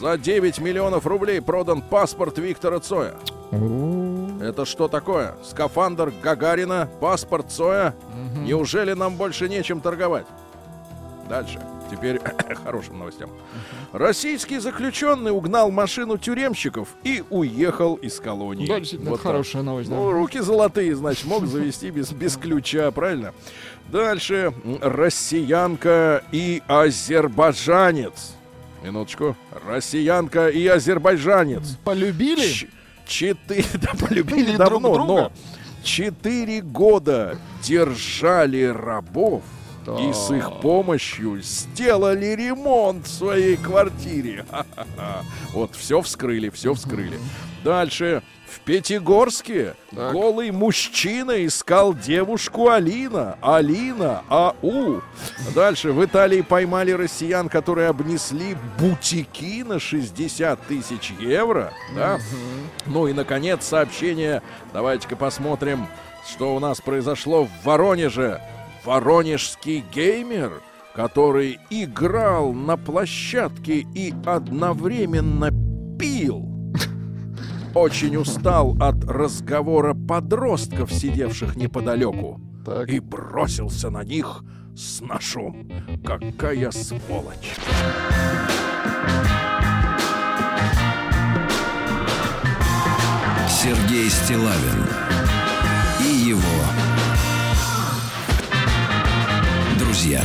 [0.00, 3.14] За 9 миллионов рублей продан паспорт Виктора Цоя.
[4.40, 5.34] Это что такое?
[5.44, 7.94] Скафандр Гагарина, паспорт Цоя?
[8.42, 10.26] Неужели нам больше нечем торговать?
[11.28, 11.60] Дальше.
[11.90, 12.20] Теперь
[12.64, 13.30] хорошим новостям.
[13.92, 18.66] Российский заключенный угнал машину тюремщиков и уехал из колонии.
[18.66, 19.32] Да, действительно, Вот это так.
[19.32, 19.88] хорошая новость.
[19.90, 19.96] да.
[19.96, 23.32] Ну, руки золотые, значит, мог завести без, без ключа, правильно?
[23.90, 24.52] Дальше.
[24.82, 28.34] Россиянка и азербайджанец.
[28.84, 29.36] Минуточку.
[29.66, 31.76] Россиянка и азербайджанец.
[31.84, 32.46] Полюбили?
[32.46, 32.68] Ч-
[33.06, 35.22] Четыре, да, полюбили Или давно, друг друга?
[35.22, 35.32] но
[35.82, 39.42] четыре года держали рабов
[40.00, 44.46] и с их помощью сделали ремонт в своей квартире.
[45.52, 47.18] Вот все вскрыли, все вскрыли.
[47.64, 48.22] Дальше.
[48.46, 53.36] В Пятигорске голый мужчина искал девушку Алина.
[53.40, 55.02] Алина АУ.
[55.54, 55.92] Дальше.
[55.92, 61.72] В Италии поймали россиян, которые обнесли бутики на 60 тысяч евро.
[61.96, 62.20] Да?
[62.86, 64.42] Ну и, наконец, сообщение.
[64.72, 65.88] Давайте-ка посмотрим,
[66.28, 68.40] что у нас произошло в Воронеже.
[68.84, 70.60] Воронежский геймер,
[70.94, 75.50] который играл на площадке и одновременно
[75.98, 76.53] пил,
[77.74, 82.88] очень устал от разговора подростков, сидевших неподалеку, Так.
[82.88, 84.44] и бросился на них
[84.76, 85.68] с ножом.
[86.04, 87.56] Какая сволочь!
[93.48, 94.86] Сергей Стилавин
[96.00, 96.84] и его
[99.78, 100.22] друзья.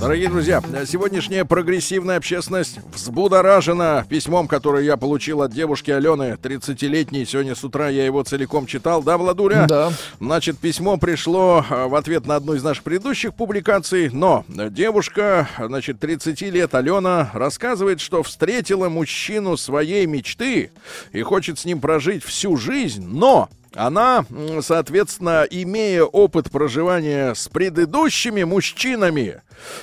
[0.00, 7.26] Дорогие друзья, сегодняшняя прогрессивная общественность взбудоражена письмом, которое я получил от девушки Алены, 30-летней.
[7.26, 9.02] Сегодня с утра я его целиком читал.
[9.02, 9.66] Да, Владуля?
[9.68, 9.92] Да.
[10.18, 16.00] Значит, письмо пришло э, в ответ на одну из наших предыдущих публикаций, но девушка, значит,
[16.00, 20.70] 30 лет, Алена, рассказывает, что встретила мужчину своей мечты
[21.12, 24.24] и хочет с ним прожить всю жизнь, но она,
[24.60, 29.40] соответственно, имея опыт проживания с предыдущими мужчинами, э,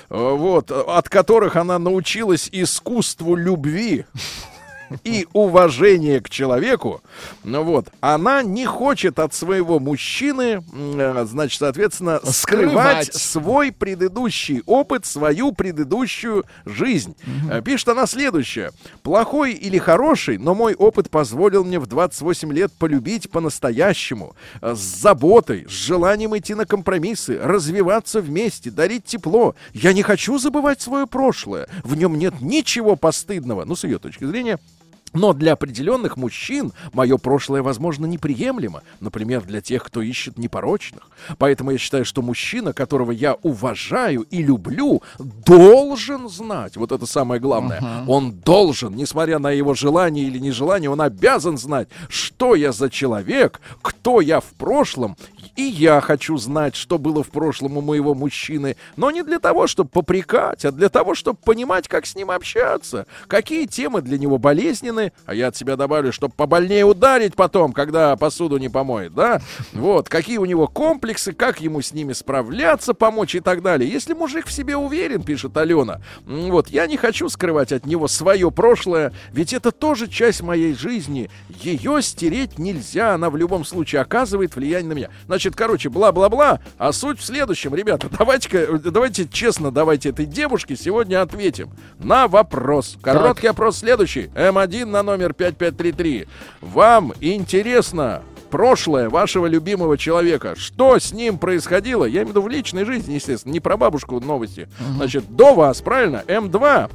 [0.09, 4.05] вот, от которых она научилась искусству любви,
[5.03, 7.01] и уважение к человеку,
[7.43, 13.13] ну вот, она не хочет от своего мужчины, э, значит, соответственно, скрывать, Скрывать.
[13.13, 17.15] свой предыдущий опыт, свою предыдущую жизнь.
[17.49, 18.71] Э, Пишет она следующее.
[19.03, 24.79] Плохой или хороший, но мой опыт позволил мне в 28 лет полюбить по-настоящему, э, с
[24.79, 29.55] заботой, с желанием идти на компромиссы, развиваться вместе, дарить тепло.
[29.73, 31.67] Я не хочу забывать свое прошлое.
[31.83, 34.59] В нем нет ничего постыдного, ну, с ее точки зрения,
[35.13, 38.81] но для определенных мужчин мое прошлое, возможно, неприемлемо.
[38.99, 41.09] Например, для тех, кто ищет непорочных.
[41.37, 46.77] Поэтому я считаю, что мужчина, которого я уважаю и люблю, должен знать.
[46.77, 47.81] Вот это самое главное.
[48.07, 53.59] Он должен, несмотря на его желание или нежелание, он обязан знать, что я за человек,
[53.81, 55.15] кто я в прошлом
[55.55, 59.65] И я хочу знать, что было в прошлом у моего мужчины, но не для того,
[59.65, 64.37] чтобы попрекать, а для того, чтобы понимать, как с ним общаться, какие темы для него
[64.37, 69.41] болезненны, а я от себя добавлю, чтобы побольнее ударить потом, когда посуду не помоет, да?
[69.73, 73.91] Вот, какие у него комплексы, как ему с ними справляться, помочь и так далее.
[73.91, 78.51] Если мужик в себе уверен, пишет Алена, вот, я не хочу скрывать от него свое
[78.51, 81.31] прошлое, ведь это тоже часть моей жизни.
[81.49, 85.09] Ее стереть нельзя, она в любом случае оказывает влияние на меня.
[85.27, 91.21] Значит, короче, бла-бла-бла, а суть в следующем, ребята, давайте-ка, давайте честно, давайте этой девушке сегодня
[91.21, 92.97] ответим на вопрос.
[93.01, 94.29] Короткий опрос следующий.
[94.35, 96.27] М1 на номер 5533.
[96.61, 100.55] Вам интересно прошлое вашего любимого человека.
[100.57, 102.05] Что с ним происходило?
[102.05, 104.67] Я имею в виду в личной жизни, естественно, не про бабушку новости.
[104.95, 106.23] Значит, до вас, правильно?
[106.27, 106.89] М2.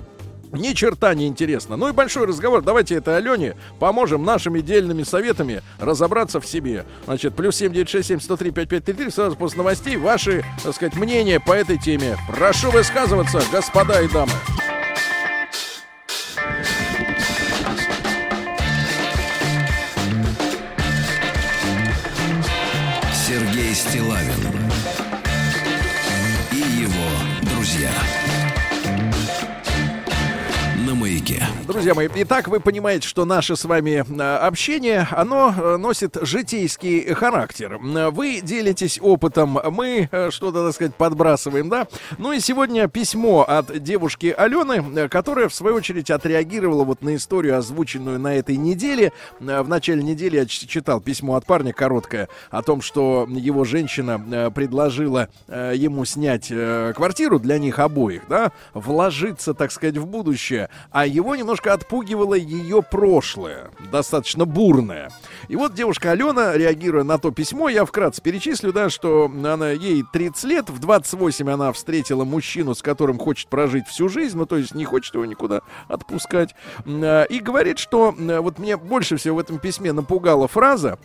[0.53, 1.77] Ни черта не интересно.
[1.77, 2.63] Ну и большой разговор.
[2.63, 6.85] Давайте это Алене поможем нашими дельными советами разобраться в себе.
[7.07, 9.11] Значит, плюс 7967 103 5533.
[9.11, 12.17] Сразу после новостей ваши, так сказать, мнения по этой теме.
[12.29, 14.33] Прошу высказываться, господа и дамы.
[23.27, 24.62] Сергей Стилавин
[31.33, 31.47] Маяке.
[31.66, 37.14] Друзья мои, итак, вы понимаете, что наше с вами э, общение, оно э, носит житейский
[37.14, 37.78] характер.
[37.78, 41.87] Вы делитесь опытом, мы э, что-то, так сказать, подбрасываем, да?
[42.18, 47.57] Ну и сегодня письмо от девушки Алены, которая, в свою очередь, отреагировала вот на историю,
[47.57, 49.12] озвученную на этой неделе.
[49.39, 55.28] В начале недели я читал письмо от парня короткое о том, что его женщина предложила
[55.49, 61.73] ему снять квартиру для них обоих, да, вложиться, так сказать, в будущее, а его немножко
[61.73, 65.11] отпугивало ее прошлое, достаточно бурное.
[65.49, 70.05] И вот девушка Алена, реагируя на то письмо, я вкратце перечислю, да, что она, ей
[70.12, 74.57] 30 лет, в 28 она встретила мужчину, с которым хочет прожить всю жизнь, ну, то
[74.57, 76.55] есть не хочет его никуда отпускать,
[76.87, 80.99] а, и говорит, что вот мне больше всего в этом письме напугала фраза,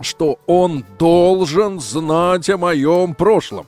[0.00, 3.66] что он должен знать о моем прошлом.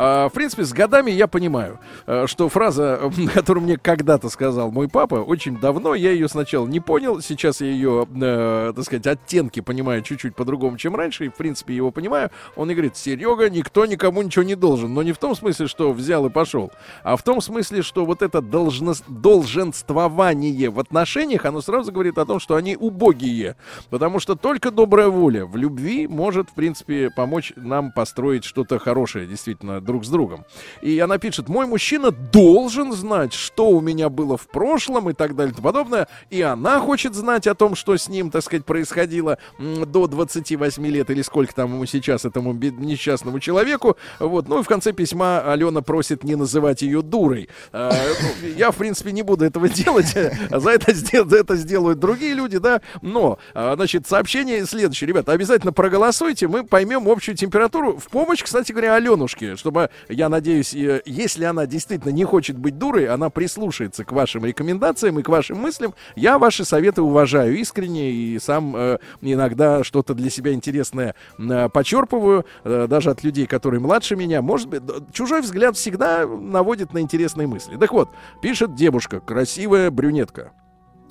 [0.00, 4.88] А, в принципе, с годами я понимаю, э, что фраза, которую мне когда-то сказал мой
[4.88, 9.58] папа, очень давно, я ее сначала не понял, сейчас я ее, э, так сказать, оттенки
[9.58, 12.30] понимаю чуть-чуть по-другому, чем раньше, и, в принципе, его понимаю.
[12.54, 15.92] Он и говорит, Серега, никто никому ничего не должен, но не в том смысле, что
[15.92, 16.70] взял и пошел,
[17.02, 22.24] а в том смысле, что вот это должност, долженствование в отношениях, оно сразу говорит о
[22.24, 23.56] том, что они убогие,
[23.90, 29.26] потому что только добрая воля в любви может, в принципе, помочь нам построить что-то хорошее,
[29.26, 30.44] действительно, друг с другом.
[30.82, 35.34] И она пишет, мой мужчина должен знать, что у меня было в прошлом и так
[35.34, 38.66] далее и тому подобное, и она хочет знать о том, что с ним, так сказать,
[38.66, 43.96] происходило до 28 лет или сколько там ему сейчас, этому несчастному человеку.
[44.18, 44.46] Вот.
[44.46, 47.48] Ну и в конце письма Алена просит не называть ее дурой.
[47.72, 50.14] А, ну, я, в принципе, не буду этого делать.
[50.50, 52.80] За это, за это сделают другие люди, да.
[53.00, 55.08] Но, а, значит, сообщение следующее.
[55.08, 57.96] Ребята, обязательно проголосуйте, мы поймем общую температуру.
[57.96, 59.77] В помощь, кстати говоря, Аленушке, чтобы,
[60.08, 65.18] я надеюсь, э, если она действительно не хочет быть дурой, она прислушается к вашим рекомендациям
[65.18, 65.94] и к вашим мыслям.
[66.16, 72.44] Я ваши советы уважаю искренне и сам э, иногда что-то для себя интересное э, почерпываю,
[72.64, 74.42] э, даже от людей, которые младше меня.
[74.42, 77.76] Может быть, чужой взгляд всегда наводит на интересные мысли.
[77.76, 78.08] Так вот,
[78.42, 80.52] пишет девушка, красивая брюнетка.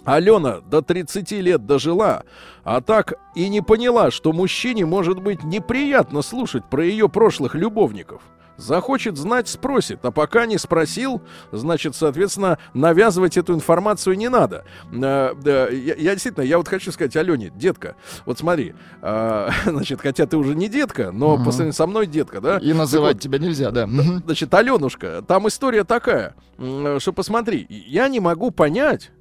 [0.07, 2.23] Алена до 30 лет дожила,
[2.63, 8.21] а так и не поняла, что мужчине может быть неприятно слушать про ее прошлых любовников.
[8.57, 14.65] Захочет знать, спросит, а пока не спросил, значит, соответственно, навязывать эту информацию не надо.
[14.91, 15.33] Э,
[15.71, 17.95] я, я действительно, я вот хочу сказать, Алене, детка,
[18.25, 21.45] вот смотри, э, значит, хотя ты уже не детка, но Мгм.
[21.45, 22.57] по сравнению со мной детка, да?
[22.57, 23.85] И называть Так тебя нельзя, да.
[23.85, 24.23] вот.
[24.25, 29.11] Значит, Аленушка, там история такая, м, что посмотри, я не могу понять,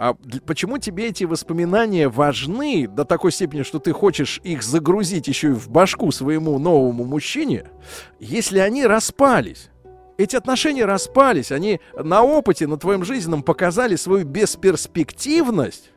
[0.00, 0.14] а
[0.46, 5.52] почему тебе эти воспоминания важны до такой степени, что ты хочешь их загрузить еще и
[5.52, 7.64] в башку своему новому мужчине,
[8.20, 9.70] если они распались?
[10.16, 15.90] Эти отношения распались, они на опыте, на твоем жизненном показали свою бесперспективность.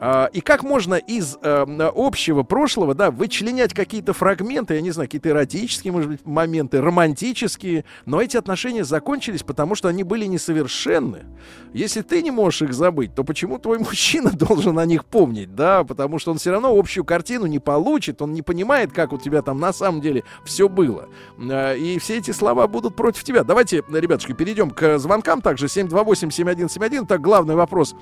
[0.00, 5.08] А, и как можно из э, общего прошлого, да, вычленять какие-то фрагменты, я не знаю,
[5.08, 11.24] какие-то эротические, может быть, моменты, романтические, но эти отношения закончились, потому что они были несовершенны.
[11.72, 15.84] Если ты не можешь их забыть, то почему твой мужчина должен о них помнить, да,
[15.84, 19.42] потому что он все равно общую картину не получит, он не понимает, как у тебя
[19.42, 21.08] там на самом деле все было.
[21.38, 23.44] А, И все эти слова будут против тебя.
[23.44, 27.06] Давайте, ребятушки, перейдем к звонкам также 728-7171.
[27.06, 27.94] Так, главный вопрос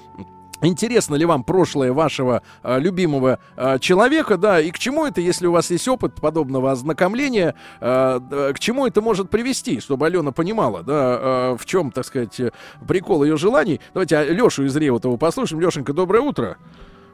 [0.63, 5.47] Интересно ли вам прошлое вашего э, любимого э, человека, да, и к чему это, если
[5.47, 10.83] у вас есть опыт подобного ознакомления, э, к чему это может привести, чтобы Алена понимала,
[10.83, 12.41] да, э, в чем, так сказать,
[12.89, 13.81] прикол ее желаний.
[13.93, 15.61] Давайте Лешу из Реутова послушаем.
[15.61, 16.57] Лешенька, доброе утро.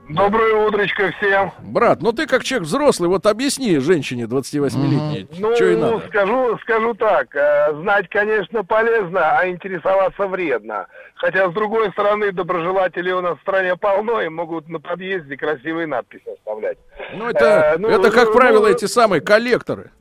[0.08, 1.52] Утречко всем.
[1.62, 6.06] Брат, ну ты как человек взрослый, вот объясни женщине 28-летней, Ну, что и надо.
[6.08, 10.86] скажу, скажу так, э, знать, конечно, полезно, а интересоваться вредно.
[11.14, 15.86] Хотя, с другой стороны, доброжелателей у нас в стране полно и могут на подъезде красивые
[15.86, 16.78] надписи оставлять.
[17.14, 19.90] Ну это, э, ну, это как ну, правило, ну, эти самые коллекторы.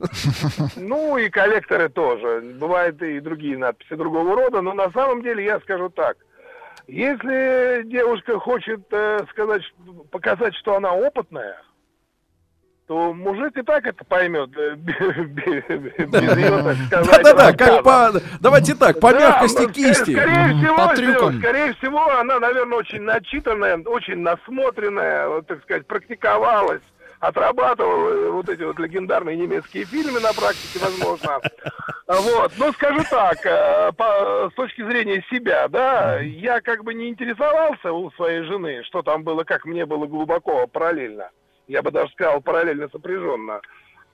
[0.76, 2.42] Ну и коллекторы тоже.
[2.58, 6.16] Бывают и другие надписи другого рода, но на самом деле я скажу так.
[6.86, 9.62] Если девушка хочет э, сказать,
[10.10, 11.56] показать, что она опытная,
[12.88, 14.50] то мужик и так это поймет.
[16.90, 20.14] Да-да-да, как по, давайте так, по мягкости ну, кисти.
[20.76, 21.38] По трюкам.
[21.38, 26.82] скорее всего, она, наверное, очень начитанная, очень насмотренная, так сказать, практиковалась,
[27.22, 31.38] отрабатывала э, вот эти вот легендарные немецкие фильмы на практике, возможно.
[32.08, 37.08] Вот, но скажу так, э, по- с точки зрения себя, да, я как бы не
[37.08, 41.30] интересовался у своей жены, что там было, как мне было глубоко параллельно.
[41.68, 43.60] Я бы даже сказал, параллельно сопряженно.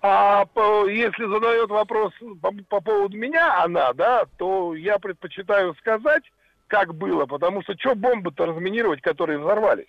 [0.03, 6.23] А по- если задает вопрос по, по поводу меня, она, да, то я предпочитаю сказать,
[6.67, 9.89] как было, потому что что бомбы-то разминировать, которые взорвались?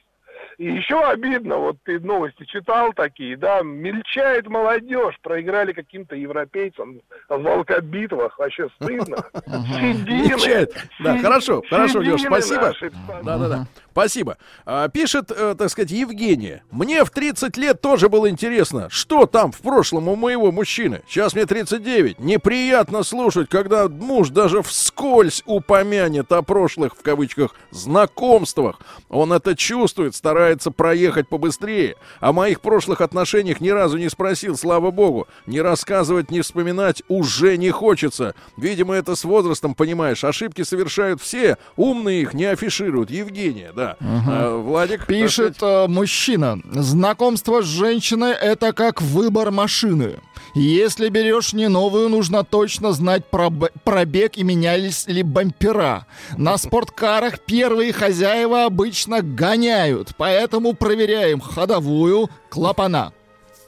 [0.59, 6.99] И еще обидно, вот ты новости читал такие, да, мельчает молодежь, проиграли каким-то европейцам
[7.29, 9.23] в волкобитвах, вообще стыдно.
[9.45, 10.75] Седины, Мельчает.
[10.99, 12.61] Да, хорошо, хорошо, седины спасибо.
[12.61, 12.91] наши.
[13.23, 13.67] Да-да-да.
[13.91, 14.37] Спасибо.
[14.65, 16.63] А, пишет, э, так сказать, Евгения.
[16.71, 21.01] Мне в 30 лет тоже было интересно, что там в прошлом у моего мужчины.
[21.07, 22.19] Сейчас мне 39.
[22.19, 28.79] Неприятно слушать, когда муж даже вскользь упомянет о прошлых, в кавычках, знакомствах.
[29.09, 31.95] Он это чувствует, старается проехать побыстрее.
[32.19, 35.27] О моих прошлых отношениях ни разу не спросил, слава богу.
[35.45, 38.35] Не рассказывать, не вспоминать уже не хочется.
[38.57, 43.11] Видимо, это с возрастом, понимаешь, ошибки совершают все, умные их не афишируют.
[43.11, 43.97] Евгения, да.
[44.01, 45.05] А, Владик?
[45.05, 46.59] Пишет э, мужчина.
[46.71, 50.15] Знакомство с женщиной это как выбор машины.
[50.55, 56.07] Если берешь не новую, нужно точно знать проб- пробег и менялись ли бампера.
[56.37, 60.28] На спорткарах первые хозяева обычно гоняют, поэтому
[60.73, 63.13] проверяем ходовую, клапана.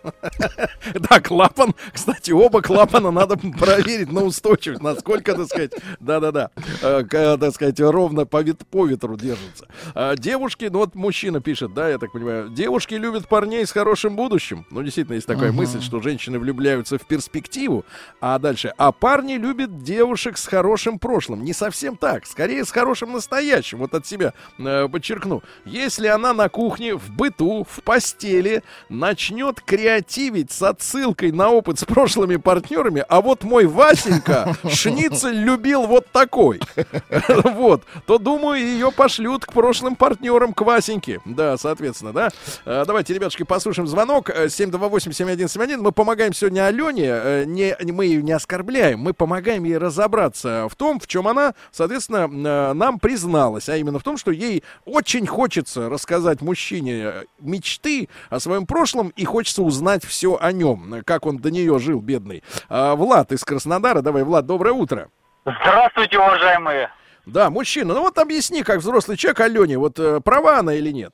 [0.94, 1.74] Да, клапан.
[1.94, 6.50] Кстати, оба клапана надо проверить на устойчивость, насколько, так сказать, да-да-да,
[6.82, 9.68] э, к- так сказать, ровно по ветру держится.
[9.94, 14.16] А девушки, ну вот мужчина пишет, да, я так понимаю, девушки любят парней с хорошим
[14.16, 14.66] будущим.
[14.72, 17.86] Ну, действительно, есть такая мысль, что женщины влюбляются в перспективу,
[18.20, 21.44] а дальше, а парни любят девушек с хорошим прошлым.
[21.44, 23.80] Не совсем так, скорее с хорошим настоящим.
[23.80, 25.44] Вот от себя э, подчеркну.
[25.66, 31.86] Если она на кухне, в быту, в постели начнет креативить с отсылкой на опыт с
[31.86, 36.60] прошлыми партнерами, а вот мой Васенька шницель любил вот такой,
[37.44, 41.20] вот, то, думаю, ее пошлют к прошлым партнерам, к Васеньке.
[41.26, 42.30] Да, соответственно, да.
[42.66, 44.30] Э, Давайте, ребятушки, послушаем звонок.
[44.30, 45.78] Э, 728-7171.
[45.78, 47.06] Мы помогаем сегодня Алене.
[47.08, 49.00] э, Не, мы ее не оскорбляем.
[49.00, 53.70] Мы помогаем ей разобраться в том, в чем она, соответственно, э, нам призналась.
[53.70, 59.10] А именно в том, что ей очень хочется рассказать мужчине э, мечты о своем прошлом
[59.16, 62.44] и хочется узнать все о нем, как он до нее жил, бедный.
[62.70, 64.02] А, Влад из Краснодара.
[64.02, 65.10] Давай, Влад, доброе утро.
[65.46, 66.92] Здравствуйте, уважаемые.
[67.26, 71.14] Да, мужчина, ну вот объясни, как взрослый человек Алене, вот э, права она или нет?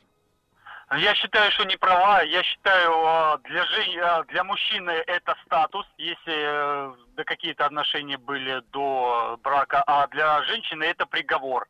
[0.97, 2.21] Я считаю, что не права.
[2.23, 8.17] Я считаю, э, для, жен- э, для мужчины это статус, если э, да какие-то отношения
[8.17, 11.67] были до брака, а для женщины это приговор.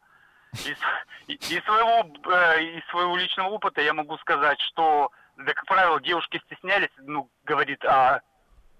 [0.53, 0.77] Из,
[1.27, 6.01] и- из своего, э, из своего личного опыта я могу сказать, что, да, как правило,
[6.01, 8.21] девушки стеснялись, ну, говорит о,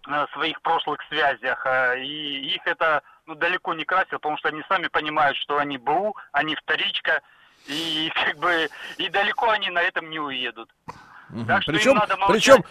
[0.07, 4.63] э, своих прошлых связях, э, и их это ну, далеко не красило, потому что они
[4.67, 7.21] сами понимают, что они БУ, они вторичка,
[7.67, 10.69] и как бы и далеко они на этом не уедут.
[11.45, 12.35] Так что им Причем, надо молчать.
[12.35, 12.63] причем,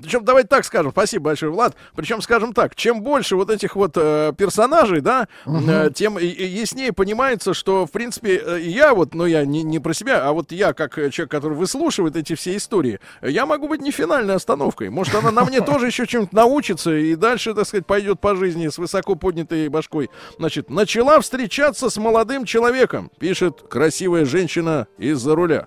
[0.00, 1.74] причем, давайте так скажем, спасибо большое, Влад.
[1.94, 7.54] Причем, скажем так, чем больше вот этих вот э, персонажей, да, э, тем яснее понимается,
[7.54, 10.72] что, в принципе, э, я вот, ну я не, не про себя, а вот я,
[10.72, 14.90] как э, человек, который выслушивает эти все истории, я могу быть не финальной остановкой.
[14.90, 18.68] Может, она на мне тоже еще чем-то научится и дальше, так сказать, пойдет по жизни
[18.68, 20.10] с высоко поднятой башкой.
[20.38, 25.66] Значит, начала встречаться с молодым человеком, пишет красивая женщина из-за руля.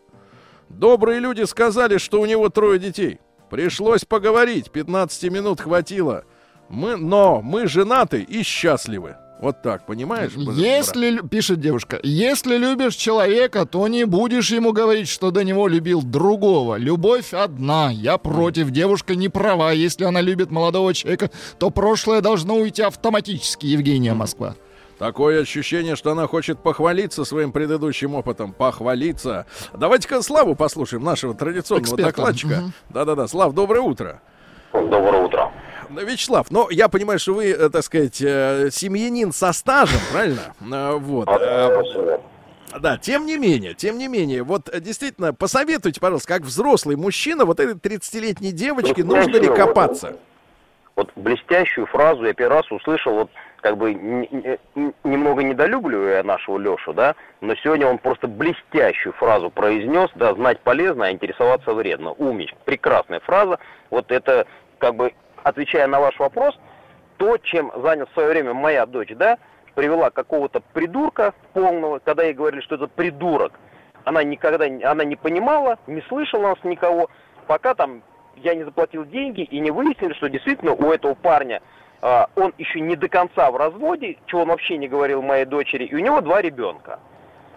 [0.70, 3.20] Добрые люди сказали, что у него трое детей.
[3.54, 6.24] Пришлось поговорить, 15 минут хватило.
[6.70, 9.16] Мы, но мы женаты и счастливы.
[9.40, 10.32] Вот так, понимаешь?
[10.36, 15.68] Если, лю- пишет девушка, если любишь человека, то не будешь ему говорить, что до него
[15.68, 16.78] любил другого.
[16.78, 17.92] Любовь одна.
[17.92, 18.72] Я против.
[18.72, 19.72] Девушка не права.
[19.72, 21.30] Если она любит молодого человека,
[21.60, 23.68] то прошлое должно уйти автоматически.
[23.68, 24.56] Евгения Москва.
[25.04, 28.54] Такое ощущение, что она хочет похвалиться своим предыдущим опытом.
[28.54, 29.46] Похвалиться.
[29.74, 32.06] Давайте-ка Славу послушаем, нашего традиционного Эксперта.
[32.06, 32.56] докладчика.
[32.62, 32.74] Мгм.
[32.88, 33.28] Да-да-да.
[33.28, 34.22] Слав, доброе утро.
[34.72, 35.52] Доброе утро.
[35.90, 40.54] Вячеслав, ну, я понимаю, что вы, э, так сказать, э, семьянин со стажем, правильно?
[40.72, 41.28] Э, Вот.
[42.80, 47.60] Да, тем не менее, тем не менее, вот действительно, посоветуйте, пожалуйста, как взрослый мужчина, вот
[47.60, 50.16] этой 30-летней девочке Ну, нужно ли копаться?
[50.96, 53.30] Вот блестящую фразу я первый раз услышал, вот
[53.64, 60.34] как бы немного недолюбливая нашего Лешу, да, но сегодня он просто блестящую фразу произнес, да,
[60.34, 62.12] знать полезно, а интересоваться вредно.
[62.12, 63.60] Умничка, прекрасная фраза.
[63.90, 64.46] Вот это,
[64.80, 66.60] как бы, отвечая на ваш вопрос,
[67.16, 69.38] то, чем занят в свое время моя дочь, да,
[69.76, 73.54] привела какого-то придурка полного, когда ей говорили, что это придурок,
[74.04, 77.10] она никогда, она не понимала, не слышала нас никого,
[77.48, 78.04] пока там
[78.36, 81.62] я не заплатил деньги и не выяснили, что действительно у этого парня
[82.36, 85.96] он еще не до конца в разводе, чего он вообще не говорил моей дочери, и
[85.96, 87.00] у него два ребенка.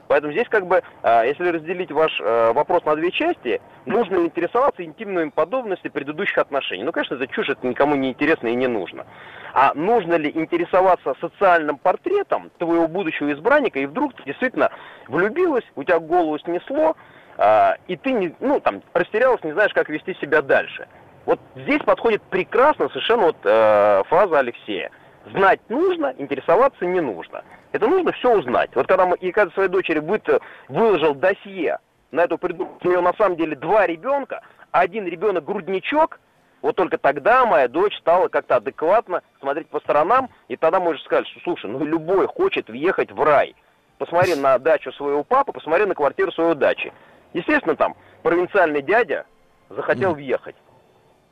[0.08, 4.84] Поэтому здесь как бы, а, если разделить ваш э, вопрос на две части, нужно интересоваться
[4.84, 6.84] интимными подобностями предыдущих отношений.
[6.84, 9.06] Ну, конечно, это чушь, это никому не интересно и не нужно.
[9.52, 14.70] А нужно ли интересоваться социальным портретом твоего будущего избранника, и вдруг ты действительно
[15.08, 16.96] влюбилась, у тебя голову снесло,
[17.36, 20.86] а, и ты ну, там, растерялась, не знаешь, как вести себя дальше.
[21.26, 24.90] Вот здесь подходит прекрасно совершенно вот э, фраза Алексея.
[25.32, 27.42] Знать нужно, интересоваться не нужно.
[27.72, 28.70] Это нужно все узнать.
[28.76, 31.80] Вот когда мы, и когда своей дочери э, выложил досье
[32.12, 36.20] на эту придурку, у нее на самом деле два ребенка, один ребенок грудничок,
[36.62, 41.26] вот только тогда моя дочь стала как-то адекватно смотреть по сторонам, и тогда можешь сказать,
[41.26, 43.56] что слушай, ну любой хочет въехать в рай.
[43.98, 46.92] Посмотри на дачу своего папы, посмотри на квартиру своего дачи.
[47.32, 49.26] Естественно, там провинциальный дядя
[49.70, 50.54] захотел въехать.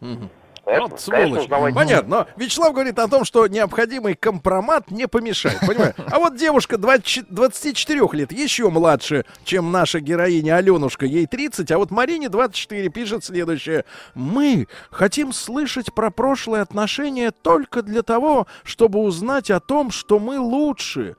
[0.05, 0.44] Mm-hmm.
[0.65, 1.45] Конечно, Вот конечно, сволочь.
[1.45, 2.17] узнавать Понятно.
[2.17, 5.61] Но Вячеслав говорит о том, что необходимый компромат не помешает.
[5.67, 5.95] Понимаю?
[6.11, 11.79] А вот девушка 20 24 лет, еще младше, чем наша героиня Аленушка, ей 30, а
[11.79, 13.85] вот Марине 24 пишет следующее.
[14.15, 20.39] Мы хотим слышать про прошлые отношения только для того, чтобы узнать о том, что мы
[20.39, 21.17] лучше.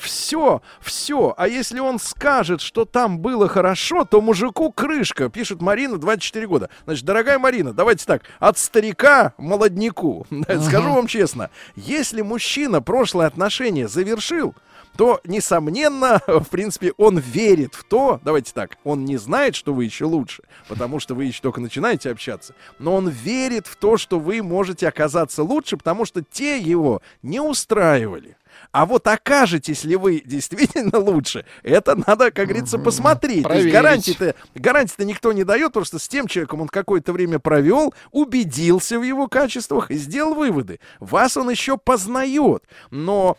[0.00, 1.34] все, все.
[1.36, 6.70] А если он скажет, что там было хорошо, то мужику крышка, пишет Марина, 24 года.
[6.84, 8.22] Значит, дорогая Марина, давайте так,
[8.52, 10.26] от старика молодняку.
[10.66, 14.54] Скажу вам честно, если мужчина прошлые отношения завершил,
[14.96, 19.84] то, несомненно, в принципе, он верит в то, давайте так, он не знает, что вы
[19.84, 24.18] еще лучше, потому что вы еще только начинаете общаться, но он верит в то, что
[24.18, 28.36] вы можете оказаться лучше, потому что те его не устраивали.
[28.70, 33.42] А вот окажетесь ли вы действительно лучше, это надо, как говорится, посмотреть.
[33.42, 33.72] То есть Проверить.
[33.72, 38.98] гарантии-то, гарантии-то никто не дает, потому что с тем человеком он какое-то время провел, убедился
[38.98, 40.80] в его качествах и сделал выводы.
[41.00, 43.36] Вас он еще познает, но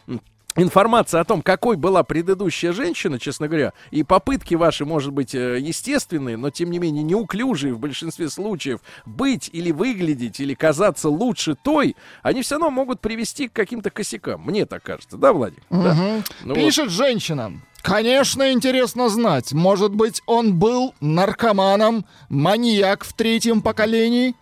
[0.55, 5.59] Информация о том, какой была предыдущая женщина, честно говоря, и попытки ваши, может быть, э,
[5.59, 11.55] естественные, но тем не менее неуклюжие в большинстве случаев быть или выглядеть, или казаться лучше
[11.55, 14.41] той, они все равно могут привести к каким-то косякам.
[14.41, 15.63] Мне так кажется, да, Владик?
[15.69, 15.93] Да.
[15.93, 16.23] Мгм.
[16.43, 17.53] Ну Пишет женщина.
[17.81, 19.51] Конечно, интересно знать.
[19.51, 24.35] Может быть, он был наркоманом, маньяк в третьем поколении?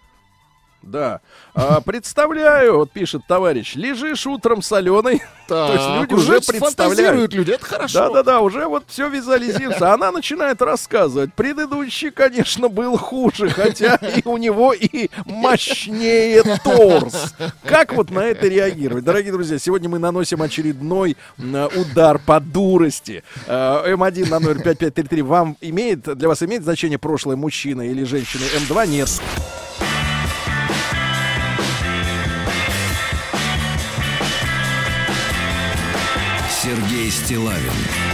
[0.81, 1.21] Да.
[1.53, 5.21] А, представляю, вот пишет товарищ, лежишь утром соленой.
[5.47, 7.33] То есть люди уже представляют.
[7.33, 7.99] люди, это хорошо.
[7.99, 9.93] Да-да-да, уже вот все визуализируется.
[9.93, 11.33] Она начинает рассказывать.
[11.33, 17.35] Предыдущий, конечно, был хуже, хотя и у него и мощнее торс.
[17.65, 19.03] Как вот на это реагировать?
[19.03, 23.23] Дорогие друзья, сегодня мы наносим очередной удар по дурости.
[23.45, 28.43] Э, М1 на номер 5533 вам имеет, для вас имеет значение прошлое мужчина или женщина?
[28.57, 29.09] М2 нет.
[37.11, 38.10] Стилавин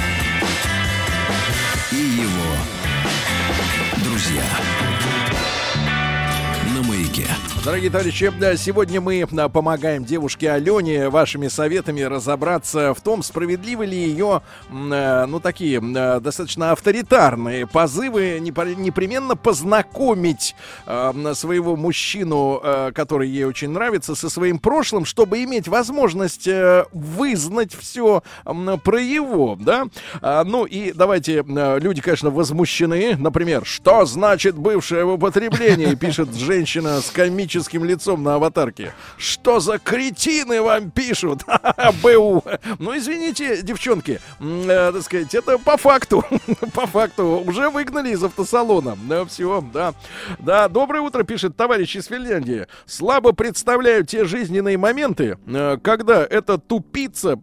[7.67, 13.85] Дорогие товарищи, да, сегодня мы а, помогаем девушке Алене вашими советами разобраться в том, справедливы
[13.85, 20.55] ли ее, э, ну, такие э, достаточно авторитарные позывы непременно познакомить
[20.85, 26.85] э, своего мужчину, э, который ей очень нравится, со своим прошлым, чтобы иметь возможность э,
[26.93, 29.87] вызнать все про его, да?
[30.21, 36.33] А, ну и давайте, э, люди, конечно, возмущены, например, что значит бывшее в употреблении, пишет
[36.33, 37.11] женщина с
[37.57, 38.93] комическим лицом на аватарке.
[39.17, 41.43] Что за кретины вам пишут?
[42.03, 42.43] БУ.
[42.79, 46.23] Ну, извините, девчонки, э, так сказать, это по факту.
[46.73, 47.43] по факту.
[47.45, 48.97] Уже выгнали из автосалона.
[49.09, 49.93] Да, все, да.
[50.39, 52.67] Да, доброе утро, пишет товарищ из Финляндии.
[52.85, 57.39] Слабо представляю те жизненные моменты, э, когда эта тупица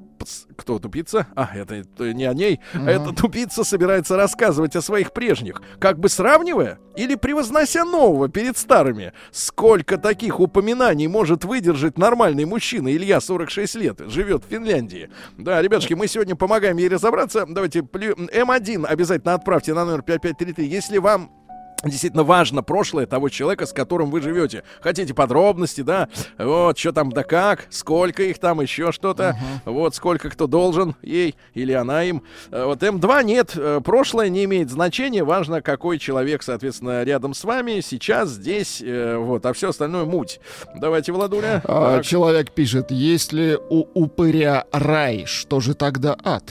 [0.56, 1.26] кто тупица?
[1.34, 2.60] А, это, это не о ней.
[2.72, 8.56] а Эта тупица собирается рассказывать о своих прежних, как бы сравнивая или превознося нового перед
[8.56, 9.12] старыми.
[9.32, 12.94] Сколько таких упоминаний может выдержать нормальный мужчина?
[12.94, 15.10] Илья, 46 лет, живет в Финляндии.
[15.36, 17.44] Да, ребятушки, мы сегодня помогаем ей разобраться.
[17.48, 21.30] Давайте, плю- М1 обязательно отправьте на номер 5533, если вам
[21.84, 24.62] Действительно важно прошлое того человека, с которым вы живете.
[24.80, 26.08] Хотите подробности, да?
[26.38, 29.36] Вот, что там да как, сколько их там, еще что-то.
[29.64, 32.22] Вот, сколько кто должен ей или она им.
[32.50, 35.24] Э, Вот М2 нет, э, прошлое не имеет значения.
[35.24, 40.40] Важно, какой человек, соответственно, рядом с вами, сейчас, здесь, э, вот, а все остальное муть.
[40.76, 41.62] Давайте, Владуля.
[41.64, 42.04] А, Так.
[42.04, 46.44] человек пишет, если у упыря рай, что же тогда ад?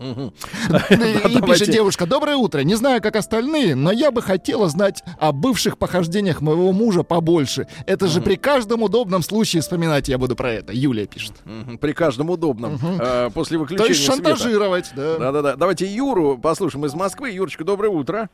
[0.00, 0.32] Мгм.
[0.90, 2.60] И пишет девушка, доброе утро.
[2.60, 7.66] Не знаю, как остальные, но я бы хотела знать о бывших похождениях моего мужа побольше.
[7.86, 10.72] Это же при каждом удобном случае вспоминать я буду про это.
[10.72, 11.34] Юлия пишет.
[11.80, 12.78] При каждом удобном.
[13.00, 14.22] э, После То выключения есть света.
[14.30, 15.18] шантажировать, да.
[15.18, 15.56] Да-да-да.
[15.56, 17.30] Давайте Юру послушаем из Москвы.
[17.30, 18.30] Юрочка, доброе утро.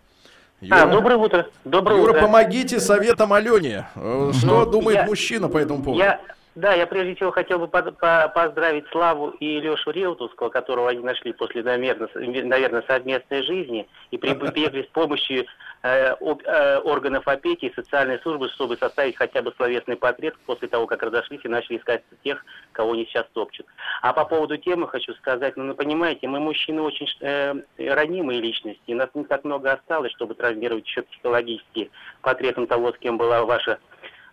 [0.62, 0.86] А, Юра.
[0.90, 1.46] доброе утро.
[1.64, 2.20] Доброе Юра, утро.
[2.22, 3.88] помогите советом Алене.
[3.96, 6.02] Э, Что Ну, думает я- мужчина по этому поводу?
[6.02, 6.20] Я,
[6.56, 11.62] да, я прежде всего хотел бы поздравить Славу и Лешу Реутовского, которого они нашли после,
[11.62, 15.44] наверное, совместной жизни, и прибегли с помощью
[15.82, 20.86] э, э, органов опеки и социальной службы, чтобы составить хотя бы словесный портрет после того,
[20.86, 22.42] как разошлись и начали искать тех,
[22.72, 23.66] кого они сейчас топчут.
[24.00, 28.80] А по поводу темы хочу сказать, ну, вы понимаете, мы мужчины очень э, ранимые личности,
[28.86, 31.90] и нас не так много осталось, чтобы травмировать еще психологически
[32.22, 33.78] портретом того, с кем была ваша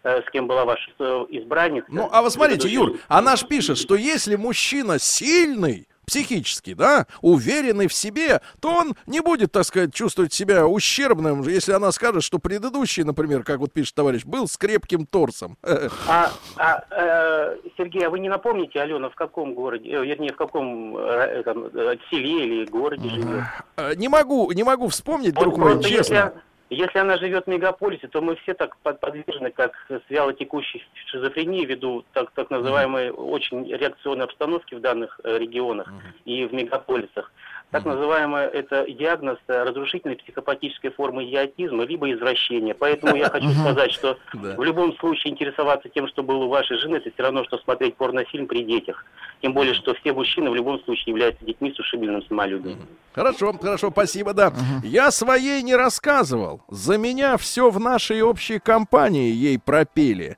[0.03, 1.87] с кем была ваша э, избранница.
[1.89, 7.87] Ну, а вы смотрите, Юр, она ж пишет, что если мужчина сильный, психически, да, уверенный
[7.87, 12.39] в себе, то он не будет, так сказать, чувствовать себя ущербным, если она скажет, что
[12.39, 15.57] предыдущий, например, как вот пишет товарищ, был с крепким торсом.
[16.07, 20.35] А, а, э, Сергей, а вы не напомните, Алена, в каком городе, э, вернее, в
[20.35, 23.43] каком э, там, э, селе или городе живет?
[23.77, 26.15] Э, Не могу, не могу вспомнить, друг Вот мой, просто честно.
[26.15, 26.31] Если,
[26.69, 31.65] если она живет в мегаполисе, то мы все так под- подвержены, как с вялотекущей шизофрении,
[31.65, 35.91] ввиду так, так называемой очень реакционной обстановки в данных э, регионах
[36.25, 37.31] и в мегаполисах.
[37.73, 42.75] Так называемый это диагноз э, разрушительной психопатической формы идиотизма либо извращения.
[42.75, 46.97] Поэтому я хочу сказать, что в любом случае интересоваться тем, что было у вашей жены,
[46.97, 49.03] это все равно, что смотреть порнофильм при детях.
[49.41, 52.77] Тем более, что все мужчины в любом случае являются детьми с ушибленным самолюбием.
[53.13, 54.53] Хорошо, хорошо, спасибо, да.
[54.83, 56.61] Я своей не рассказывал.
[56.69, 60.37] За меня все в нашей общей компании ей пропели.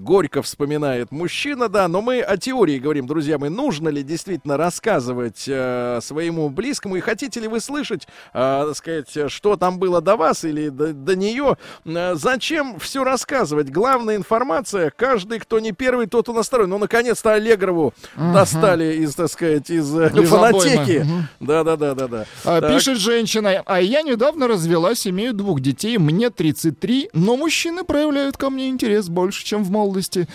[0.00, 5.44] Горько вспоминает мужчина, да, но мы о теории говорим, друзья мои, нужно ли действительно рассказывать
[5.46, 10.16] э, своему близкому, и хотите ли вы слышать, э, так сказать, что там было до
[10.16, 13.70] вас или до, до нее, Э, зачем все рассказывать?
[13.70, 16.66] Главная информация, каждый, кто не первый, тот у нас второй.
[16.66, 17.94] Ну, наконец-то Аллегрову
[18.34, 20.10] достали из, так сказать, из, э,
[21.00, 21.04] Из.
[21.04, 21.28] Мгм.
[21.40, 22.26] Да-да-да-да-да.
[22.44, 22.72] А, Так.
[22.72, 28.50] Пишет женщина, а я недавно развелась, имею двух детей, мне 33, но мужчины проявляют ко
[28.50, 30.26] мне интерес больше, чем в молодости молодости,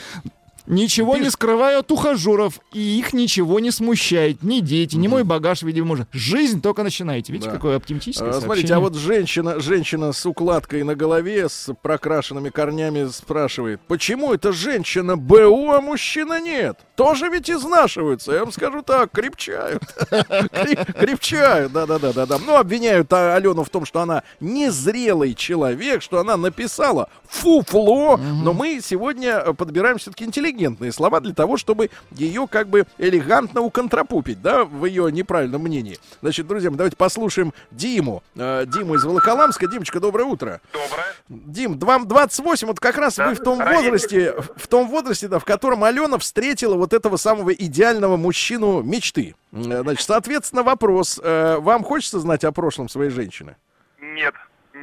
[0.72, 4.41] Ничего не скрываю от ухажеров, и их ничего не смущает.
[4.41, 6.07] Ни дети, ни мой багаж, видимо, мужа.
[6.13, 7.32] Жизнь только начинаете.
[7.34, 7.55] Видите, Да.
[7.57, 8.76] какое оптимистическое А, Смотрите, сообщение?
[8.76, 15.17] а вот женщина, женщина с укладкой на голове, с прокрашенными корнями спрашивает, почему это женщина
[15.17, 16.80] БУ, а мужчина нет?
[16.95, 18.32] Тоже ведь изнашиваются.
[18.32, 19.84] Я вам скажу так, крепчают.
[20.09, 22.38] Кре- Крепчают, да-да-да-да.
[22.45, 28.17] Ну, обвиняют Алену в том, что она незрелый человек, что она написала фуфло.
[28.17, 30.24] Но мы сегодня э, подбираем все-таки
[30.62, 35.97] интеллигентные слова для того, чтобы ее как бы элегантно уконтрапупить, да, в ее неправильном мнении.
[36.22, 38.24] Значит, друзья, давайте послушаем Диму.
[38.36, 39.68] Э, Диму из Волоколамска.
[39.68, 40.62] Димочка, доброе утро.
[40.72, 41.05] Доброе.
[41.30, 43.78] Дим, вам 28, вот как раз Да, вы в том ранее.
[43.91, 49.36] возрасте, в том возрасте, да, в котором Алена встретила вот этого самого идеального мужчину мечты.
[49.51, 51.20] М, Значит, соответственно, вопрос.
[51.22, 53.55] э, Вам хочется знать о прошлом своей женщины?
[53.99, 54.34] Нет,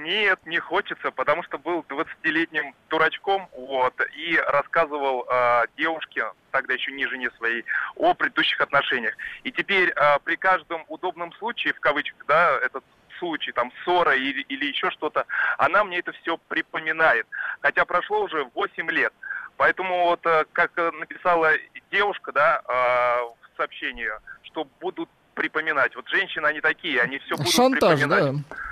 [0.08, 6.92] нет, не хочется, потому что был 20-летним дурачком, вот, и рассказывал э, девушке, тогда еще
[6.92, 9.14] не жене своей, о предыдущих отношениях.
[9.44, 12.84] И теперь э, при каждом удобном случае, в кавычках, да, этот
[13.18, 15.26] случай, там, ссора или, или еще что-то,
[15.58, 17.26] она мне это все припоминает.
[17.60, 19.12] Хотя прошло уже 8 лет.
[19.58, 21.50] Поэтому вот, э, как э, написала
[21.90, 24.08] девушка, да, э, в сообщении,
[24.44, 25.94] что будут припоминать.
[25.96, 28.67] Вот женщины, они такие, они все будут Шантаж, припоминать да.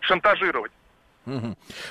[0.00, 0.72] Шантажировать.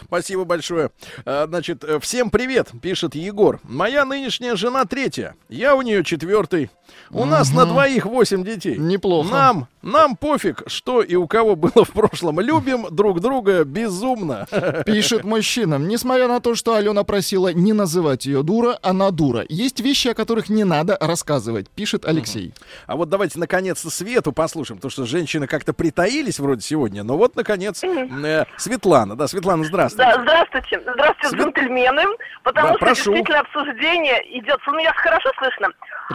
[0.06, 0.92] Спасибо большое.
[1.26, 3.60] А, Значит, э, всем привет, пишет Егор.
[3.64, 6.70] Моя нынешняя жена третья, я у нее четвертый.
[7.12, 8.78] У нас на двоих восемь детей.
[8.78, 9.32] Неплохо.
[9.32, 12.40] Нам, нам пофиг, что и у кого было в прошлом.
[12.40, 14.48] Любим друг друга безумно.
[14.86, 15.76] Пишет мужчина.
[15.76, 19.46] Несмотря на то, что Алена просила не называть ее дура, она дура.
[19.50, 22.54] Есть вещи, о которых не надо рассказывать, пишет Алексей.
[22.88, 27.04] А вот давайте наконец-то Свету послушаем, потому что женщины как-то притаились вроде сегодня.
[27.04, 29.16] Но вот, наконец, э, Светлана.
[29.16, 30.12] Да, Светлана, здравствуйте.
[30.16, 30.80] Да, здравствуйте.
[30.82, 32.04] Здравствуйте, Свет- джентльмены.
[32.44, 32.96] Потому Да, что прошу.
[33.14, 34.60] действительно обсуждение идет.
[34.68, 35.70] Ну, меня хорошо слышно?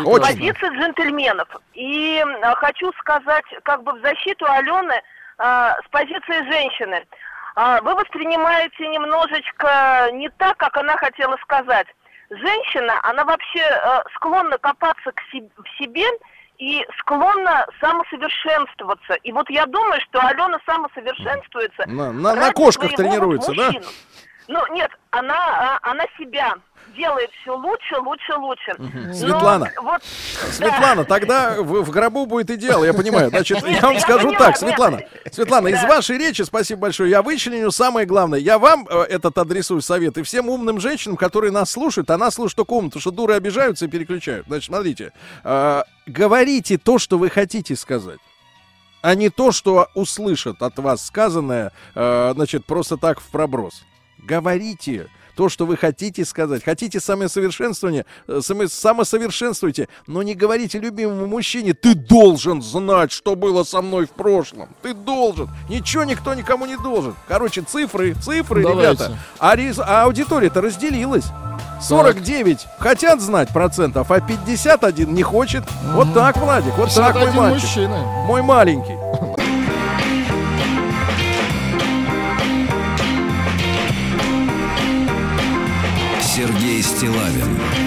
[0.04, 0.22] Очень.
[0.26, 1.48] Позиция джентльменов.
[1.74, 5.00] И а, хочу сказать, как бы в защиту Алены
[5.38, 7.04] а, с позиции женщины.
[7.56, 11.86] А, вы воспринимаете немножечко не так, как она хотела сказать.
[12.30, 16.06] Женщина, она вообще э, склонна копаться к се- в себе
[16.58, 19.14] и склонна самосовершенствоваться.
[19.22, 21.84] И вот я думаю, что Алена самосовершенствуется.
[21.86, 23.72] На, на- на кошках тренируется, вот да?
[24.48, 26.54] Ну, нет, она, а, она себя
[26.96, 28.74] делает все лучше, лучше, лучше.
[28.78, 29.70] Но Светлана.
[29.82, 33.30] вот, Светлана, тогда в, в гробу будет идеал, я понимаю.
[33.30, 34.58] Значит, Нет, я вам я скажу поняла, так, нет.
[34.58, 35.00] Светлана.
[35.32, 35.88] Светлана, из Да.
[35.88, 38.38] вашей речи, спасибо большое, я вычленю самое главное.
[38.38, 42.34] Я вам э, этот адресую совет и всем умным женщинам, которые нас слушают, а нас
[42.34, 44.46] слушают только умно, потому что дуры обижаются и переключают.
[44.46, 45.12] Значит, смотрите,
[45.42, 48.20] э, говорите то, что вы хотите сказать.
[49.02, 53.82] А не то, что услышат от вас сказанное, э, значит, просто так в проброс.
[54.26, 55.06] Говорите
[55.36, 56.62] то, что вы хотите сказать.
[56.64, 63.64] Хотите самосовершенствования, э, само- самосовершенствуйте, но не говорите любимому мужчине, ты должен знать, что было
[63.64, 64.68] со мной в прошлом.
[64.82, 65.50] Ты должен.
[65.68, 67.16] Ничего никто никому не должен.
[67.26, 68.90] Короче, цифры, цифры, Давайте.
[69.04, 69.18] ребята.
[69.40, 71.24] А, рез- а аудитория-то разделилась.
[71.82, 75.64] 49 хотят знать процентов, а 51 не хочет.
[75.94, 77.62] Вот так, Владик, вот так, мой 51 мальчик.
[77.64, 77.98] мужчина.
[78.26, 78.94] Мой маленький.
[86.74, 87.83] Сергей Стилавин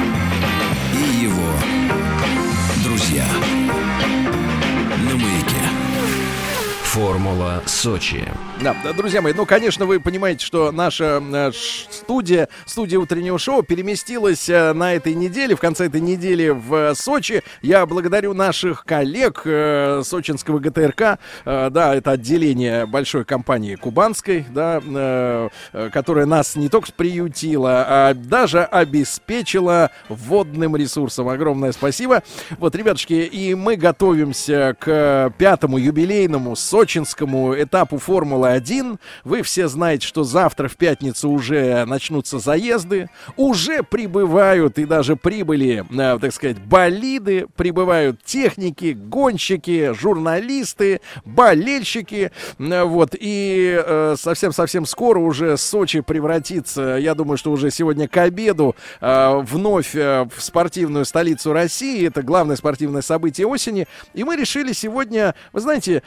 [6.97, 8.27] Формула Сочи.
[8.59, 13.61] Да, да, друзья мои, ну, конечно, вы понимаете, что наша э, студия, студия утреннего шоу
[13.61, 17.43] переместилась э, на этой неделе, в конце этой недели в э, Сочи.
[17.61, 24.81] Я благодарю наших коллег э, сочинского ГТРК, э, да, это отделение большой компании кубанской, да,
[24.83, 31.29] э, э, которая нас не только приютила, а даже обеспечила водным ресурсом.
[31.29, 32.23] Огромное спасибо.
[32.57, 36.55] Вот, ребятушки, и мы готовимся к пятому юбилейному
[36.87, 38.97] сочинскому этапу Формулы-1.
[39.25, 45.83] Вы все знаете, что завтра в пятницу уже начнутся заезды, уже прибывают и даже прибыли,
[45.89, 52.31] э, так сказать, болиды, прибывают техники, гонщики, журналисты, болельщики.
[52.57, 58.15] Э, Вот, и э, совсем-совсем скоро уже Сочи превратится, я думаю, что уже сегодня к
[58.15, 62.07] обеду вновь в спортивную столицу России.
[62.07, 63.87] Это главное спортивное событие осени.
[64.13, 66.03] И мы решили сегодня, вы знаете,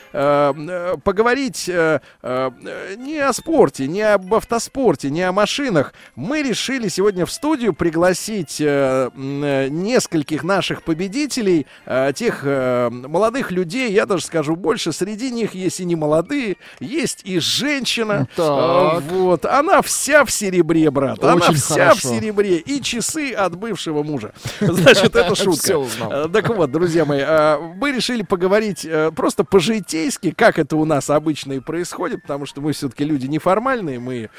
[0.71, 2.51] э, поговорить э, э,
[2.97, 5.93] не о спорте, не об автоспорте, не о машинах.
[6.15, 13.51] Мы решили сегодня в студию пригласить э, э, нескольких наших победителей, э, тех э, молодых
[13.51, 18.29] людей, я даже скажу больше, среди них есть и не молодые, есть и женщина.
[18.37, 18.47] Так.
[18.47, 21.23] Э, вот, она вся в серебре, брат.
[21.25, 22.09] она Очень вся хорошо.
[22.09, 22.57] в серебре.
[22.59, 24.33] И часы от бывшего мужа.
[24.61, 25.85] Значит, это шутка.
[26.11, 30.85] Э, Так вот, друзья мои, э, мы решили поговорить э, просто по-житейски, как это у
[30.85, 34.31] нас обычно и происходит, потому что мы все-таки люди неформальные, мы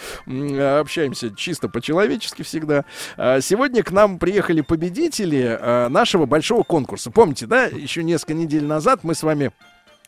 [0.80, 2.86] общаемся чисто по-человечески всегда.
[3.18, 7.12] Э, Сегодня к нам приехали победители э, нашего большого конкурса.
[7.12, 9.52] Помните, да, еще несколько недель назад мы с вами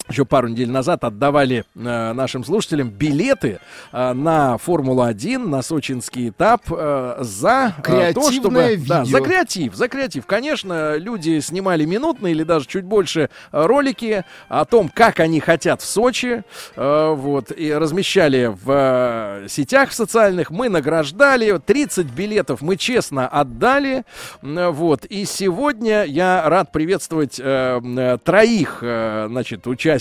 [0.10, 3.60] еще пару недель назад отдавали э, нашим слушателям билеты
[3.92, 8.54] э, на Формулу-1, на сочинский этап э, за э, то, чтобы...
[8.54, 9.06] Да, видео.
[9.06, 10.26] за креатив, за креатив.
[10.26, 15.82] Конечно, люди снимали минутные или даже чуть больше э, ролики о том, как они хотят
[15.82, 16.44] в Сочи,
[16.76, 20.52] э, вот, и размещали в э, сетях в социальных.
[20.52, 24.04] Мы награждали, 30 билетов мы честно отдали,
[24.42, 29.93] М, вот, и сегодня я рад приветствовать э, э, троих, э, значит, участников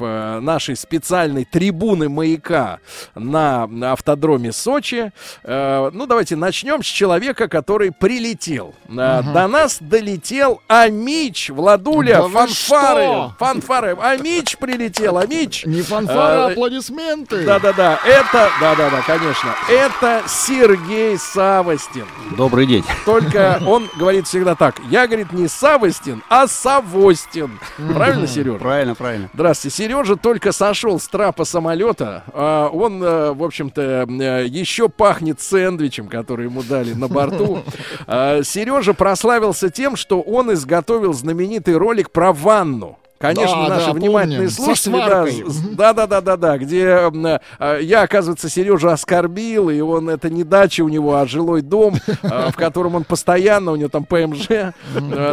[0.00, 2.80] э, нашей специальной трибуны маяка
[3.14, 5.12] на автодроме Сочи.
[5.44, 8.74] Э, ну, давайте начнем с человека, который прилетел.
[8.88, 13.34] Э, До нас долетел Амич, Владуля, Да фанфары, что?
[13.38, 13.96] фанфары.
[14.00, 15.64] Амич прилетел, Амич.
[15.66, 17.44] Не фанфары, а аплодисменты.
[17.44, 22.06] Да-да-да, это, да-да-да, конечно, это Сергей Савостин.
[22.36, 22.84] Добрый день.
[23.04, 27.58] Только он говорит всегда так, я, говорит, не Савостин, а Савостин.
[27.94, 28.60] Правильно, Сереж?
[28.60, 29.25] Правильно, правильно.
[29.34, 29.76] Здравствуйте.
[29.76, 32.24] Сережа только сошел с трапа самолета.
[32.32, 37.62] А он, э, в общем-то, э, еще пахнет сэндвичем, который ему дали на борту.
[38.08, 42.98] А, Сережа прославился тем, что он изготовил знаменитый ролик про ванну.
[43.18, 44.50] Конечно, Да, наши да, внимательные помним.
[44.50, 47.10] Слушатели, да, да, да, да, да, где
[47.58, 51.94] э, я, оказывается, Сережу оскорбил, и он это не дача у него, а жилой дом,
[52.22, 54.72] э, в котором он постоянно, у него там ПМЖ, э,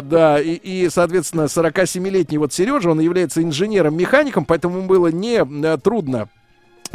[0.04, 5.78] да, и, и, соответственно, 47-летний вот Сережа, он является инженером-механиком, поэтому ему было не э,
[5.78, 6.30] трудно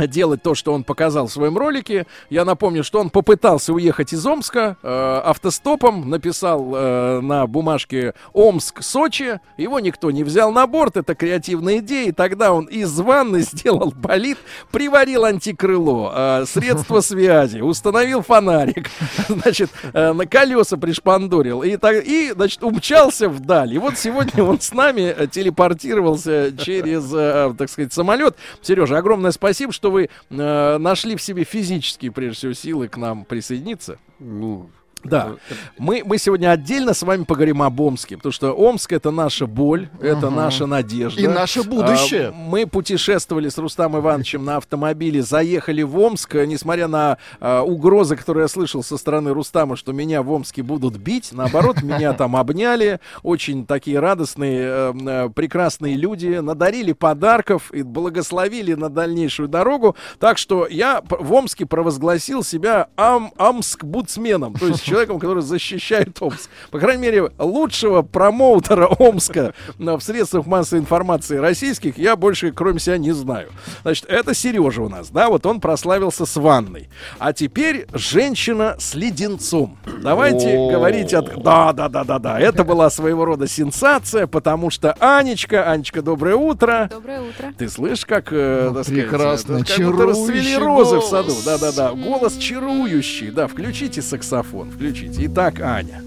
[0.06, 2.06] делать то, что он показал в своем ролике.
[2.30, 9.40] Я напомню, что он попытался уехать из Омска э, автостопом, написал э, на бумажке Омск-Сочи.
[9.56, 12.08] Его никто не взял на борт, это креативная идея.
[12.08, 14.38] И тогда он из ванны сделал болит,
[14.70, 18.88] приварил антикрыло, э, средства связи, установил фонарик,
[19.28, 23.74] значит, э, на колеса пришпандорил и, так, и, значит, умчался вдаль.
[23.74, 28.36] И вот сегодня он с нами э, телепортировался через, э, так сказать, самолет.
[28.62, 33.24] Сережа, огромное спасибо, что вы э, нашли в себе физические, прежде всего, силы к нам
[33.24, 33.98] присоединиться.
[34.18, 34.70] Ну,
[35.04, 35.32] Да,
[35.78, 39.88] мы, мы сегодня отдельно с вами поговорим об Омске, потому что Омск это наша боль,
[40.00, 40.36] это Мгм.
[40.36, 41.20] наша надежда.
[41.20, 42.28] И наше будущее.
[42.28, 47.62] А, мы путешествовали с Рустамом Ивановичем на автомобиле, заехали в Омск, э, несмотря на а,
[47.62, 52.12] угрозы, которые я слышал со стороны Рустама, что меня в Омске будут бить, наоборот, меня
[52.12, 59.48] там обняли, очень такие радостные, э, э, прекрасные люди, надарили подарков и благословили на дальнейшую
[59.48, 66.20] дорогу, так что я в Омске провозгласил себя ам Амск-бутсменом, то есть человеком, который защищает
[66.20, 66.50] Омск.
[66.70, 72.98] По крайней мере, лучшего промоутера Омска в средствах массовой информации российских я больше, кроме себя,
[72.98, 73.50] не знаю.
[73.82, 76.88] Значит, это Сережа у нас, да, вот он прославился с ванной.
[77.18, 79.78] А теперь женщина с леденцом.
[80.02, 81.42] Давайте говорить от...
[81.42, 82.40] Да, да, да, да, да.
[82.40, 86.88] Это была своего рода сенсация, потому что Анечка, Анечка, доброе утро.
[86.90, 87.52] Доброе утро.
[87.56, 91.32] Ты слышишь, как, э, Ну, сказать, прекрасно, как будто расцвели розы в саду.
[91.44, 93.30] Да-да-да, голос чарующий.
[93.30, 95.26] Да, включите саксофон, включите.
[95.26, 96.02] Итак, Аня,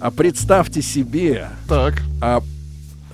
[0.00, 2.02] а представьте себе Так.
[2.22, 2.42] а,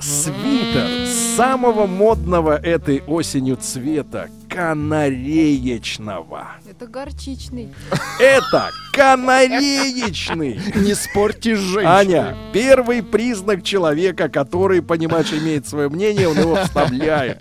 [0.00, 1.06] свитер
[1.36, 6.46] самого модного этой осенью цвета канареечного.
[6.78, 7.74] Это горчичный.
[8.20, 10.60] Это канареечный.
[10.76, 11.84] Не спорьте женщиной.
[11.84, 17.40] Аня, первый признак человека, который, понимаешь, имеет свое мнение, он его вставляет.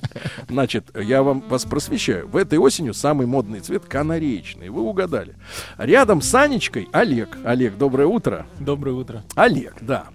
[0.50, 2.28] Значит, я вам вас просвещаю.
[2.28, 4.70] В этой осенью самый модный цвет канареечный.
[4.70, 5.36] Вы угадали.
[5.78, 7.38] Рядом с Анечкой Олег.
[7.46, 8.48] Олег, доброе утро.
[8.60, 9.24] Доброе утро.
[9.36, 10.06] Олег, да.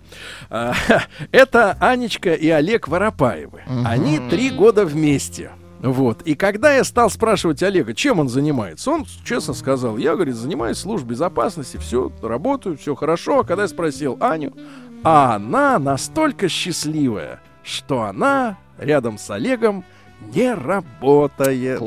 [0.50, 0.74] А,
[1.30, 3.62] Это Анечка и Олег Воропаевы.
[3.84, 5.52] Они три года вместе.
[5.82, 6.22] Вот.
[6.22, 10.78] И когда я стал спрашивать Олега, чем он занимается, он честно сказал, я, говорит, занимаюсь
[10.78, 13.40] службой безопасности, все, работаю, все хорошо.
[13.40, 14.54] А когда я спросил Аню,
[15.02, 19.84] а она настолько счастливая, что она рядом с Олегом
[20.32, 21.82] не работает.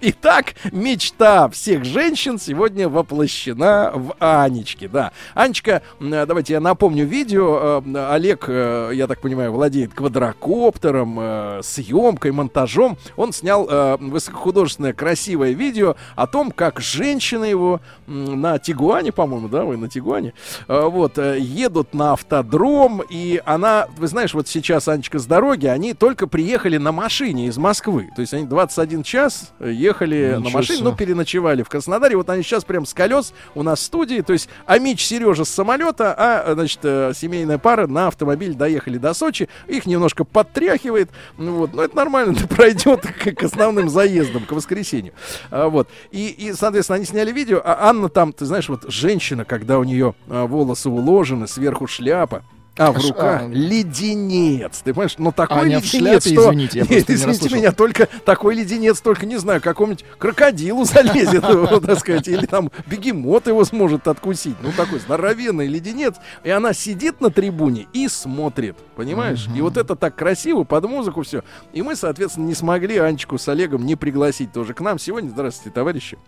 [0.00, 5.10] Итак, мечта всех женщин сегодня воплощена в Анечке, да.
[5.34, 7.82] Анечка, давайте я напомню видео.
[7.84, 12.96] Э, Олег, э, я так понимаю, владеет квадрокоптером, э, съемкой, монтажом.
[13.16, 19.64] Он снял э, высокохудожественное красивое видео о том, как женщины его на Тигуане, по-моему, да,
[19.64, 20.32] вы на Тигуане,
[20.68, 26.28] вот, едут на автодром, и она, вы знаешь, вот сейчас, Анечка, с дороги, они только
[26.28, 28.10] приехали на машине из Москвы.
[28.14, 30.88] То есть они 21 час ехали на Ничего машине, себе.
[30.88, 32.16] ну, переночевали в Краснодаре.
[32.16, 34.20] Вот они сейчас прям с колес у нас в студии.
[34.20, 39.14] То есть Амич Сережа с самолета, а, значит, э, семейная пара на автомобиле доехали до
[39.14, 39.48] Сочи.
[39.66, 41.10] Их немножко подтряхивает.
[41.36, 41.74] Ну, вот.
[41.74, 45.12] Но это нормально, это пройдет к, к основным заездам, к воскресенью.
[45.50, 45.88] А, вот.
[46.10, 47.60] И, и, соответственно, они сняли видео.
[47.64, 52.42] А Анна там, ты знаешь, вот женщина, когда у нее а, волосы уложены, сверху шляпа,
[52.78, 53.48] а в Аж, руках а.
[53.48, 54.78] леденец.
[54.78, 56.50] Ты понимаешь, ну такой Аня в леденец, шляпе, что...
[56.50, 61.42] извините, я Нет, не извините меня, только такой леденец, только, не знаю, какому-нибудь крокодилу залезет,
[61.86, 64.56] так сказать, или там бегемот его сможет откусить.
[64.62, 66.14] Ну, такой здоровенный леденец.
[66.44, 69.48] И она сидит на трибуне и смотрит, понимаешь?
[69.54, 71.42] И вот это так красиво, под музыку все.
[71.72, 75.30] И мы, соответственно, не смогли Анечку с Олегом не пригласить тоже к нам сегодня.
[75.30, 76.18] Здравствуйте, товарищи.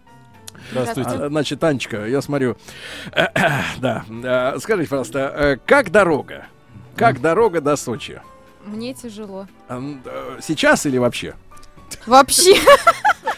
[0.71, 1.11] Здравствуйте.
[1.11, 2.57] А, Значит, Анечка, я смотрю.
[3.79, 6.47] Да, а, скажите, пожалуйста, э, как дорога?
[6.97, 8.21] Как дорога до Сочи?
[8.65, 9.47] Мне тяжело.
[9.69, 11.35] А, э, Сейчас или вообще?
[12.07, 12.55] Вообще.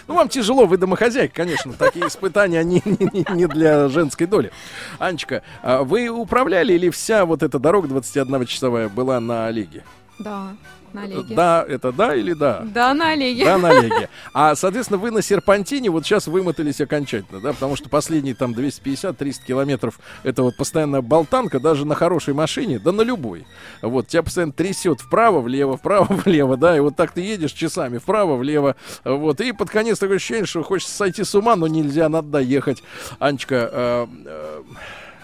[0.08, 1.72] Ну, вам тяжело, вы домохозяйка, конечно.
[1.74, 4.50] Такие испытания, они не, не- не для женской доли.
[4.98, 9.84] Анечка, а вы управляли или вся вот эта дорога 21-часовая была на Олеге?
[10.18, 10.48] Да.
[10.92, 11.34] На Олеге.
[11.34, 12.62] Да, это да или да?
[12.64, 13.44] Да, на Олеге.
[13.44, 14.08] Да, на Олеге.
[14.34, 19.44] А, соответственно, вы на серпантине вот сейчас вымотались окончательно, да, потому что последние там 250-300
[19.46, 23.46] километров это вот постоянно болтанка, даже на хорошей машине, да на любой.
[23.80, 27.98] Вот, тебя постоянно трясет вправо, влево, вправо, влево, да, и вот так ты едешь часами
[27.98, 32.08] вправо, влево, вот, и под конец такое ощущение, что хочется сойти с ума, но нельзя,
[32.08, 32.82] надо доехать.
[33.18, 34.62] Анечка, э, э,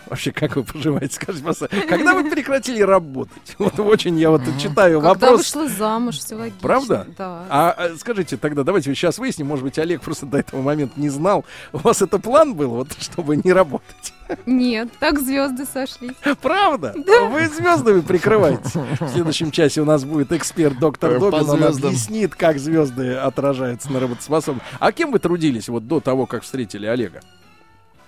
[0.08, 1.14] Вообще, как вы поживаете?
[1.14, 3.56] Скажите, пожалуйста, когда вы прекратили работать?
[3.58, 5.38] Вот очень я вот читаю Когда вопрос.
[5.54, 6.60] вышла замуж, все логично.
[6.60, 7.06] Правда?
[7.16, 7.44] Да.
[7.48, 11.08] А, а, скажите тогда, давайте сейчас выясним, может быть, Олег просто до этого момента не
[11.08, 11.44] знал.
[11.72, 14.14] У вас это план был, вот, чтобы не работать?
[14.46, 16.12] Нет, так звезды сошлись.
[16.42, 16.94] Правда?
[17.30, 18.74] Вы звездами прикрываетесь.
[18.74, 21.48] В следующем часе у нас будет эксперт доктор Добин.
[21.48, 24.66] Он объяснит, как звезды отражаются на работоспособность.
[24.78, 27.20] А кем вы трудились вот до того, как встретили Олега?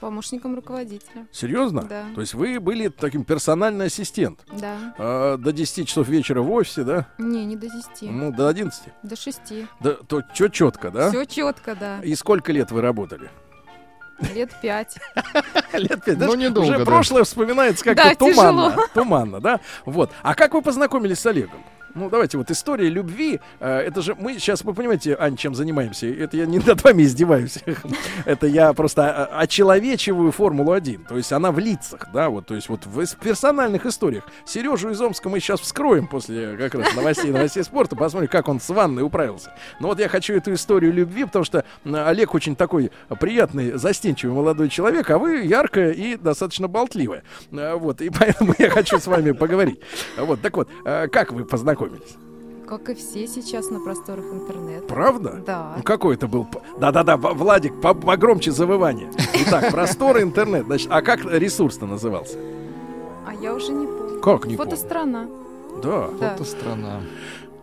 [0.01, 1.27] Помощником руководителя.
[1.31, 1.83] Серьезно?
[1.83, 2.05] Да.
[2.15, 4.41] То есть вы были таким персональный ассистент?
[4.51, 4.95] Да.
[4.99, 7.07] А, до 10 часов вечера в офисе, да?
[7.19, 8.03] Не, не до 10.
[8.11, 8.83] Ну, до 11.
[9.03, 9.41] До 6.
[9.81, 11.11] Да, то чё четко, да?
[11.11, 12.01] Все четко, да.
[12.03, 13.31] И сколько лет вы работали?
[14.35, 14.97] Лет пять.
[15.73, 16.19] Лет пять.
[16.19, 16.85] Ну, Даже недолго, Уже да.
[16.85, 18.71] прошлое вспоминается как-то Да, туманно.
[18.71, 18.87] тяжело.
[18.95, 19.61] Туманно, да?
[19.87, 20.11] Вот.
[20.23, 21.63] А как вы познакомились с Олегом?
[21.95, 26.07] Ну, давайте, вот история любви, э, это же мы сейчас, вы понимаете, Ань, чем занимаемся?
[26.07, 27.59] Это я не над вами издеваюсь.
[28.27, 31.09] Это я просто э, очеловечиваю Формулу-1.
[31.09, 34.25] То есть она в лицах, да, вот, то есть вот в персональных историях.
[34.45, 38.61] Сережу из Омска мы сейчас вскроем после как раз новостей, новостей спорта, посмотрим, как он
[38.61, 39.53] с ванной управился.
[39.81, 44.69] Но вот я хочу эту историю любви, потому что Олег очень такой приятный, застенчивый молодой
[44.69, 47.25] человек, а вы яркая и достаточно болтливая.
[47.51, 49.81] Э, Вот, и поэтому я хочу с вами поговорить.
[50.17, 51.80] Вот, так вот, как вы познакомились?
[52.69, 54.87] Как и все сейчас на просторах интернета.
[54.87, 55.43] Правда?
[55.45, 55.73] Да.
[55.79, 56.47] Ну, какой это был?
[56.79, 59.11] Да-да-да, Владик, по- погромче завывание.
[59.47, 60.67] Итак, простор интернет.
[60.67, 62.39] Значит, а как ресурс-то назывался?
[63.27, 64.21] А я уже не помню.
[64.21, 64.71] Как не помню?
[64.71, 65.29] Фотострана.
[65.83, 66.11] Да.
[66.21, 66.35] Да.
[66.35, 67.01] Это страна.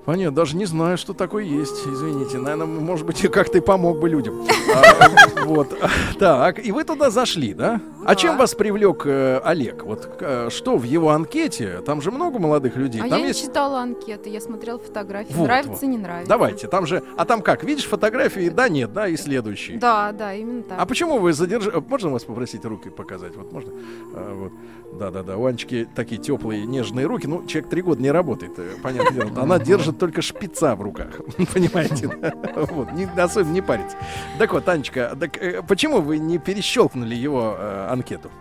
[0.08, 1.86] Понятно, даже не знаю, что такое есть.
[1.86, 4.48] Извините, наверное, может быть, как-то и помог бы людям.
[4.74, 5.78] А, Вот.
[6.18, 7.82] Так, и вы туда зашли, да?
[8.06, 9.84] А чем вас привлек э, Олег?
[9.84, 11.82] Вот э, что в его анкете?
[11.86, 13.02] Там же много молодых людей.
[13.02, 15.34] А Там я не читала анкеты, я смотрела фотографии.
[15.34, 15.92] Вот, нравится, вот.
[15.92, 16.30] не нравится.
[16.30, 19.78] Давайте, там же, а там как, видишь фотографии, да, нет, да, и следующий.
[19.78, 20.80] Да, да, именно так.
[20.80, 21.84] А почему вы задержали?
[21.86, 23.36] Можно вас попросить руки показать?
[23.36, 23.74] Вот можно?
[24.16, 24.54] А, вот.
[24.98, 25.38] Да, да, да.
[25.38, 27.28] У Анечки такие теплые, нежные руки.
[27.28, 29.42] Ну, человек три года не работает, э, понятное дело.
[29.42, 31.20] Она держит только шпица в руках.
[31.54, 32.08] Понимаете?
[32.56, 33.98] Вот, не, особенно не парится.
[34.38, 38.32] Так вот, Анечка, так, э, почему вы не перещелкнули его э, анкету?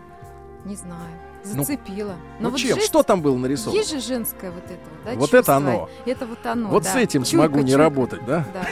[0.65, 1.26] Не знаю.
[1.55, 2.16] Ну, Зацепила.
[2.40, 2.77] Ну, вот чем?
[2.77, 3.78] жесть- Что там было нарисовано?
[3.78, 5.36] Есть же женское вот это вот, да, Вот чувство.
[5.39, 5.89] это оно.
[6.05, 6.93] Это вот оно, Вот да.
[6.93, 7.78] с этим Чуйка, смогу не чуйка.
[7.78, 8.47] работать, да?
[8.52, 8.66] Да.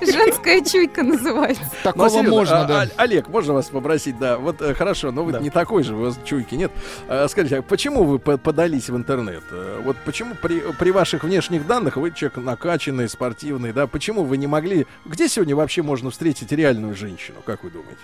[0.00, 1.62] Женская чуйка называется.
[1.64, 2.82] Ну, Такого серьезно, можно, а, да.
[2.82, 6.02] О- Олег, можно вас попросить, да, вот э, хорошо, но вы не такой же, у
[6.02, 6.70] вас чуйки нет.
[7.08, 9.42] А, скажите, а почему вы по- подались в интернет?
[9.50, 14.36] Э, Вот почему при, при ваших внешних данных вы человек накачанный, спортивный, да, почему вы
[14.36, 14.86] не могли...
[15.04, 17.98] Где сегодня вообще можно встретить реальную женщину, как вы думаете?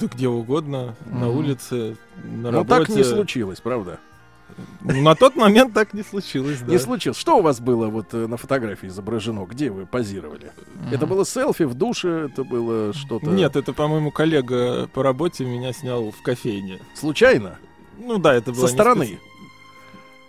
[0.00, 1.36] Да где угодно, на Мгм.
[1.38, 2.68] улице, на ну, работе.
[2.86, 3.98] так не случилось, правда?
[4.80, 6.72] На тот момент так не случилось, да.
[6.72, 7.18] Не случилось.
[7.18, 9.44] Что у вас было вот э, на фотографии изображено?
[9.44, 10.52] Где вы позировали?
[10.92, 12.28] Это было селфи в душе?
[12.32, 13.26] Это было что-то...
[13.26, 16.80] Нет, это, по-моему, коллега по работе меня снял в кофейне.
[16.94, 17.58] Случайно?
[17.98, 19.04] Ну да, это было Со стороны?
[19.04, 19.18] специ-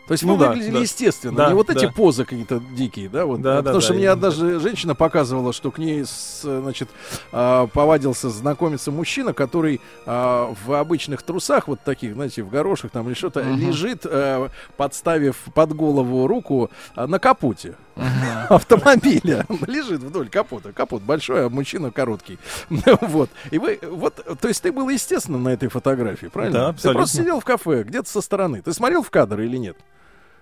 [0.08, 0.80] То есть Ну вы да, выглядели да.
[0.80, 1.92] естественно, Да, не вот эти да.
[1.92, 3.26] позы какие-то дикие, да?
[3.26, 6.06] Вот, Да, А, да, потому что да, мне именно даже женщина показывала, что к ней,
[6.42, 6.90] значит,
[7.34, 13.06] а, повадился знакомиться мужчина, который а, в обычных трусах, вот таких, знаете, в горошек там
[13.08, 13.60] или что-то, Мгм.
[13.60, 17.76] лежит, а, подставив под голову руку а, на капоте
[18.50, 19.46] автомобиля.
[19.68, 20.72] Лежит вдоль капота.
[20.72, 22.38] Капот большой, а мужчина короткий.
[23.02, 23.30] вот.
[23.52, 26.60] И вы, вот, то есть ты был естественно на этой фотографии, правильно?
[26.60, 27.00] Да, Ты абсолютно.
[27.00, 28.62] просто сидел в кафе, где-то со стороны.
[28.62, 29.78] Ты смотрел в кадр или нет?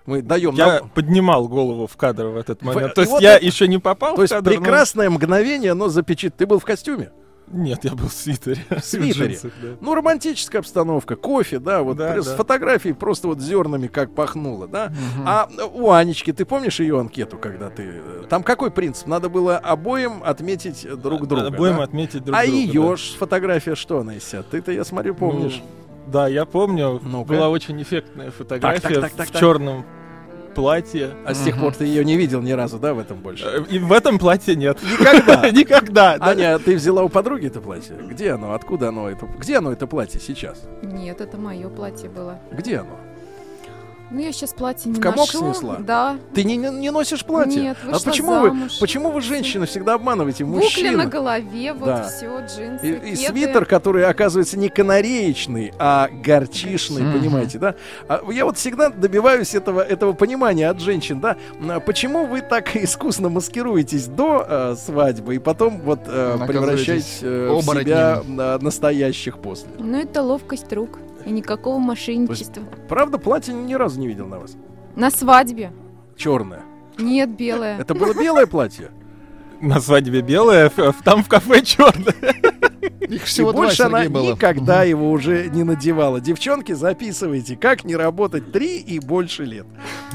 [0.06, 2.92] Мы даем Я нам- поднимал голову в кадр в этот момент.
[2.92, 4.50] В- То есть вот я это- еще не попал То в есть кадр.
[4.52, 6.36] но- прекрасное мгновение, но запечат.
[6.36, 7.10] Ты был в костюме?
[7.48, 8.64] Нет, я был в свитере.
[8.70, 9.28] В свитере.
[9.28, 9.68] джинсах, да.
[9.80, 12.34] Ну, романтическая обстановка, кофе, да, вот Да, с да.
[12.36, 14.92] фотографией просто вот зернами как пахнуло, да.
[15.24, 17.84] А у Анечки, ты помнишь ее анкету, когда ты...
[17.84, 19.06] э, Там какой принцип?
[19.06, 21.46] Надо было обоим отметить э, друг друга.
[21.46, 21.84] Обоим да?
[21.84, 22.96] отметить друг а друга, ее да.
[22.96, 24.42] ж фотография что она из себя?
[24.42, 25.62] Ты-то, я смотрю, помнишь.
[25.62, 27.00] Ну, да, я помню.
[27.00, 27.28] Ну-ка.
[27.32, 29.40] Была очень эффектная фотография так, так, в так.
[29.40, 29.84] черном
[30.56, 31.10] платье.
[31.24, 33.44] А с тех пор ты ее не видел ни разу, да, в этом больше?
[33.46, 34.78] Э, И в этом платье нет.
[34.82, 35.50] Никогда?
[35.52, 36.18] Никогда.
[36.18, 36.26] да.
[36.26, 37.94] Аня, ты взяла у подруги это платье?
[38.10, 38.54] Где оно?
[38.54, 39.08] Откуда оно?
[39.38, 40.64] Где оно, это платье сейчас?
[40.82, 42.40] Нет, это мое платье было.
[42.50, 42.96] Где оно?
[44.08, 45.38] Ну, я сейчас платье не В комок ношу.
[45.38, 45.76] снесла?
[45.80, 46.16] Да.
[46.32, 47.60] Ты не, не, не носишь платье?
[47.60, 48.78] Нет, а вышла почему вы, замуж.
[48.78, 50.96] почему вы женщины всегда обманываете мужчин?
[50.96, 52.04] на голове, вот Да.
[52.04, 53.32] все, джинсы, И, и кеды.
[53.32, 57.18] свитер, который оказывается не канареечный, а горчишный, Мгм.
[57.18, 57.74] понимаете, да?
[58.08, 61.36] А я вот всегда добиваюсь этого, этого понимания от женщин, да?
[61.68, 67.48] А Почему вы так искусно маскируетесь до э, свадьбы и потом вот э, превращаетесь э,
[67.50, 69.68] в себя э, настоящих после?
[69.78, 70.98] Ну, это ловкость рук.
[71.26, 72.62] И никакого мошенничества.
[72.88, 74.56] Правда, платье ни разу не видел на вас?
[74.94, 75.72] На свадьбе.
[76.16, 76.62] Черное.
[76.98, 77.78] Нет, белое.
[77.78, 78.90] Это было белое платье?
[79.60, 82.14] На свадьбе белая, ф- там в кафе черная.
[83.00, 84.32] Их И всего два, больше она было.
[84.32, 86.20] никогда его уже не надевала.
[86.20, 89.66] Девчонки, записывайте, как не работать три и больше лет.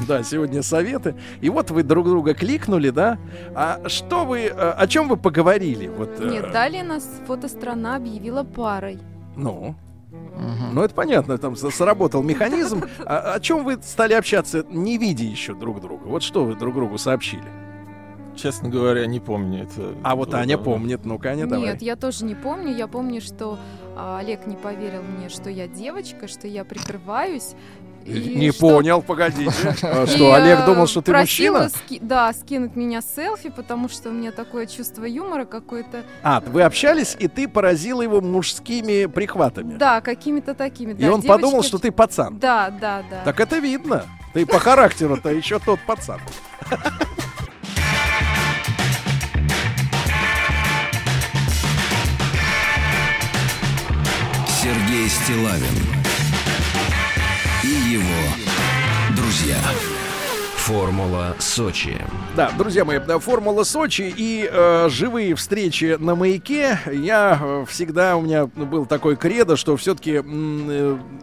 [0.06, 1.14] Да, сегодня советы.
[1.40, 3.18] И вот вы друг друга кликнули, да?
[3.54, 5.88] А что вы, э, о чем вы поговорили?
[5.88, 8.98] Вот, э, Нет, далее нас фотострана объявила парой.
[9.36, 9.74] Ну,
[10.72, 12.84] ну это понятно, там сработал механизм.
[13.04, 16.04] А, о чем вы стали общаться, не видя еще друг друга?
[16.04, 17.44] Вот что вы друг другу сообщили?
[18.36, 19.94] Честно говоря, не помню это.
[20.02, 20.64] А вот Аня было.
[20.64, 21.66] помнит, ну-ка, Аня, давай.
[21.66, 22.74] Нет, я тоже не помню.
[22.74, 23.58] Я помню, что
[23.96, 27.54] а, Олег не поверил мне, что я девочка, что я прикрываюсь.
[28.04, 29.52] И Не что- понял, погодите.
[29.82, 31.70] А Что, Олег э, думал, что ты мужчина?
[32.00, 36.04] да, скинуть меня селфи, потому что у меня такое чувство юмора какое-то.
[36.22, 39.76] А, вы общались, и ты поразила его мужскими прихватами.
[39.76, 40.92] Да, какими-то такими.
[40.92, 42.38] И он подумал, что ты пацан.
[42.38, 43.22] Да, да, да.
[43.24, 44.04] Так это видно.
[44.32, 46.20] Ты по характеру-то еще тот пацан.
[54.46, 56.01] Сергей Стилавин
[57.92, 58.34] его
[59.14, 59.58] друзья.
[60.62, 61.96] Формула Сочи.
[62.36, 66.78] Да, друзья мои, да, формула Сочи и э, живые встречи на маяке.
[66.86, 70.22] Я э, всегда, у меня был такой кредо, что все-таки,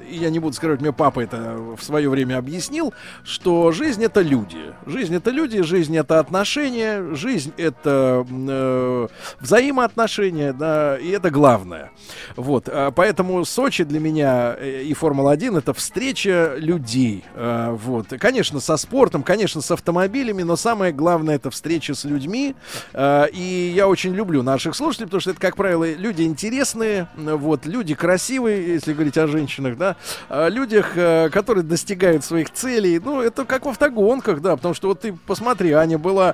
[0.10, 2.94] я не буду скрывать, мне папа это в свое время объяснил,
[3.24, 4.74] что жизнь это люди.
[4.86, 9.08] Жизнь это люди, жизнь это отношения, жизнь это э,
[9.40, 11.92] взаимоотношения, да, и это главное.
[12.36, 17.24] Вот, а поэтому Сочи для меня э, и Формула-1 это встреча людей.
[17.36, 22.56] А, Вот, конечно, со спортом, конечно, с автомобилями, но самое главное это встреча с людьми.
[22.96, 27.68] А, И я очень люблю наших слушателей, потому что это, как правило, люди интересные, вот,
[27.68, 29.98] люди красивые, если говорить о женщинах, да,
[30.30, 32.98] о людях, э, которые достигают своих целей.
[32.98, 36.34] Ну, это как в автогонках, да, потому что вот ты посмотри, Аня была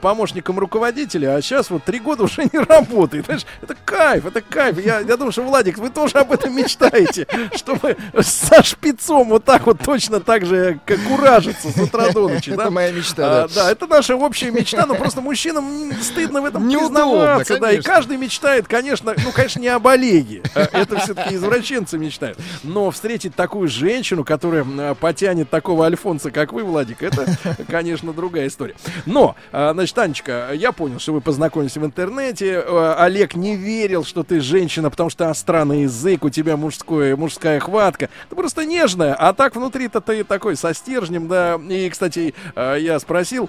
[0.00, 3.26] помощником руководителя, а сейчас вот три года уже не работает.
[3.26, 4.84] Знаешь, это кайф, это кайф.
[4.84, 9.66] Я, я думаю, что, Владик, вы тоже об этом мечтаете, чтобы со шпицом вот так
[9.66, 12.50] вот точно так же как куражиться с утра до ночи.
[12.50, 12.70] Это да?
[12.70, 13.54] моя мечта, А, да.
[13.54, 17.58] да, это наша общая мечта, но просто мужчинам стыдно в этом Неудобно, признаваться.
[17.58, 20.42] Да, и каждый мечтает, конечно, ну, конечно, не об Олеге.
[20.54, 22.38] А Это все-таки извращенцы мечтают.
[22.62, 27.26] Но встретить такую женщину, которая потянет такого Альфонса, как вы, Владик, это,
[27.68, 28.74] конечно, другая история.
[29.06, 32.60] Но, а, значит, Анечка, я понял, что вы познакомились в интернете.
[32.98, 38.08] Олег не верил, что ты женщина, потому что странный язык, у тебя мужской, мужская хватка.
[38.28, 41.60] Ты просто нежная, а так внутри-то ты такой со стержнем, да.
[41.68, 42.13] И, кстати,
[42.54, 43.48] а, я спросил...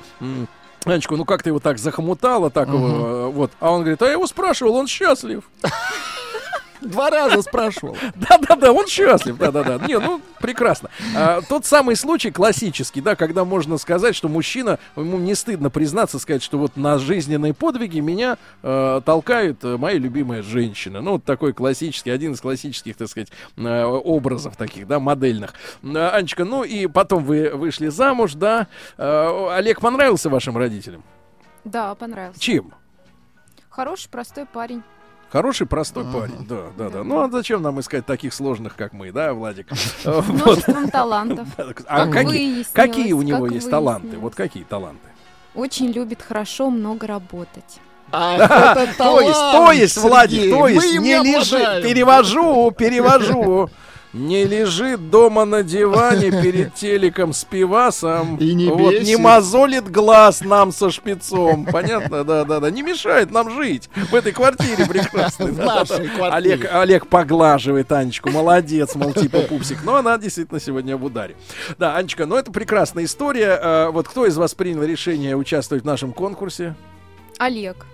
[0.85, 3.51] Анечку, ну как ты его так захомутала, так его, э, вот.
[3.59, 5.43] А он говорит, а я его спрашивал, он счастлив.
[6.85, 7.97] Два раза спрашивал.
[8.15, 9.85] Да-да-да, он счастлив, да-да-да.
[9.87, 10.89] Не, ну, прекрасно.
[11.15, 16.19] А, тот самый случай классический, да, когда можно сказать, что мужчина, ему не стыдно признаться,
[16.19, 21.01] сказать, что вот на жизненные подвиги меня э, толкают э, мои любимые женщины.
[21.01, 25.53] Ну, вот такой классический, один из классических, так сказать, э, образов таких, да, модельных.
[25.83, 28.67] А, Анечка, ну и потом вы вышли замуж, да.
[28.97, 31.03] Олег понравился вашим родителям?
[31.63, 32.39] Да, понравился.
[32.39, 32.73] Чем?
[33.69, 34.83] Хороший, простой парень.
[35.31, 36.45] Хороший, простой парень.
[36.47, 37.03] Да, да, да.
[37.03, 39.67] Ну а зачем нам искать таких сложных, как мы, да, Владик?
[40.05, 41.47] Множеством талантов.
[41.87, 42.27] А Как
[42.73, 44.17] какие, у него есть таланты?
[44.17, 45.01] Вот какие таланты?
[45.53, 47.79] Очень любит хорошо много работать.
[48.11, 51.83] Это То есть, то есть, Владик, то есть, не обладаем.
[51.83, 53.69] перевожу, перевожу.
[54.15, 58.37] Не лежит дома на диване перед телеком с пивасом.
[58.37, 59.19] И не вот, не бесит.
[59.19, 61.65] мозолит глаз нам со шпицом.
[61.65, 62.23] Понятно?
[62.23, 62.71] Да, да, да.
[62.71, 65.51] Не мешает нам жить в этой квартире прекрасной.
[65.51, 66.53] В нашей квартире.
[66.53, 68.29] Олег, Олег поглаживает Анечку.
[68.29, 69.79] Молодец, мол, типа пупсик.
[69.83, 71.35] Но она действительно сегодня в ударе.
[71.77, 73.59] Да, Анечка, ну это прекрасная история.
[73.61, 76.73] А, Вот кто из вас принял решение участвовать в нашем конкурсе?
[77.37, 77.85] Олег.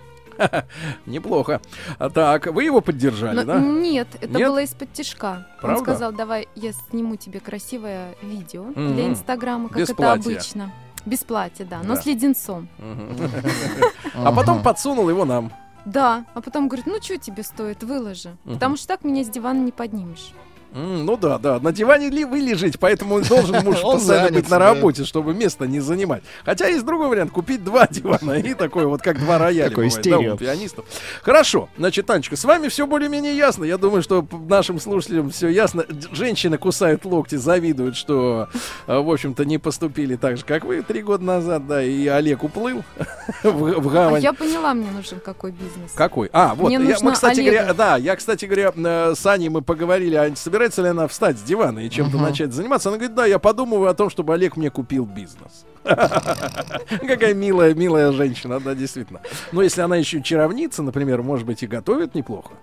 [1.06, 1.62] Неплохо.
[2.00, 3.60] А, Так, вы его поддержали, да?
[3.60, 5.48] Нет, это было из-под тишка.
[5.60, 5.78] Правда?
[5.80, 10.72] Он сказал, давай я сниму тебе красивое видео для Инстаграма, как это обычно.
[11.06, 12.68] Без платья, да, но с леденцом.
[14.14, 15.52] А потом подсунул его нам.
[15.86, 18.38] Да, а потом говорит, ну что тебе стоит, выложи.
[18.44, 20.32] Потому что так меня с дивана не поднимешь.
[20.74, 21.60] М, Ну да, да.
[21.60, 24.74] На диване ли вы лежите, поэтому он должен муж постоянно быть на да.
[24.74, 26.24] работе, чтобы место не занимать.
[26.46, 29.90] Хотя есть другой вариант, купить два дивана и такой вот, как два рояля Такой да,
[29.92, 30.34] стерео.
[30.36, 30.86] у пианистов.
[31.24, 33.64] Хорошо, значит, Танечка, с вами все более-менее ясно.
[33.66, 35.86] Я думаю, что нашим слушателям все ясно.
[36.12, 38.48] Женщины кусают локти, завидуют, что,
[38.88, 42.44] э, в общем-то, не поступили так же, как вы три года назад, да, и Олег
[42.44, 42.84] уплыл
[43.44, 44.22] в, в А гавань.
[44.24, 45.92] я поняла, мне нужен какой бизнес.
[45.96, 46.30] Какой?
[46.34, 47.58] А, вот, Мне я- нужно мы, кстати Олега.
[47.58, 51.38] говоря, да, я, кстати говоря, э, с Аней мы поговорили, а собирается ли она встать
[51.40, 52.26] с дивана и чем-то Мгм.
[52.28, 52.90] начать заниматься?
[52.90, 55.66] Она говорит, да, я подумываю о том, чтобы Олег мне купил бизнес.
[55.84, 59.22] Какая милая, милая женщина, да, действительно.
[59.52, 62.54] Но если она еще чаровница, например, может быть, и готовит неплохо,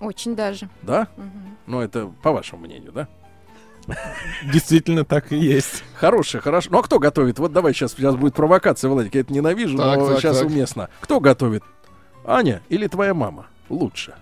[0.00, 0.68] Очень даже.
[0.82, 1.06] да?
[1.66, 3.08] Ну, это по вашему мнению, да?
[4.52, 5.84] Действительно так и есть.
[5.96, 6.70] Хороший, хорошо.
[6.72, 7.38] Ну, а кто готовит?
[7.38, 10.48] Вот давай сейчас, сейчас будет провокация, Владик, я это ненавижу, Так, но так, сейчас так.
[10.48, 10.88] уместно.
[11.00, 11.62] Кто готовит?
[12.24, 13.46] Аня или твоя мама?
[13.68, 14.14] Лучше.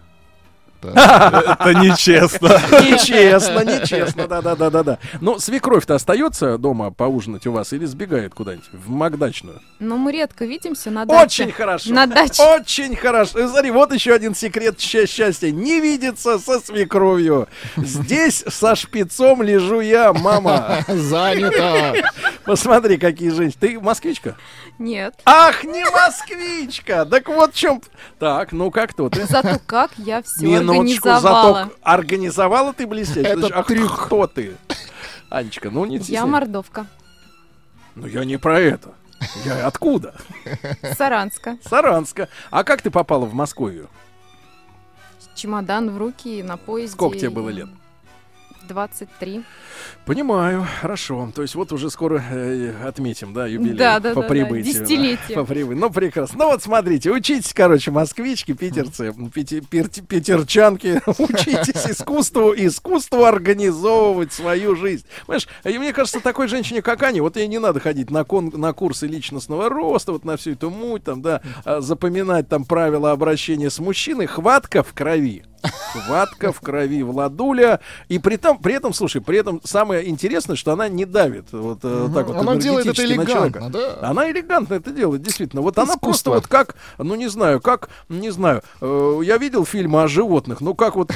[0.89, 2.49] Это нечестно.
[2.83, 4.99] Нечестно, нечестно, да-да-да-да-да.
[5.21, 9.61] Ну, свекровь-то остается дома поужинать у вас или сбегает куда-нибудь в Макдачную?
[9.79, 11.45] Но мы редко видимся на даче.
[11.45, 11.93] Очень хорошо.
[11.93, 12.43] На даче.
[12.43, 13.49] Очень хорошо.
[13.49, 15.51] Смотри, вот еще один секрет счастья.
[15.51, 17.49] Не видеться со свекровью.
[17.77, 20.79] Здесь со шпицом лежу я, мама.
[20.89, 21.95] Занято.
[22.45, 23.61] Посмотри, какие женщины.
[23.61, 24.37] Ты москвичка?
[24.79, 25.15] Нет.
[25.25, 27.05] Ах, не москвичка!
[27.05, 27.81] Так вот в чем...
[28.19, 29.15] Так, ну как тут?
[29.15, 31.65] Зато как я все Минуточку, организовала.
[31.65, 33.21] зато организовала ты блестяще.
[33.29, 34.07] Это Значит, а трюк.
[34.07, 34.57] кто ты?
[35.31, 36.87] Анечка, ну не Я мордовка.
[37.95, 38.93] Ну я не про это.
[39.45, 40.15] Я откуда?
[40.97, 41.59] Саранска.
[41.69, 42.29] Саранска.
[42.51, 43.89] А как ты попала в Московию?
[45.35, 46.95] Чемодан в руки на поезде.
[46.95, 47.69] Сколько тебе было лет?
[48.73, 49.43] 23.
[50.05, 51.31] Понимаю, хорошо.
[51.35, 54.65] То есть вот уже скоро э, отметим, да, юбилей Да, да, по да, да, прибытию.
[54.65, 55.37] десятилетие.
[55.37, 55.79] По прибытию.
[55.81, 56.39] Ну, прекрасно.
[56.41, 64.75] Ну вот смотрите, учитесь, короче, москвички, питерцы, пяти- пер- питерчанки, учитесь искусству, искусству организовывать свою
[64.77, 65.07] жизнь.
[65.27, 68.53] Понимаешь, и мне кажется, такой женщине, как Аня, вот ей не надо ходить на, кон-
[68.55, 73.13] на курсы личностного роста, вот на всю эту муть, там, да, а, запоминать там правила
[73.13, 75.45] обращения с мужчиной, хватка в крови.
[75.63, 77.81] Хватка в крови Владуля.
[78.09, 81.79] И при, том, при этом, слушай, при этом самое интересное, что она не давит вот
[81.83, 83.99] э, так вот Она делает это элегантно, да.
[84.03, 85.63] Она элегантно это делает, действительно.
[85.63, 86.09] Вот она Искусство.
[86.09, 90.61] просто вот как, ну не знаю, как, не знаю, э, я видел фильмы о животных,
[90.61, 91.11] ну как вот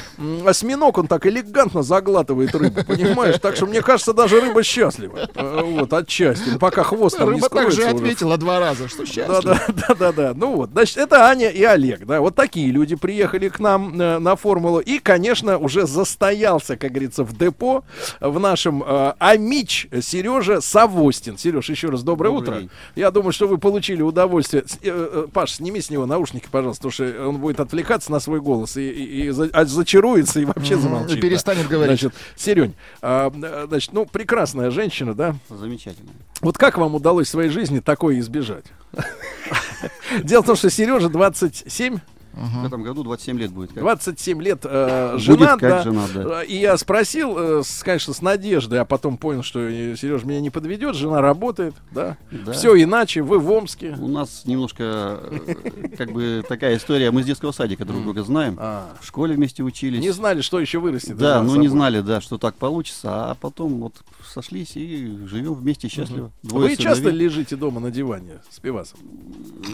[0.45, 3.39] осьминог, он так элегантно заглатывает рыбу, понимаешь?
[3.41, 5.29] Так что мне кажется, даже рыба счастлива.
[5.35, 6.51] Э, Вот, отчасти.
[6.51, 7.91] Ну, Пока хвост там не Рыба также уже.
[7.91, 9.45] ответила два раза, что Да, счастлив.
[9.45, 10.33] да, да, да, да.
[10.35, 14.19] Ну вот, значит, это Аня и Олег, да, вот такие люди приехали к нам э,
[14.19, 14.79] на формулу.
[14.81, 17.85] И, конечно, уже застоялся, как говорится, в депо
[18.21, 21.39] в нашем э, Амич Сережа Савостин.
[21.39, 22.61] Сереж, еще раз доброе, Добрый утро.
[22.61, 22.71] день.
[22.95, 24.65] Я думаю, что вы получили удовольствие.
[24.67, 28.21] С- э, э, Паш, сними с него наушники, пожалуйста, потому что он будет отвлекаться на
[28.21, 31.19] свой голос и, и- и за- а, зачаруется и вообще Мгм, замолчит.
[31.19, 32.01] и перестанет говорить.
[32.01, 35.37] Значит, Серень, а, э, значит, ну, прекрасная женщина, да?
[35.49, 36.11] Замечательно.
[36.41, 38.65] Вот как вам удалось в своей жизни такое избежать?
[40.23, 41.99] Дело в том, что Сережа 27,
[42.37, 43.73] В этом году 27 лет будет.
[43.73, 43.81] как.
[43.83, 45.83] 27 лет э, Будет женат, как да.
[45.83, 46.43] женат, да.
[46.45, 49.59] И я спросил, э, с- конечно, с надеждой, а потом понял, что
[49.97, 52.17] Сережа меня не подведет, жена работает, да.
[52.31, 52.53] Да.
[52.53, 53.97] Все иначе, вы в Омске.
[53.99, 55.55] У нас немножко э,
[55.97, 57.11] как бы такая история.
[57.11, 58.57] Мы с детского садика друг друга знаем.
[58.57, 59.99] В школе вместе учились.
[60.01, 60.03] А.
[60.03, 61.17] Не знали, что еще вырастет.
[61.17, 63.95] Да, ну не знали, да, что так получится, а потом вот
[64.29, 66.33] сошлись и живем вместе счастливо.
[66.43, 67.19] Двое Вы часто сыновей.
[67.21, 68.99] лежите дома на диване с пивасом?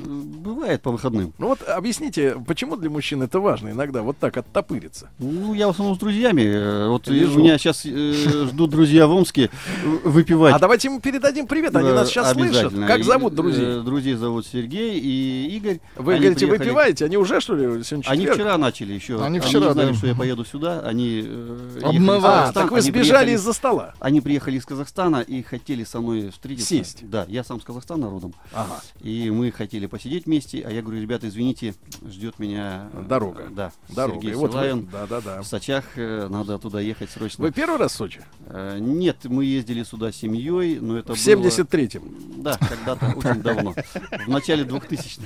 [0.04, 1.32] Бывает по выходным.
[1.38, 5.10] Ну вот объясните, почему для мужчин это важно иногда вот так оттопыриться?
[5.18, 6.42] Ну, я в основном с друзьями.
[6.42, 7.38] э, Вот и Вижу.
[7.38, 9.50] у меня сейчас ждут друзья в Омске
[9.84, 10.54] э, выпивать.
[10.54, 12.72] А давайте ему передадим привет, они нас сейчас слышат.
[12.86, 13.82] Как зовут э, друзей?
[13.82, 15.80] Друзей зовут Сергей и Игорь.
[15.96, 17.04] Вы Они говорите, приехали- выпиваете?
[17.04, 19.22] Они уже, что ли, сегодня Они вчера начали еще.
[19.22, 19.94] Они вчера, знали, да.
[19.94, 20.80] что я поеду сюда.
[20.80, 21.58] Они э.
[22.24, 23.94] А, так вы сбежали из-за стола?
[24.00, 26.68] Они приехали из Казахстана и хотели со мной встретиться.
[26.68, 27.08] Сесть.
[27.08, 28.34] Да, я сам с Казахстана родом.
[28.52, 28.80] Ага.
[29.00, 31.74] И мы хотели посидеть вместе, а я говорю, ребята, извините,
[32.06, 32.88] ждет меня...
[32.92, 33.48] э, Дорога.
[33.50, 34.20] Да, Дорога.
[34.20, 34.88] Сергей И вот вы- Силаин.
[34.90, 35.42] да-да-да.
[35.42, 37.42] В Сочах, э, надо туда ехать срочно.
[37.44, 38.20] Вы первый раз в Сочи?
[38.46, 42.42] Э, Нет, мы ездили сюда с семьей, но это В было- 73-м?
[42.42, 43.74] Да, когда-то, очень давно.
[44.26, 45.22] В начале 2000-х.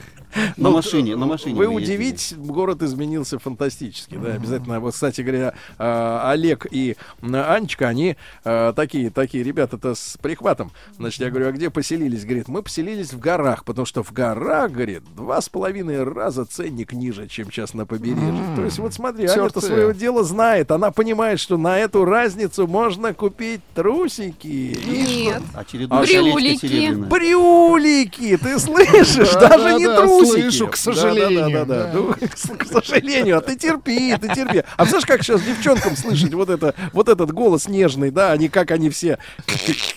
[0.57, 4.81] На Ну, машине, на машине Вы удивитесь, город изменился фантастически, да, обязательно.
[4.81, 8.73] Вот, кстати говоря, Олег и Анечка, они э,
[9.11, 10.71] такие, такие ребята-то с прихватом.
[10.99, 12.25] Значит, я говорю, а где поселились?
[12.25, 16.93] Говорит, мы поселились в горах, потому что в горах, говорит, два с половиной раза ценник
[16.93, 18.29] ниже, чем сейчас на побережье.
[18.29, 19.67] М, То есть вот смотри, чёрт Аня-то ты.
[19.67, 20.71] своего дела знает.
[20.71, 24.79] Она понимает, что на эту разницу можно купить трусики.
[24.87, 25.43] Нет.
[25.55, 26.93] Очередное Брюлики.
[26.95, 29.33] Брюлики, ты слышишь?
[29.35, 30.41] Да, Даже да, не трусики.
[30.43, 31.91] слышу, к сожалению, Да, да, да.
[31.95, 32.15] Ну,
[32.59, 34.63] к к сожалению, а ты терпи, ты терпи.
[34.77, 38.71] А знаешь, как сейчас девчонкам слышать вот это, вот этот голос нежный, да, они как
[38.71, 39.19] они все,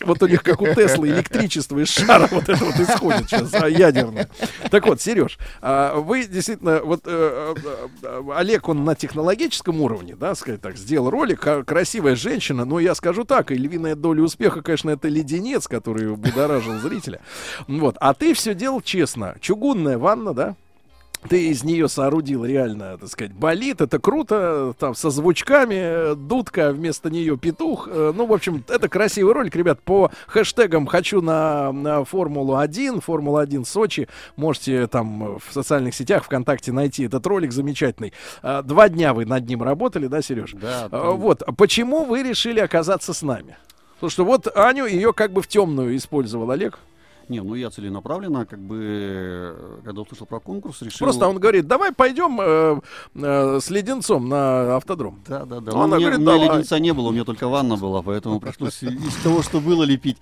[0.02, 3.68] вот у них как у Теслы электричество из шара вот это вот исходит сейчас, а,
[3.70, 4.30] ядерное.
[4.70, 10.16] Так вот, Сереж, а, вы действительно, вот э, э, э, Олег, он на технологическом уровне,
[10.16, 14.22] да, сказать так, сделал ролик, ка- красивая женщина, но я скажу так, и львиная доля
[14.22, 17.22] успеха, конечно, это леденец, который будоражил зрителя.
[17.68, 19.36] Вот, а ты все делал честно.
[19.40, 20.56] Чугунная ванна, да?
[21.28, 25.76] Ты из нее соорудил реально, так сказать, болит, это круто, там со звучками,
[26.12, 27.90] э, дудка, вместо нее петух.
[27.92, 33.66] Э, Ну, в общем, это красивый ролик, ребят, по хэштегам «хочу на, на Формулу-1», «Формула-1
[33.66, 38.14] Сочи», можете там э, в социальных сетях, ВКонтакте найти этот ролик замечательный.
[38.42, 40.54] А, Два дня вы над ним работали, да, Сереж?
[40.54, 43.58] Да, А, Вот, а почему вы решили оказаться с нами?
[43.96, 46.80] Потому что вот Аню ее как бы в темную использовал Олег.
[47.30, 51.06] Не, ну я целенаправленно, как бы, э, когда услышал про конкурс, решил...
[51.06, 52.82] Просто он говорит, давай пойдем э,
[53.14, 55.22] э, с леденцом на автодром.
[55.28, 55.72] Да, да, да.
[55.74, 56.58] Она у, меня, говорит, у меня давай.
[56.58, 60.18] леденца не было, у меня только ванна была, поэтому пришлось из того, что было, лепить.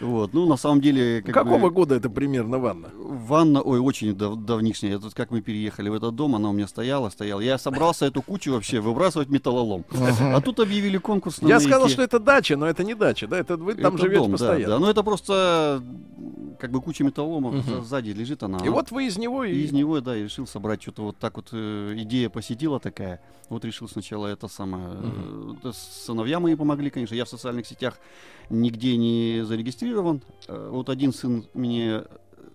[0.00, 0.34] Вот.
[0.34, 1.22] Ну, на самом деле...
[1.22, 2.88] Как Какого бы, года это примерно ванна?
[2.96, 4.96] Ванна, ой, очень дав- давнишняя.
[4.96, 7.40] Это как мы переехали в этот дом, она у меня стояла, стояла.
[7.40, 9.84] Я собрался эту кучу вообще выбрасывать металлолом.
[10.20, 11.92] А тут объявили конкурс на Я сказал, маяке.
[11.94, 13.38] что это дача, но это не дача, да?
[13.38, 14.74] Это вы там Это живете дом, да, постоянно.
[14.74, 15.82] Да, Ну это просто
[16.58, 17.62] как бы куча металлолома Мгм.
[17.62, 18.58] за- сзади лежит она.
[18.64, 19.52] И вот вы из него и...
[19.52, 21.48] и из него, да, и решил собрать что-то вот так вот.
[21.52, 23.20] э, идея посетила такая.
[23.48, 24.88] Вот решил сначала это самое.
[25.02, 27.14] э, да, сыновья мои помогли, конечно.
[27.14, 27.98] Я в социальных сетях
[28.50, 30.22] нигде не зарегистрирован.
[30.48, 32.02] Э, вот один сын мне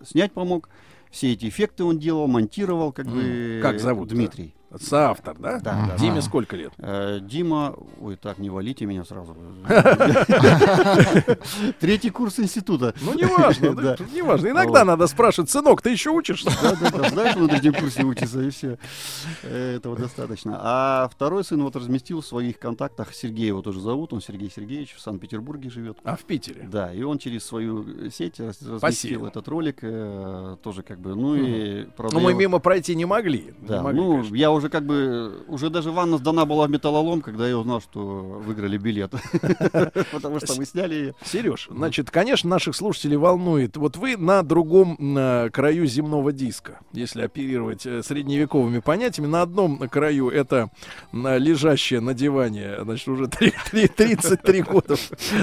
[0.04, 0.70] снять помог.
[1.12, 3.14] Все эти эффекты он делал, монтировал, как М.
[3.14, 3.60] бы.
[3.62, 4.10] Как зовут?
[4.10, 4.54] Дмитрий.
[4.82, 5.60] Соавтор, да?
[5.60, 5.98] Да, да.
[5.98, 6.22] Диме да.
[6.22, 6.72] сколько лет?
[6.78, 9.36] Э, Дима, ой, так, не валите меня сразу.
[11.80, 12.94] Третий курс института.
[13.02, 14.06] Ну, неважно, да, Да.
[14.14, 14.50] неважно.
[14.50, 16.52] Иногда надо спрашивать, сынок, ты еще учишься?
[16.62, 18.78] Да, да, да, знаешь, на третьем курсе учится, и все.
[19.44, 20.60] Этого достаточно.
[20.62, 24.96] А второй сын вот разместил в своих контактах, Сергей его тоже зовут, он Сергей Сергеевич,
[24.96, 25.98] в Санкт-Петербурге живет.
[26.04, 26.68] А в Питере?
[26.70, 31.36] Да, и он через свою сеть раз- разместил этот ролик, э, тоже как бы, ну
[31.36, 31.88] и...
[32.12, 33.54] Ну, мы мимо пройти не могли.
[33.62, 37.58] Да, ну, я уже как бы, уже даже ванна сдана была в металлолом, когда я
[37.58, 38.00] узнал, что
[38.46, 39.12] выиграли билет.
[40.12, 41.16] Потому что мы сняли ее.
[41.26, 43.78] Сереж, значит, конечно, наших слушателей волнует.
[43.78, 49.28] Вот вы на другом м, краю земного диска, если оперировать э, средневековыми понятиями.
[49.28, 50.70] На одном краю это
[51.12, 54.96] лежащее на диване, значит, уже три- три- 33 года.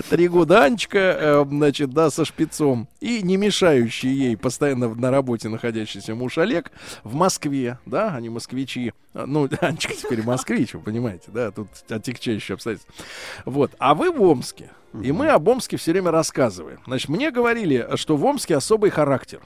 [0.08, 2.88] Три года Анечка, э, значит, да, со шпицом.
[3.00, 6.70] И не мешающий ей постоянно на работе находящийся муж Олег
[7.04, 8.92] в Москве, да, они москвичи.
[9.14, 12.94] А, Ну, Анечка теперь москвич, вы понимаете, да, тут отягчающие обстоятельства.
[13.44, 14.70] Вот, а вы в Омске.
[15.02, 16.80] И мы об Омске все время рассказываем.
[16.86, 19.40] Значит, мне говорили, что в Омске особый характер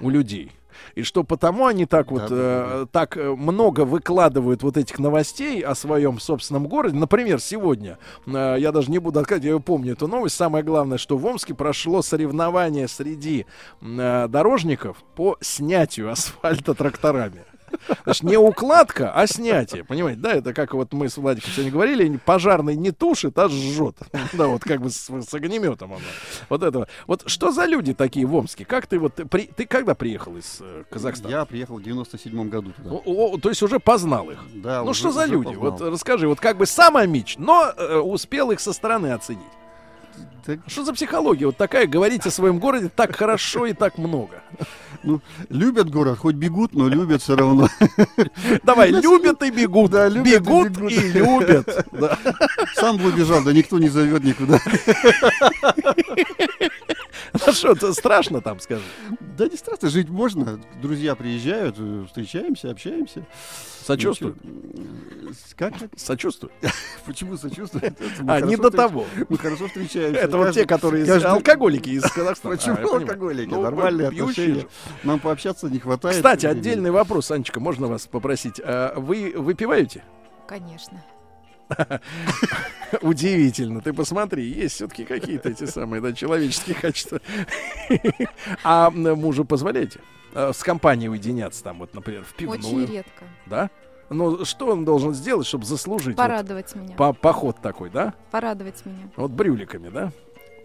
[0.00, 0.52] у людей.
[0.94, 5.74] И что потому они так вот э, так э, много выкладывают вот этих новостей о
[5.74, 6.96] своем собственном городе.
[6.96, 10.36] Например, сегодня, э, я даже не буду открывать, я помню эту новость.
[10.36, 13.46] Самое главное, что в Омске прошло соревнование среди
[13.80, 17.44] э, дорожников по снятию асфальта тракторами.
[18.04, 19.84] Значит, не укладка, а снятие.
[19.84, 23.96] Понимаете, да, это как вот мы с Владиком сегодня говорили, пожарный не тушит, а жжет.
[24.32, 26.02] Да, вот как бы с, с огнеметом оно.
[26.48, 26.88] Вот этого.
[27.06, 28.64] Вот что за люди такие в Омске?
[28.64, 31.30] Как ты вот, при, ты когда приехал из э, Казахстана?
[31.30, 32.90] Я приехал в 97 году туда.
[32.90, 34.38] О, о, то есть уже познал их.
[34.54, 35.54] Да, ну уже- что за уже люди?
[35.54, 35.70] познал.
[35.70, 39.42] Вот расскажи, вот как бы сам Амич, но э, успел их со стороны оценить.
[40.66, 41.46] Что за психология?
[41.46, 44.42] Вот такая, говорить о своем городе так хорошо и так много.
[45.06, 45.20] Ну,
[45.50, 47.68] любят город, хоть бегут, но любят все равно.
[48.64, 49.92] Давай, любят и бегут.
[49.92, 50.92] Да, любят и бегут бегут.
[50.92, 51.86] и любят.
[51.92, 52.18] Да.
[52.74, 54.60] Сам бы убежал, да никто не зовет никуда.
[57.46, 58.82] Ну что, это страшно там, скажи?
[59.36, 60.60] Да не страшно, жить можно.
[60.80, 61.76] Друзья приезжают,
[62.06, 63.26] встречаемся, общаемся.
[63.86, 64.42] Сочувствуют?
[64.44, 65.34] Ничего.
[65.56, 65.78] Как?
[65.78, 65.90] как?
[65.96, 66.52] Сочувствуют.
[67.06, 69.06] Почему мы А, не до того.
[69.28, 70.20] Мы хорошо встречаемся.
[70.20, 72.54] Это вот те, которые алкоголики из Казахстана.
[72.54, 73.00] А, Почему понимаю.
[73.02, 73.50] алкоголики?
[73.50, 74.66] Ну, Нормальные пьющие отношения.
[75.04, 76.16] Нам пообщаться не хватает.
[76.16, 78.60] Кстати, отдельный вопрос, Анечка, можно вас попросить?
[78.64, 80.02] А Вы выпиваете?
[80.48, 81.04] Конечно.
[83.02, 83.80] Удивительно.
[83.80, 87.20] Ты посмотри, есть все-таки какие-то эти самые да, человеческие качества.
[88.62, 90.00] А мужу позволяете?
[90.34, 92.58] А, С компанией уединяться там, вот, например, в пивную?
[92.60, 93.24] Очень редко.
[93.46, 93.70] Да?
[94.08, 96.16] Ну, что он должен сделать, чтобы заслужить?
[96.16, 96.94] вот Порадовать меня.
[96.94, 98.14] по- поход такой, да?
[98.30, 99.10] Порадовать меня.
[99.16, 100.12] Вот брюликами, да?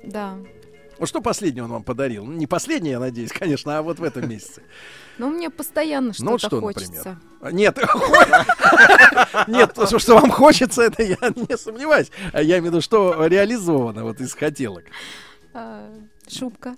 [0.04, 0.38] Да.
[1.00, 2.24] Вот что последнее он вам подарил?
[2.26, 4.62] Ну, Не последнее, я надеюсь, конечно, а вот в этом месяце.
[5.22, 7.20] Но мне постоянно что-то Ну, что, хочется.
[7.42, 7.54] например?
[7.54, 7.78] Нет,
[9.48, 12.10] нет, то, что вам хочется, это я не сомневаюсь.
[12.34, 14.86] А Я имею в виду, что реализовано вот из хотелок.
[15.54, 15.88] А,
[16.28, 16.76] шубка.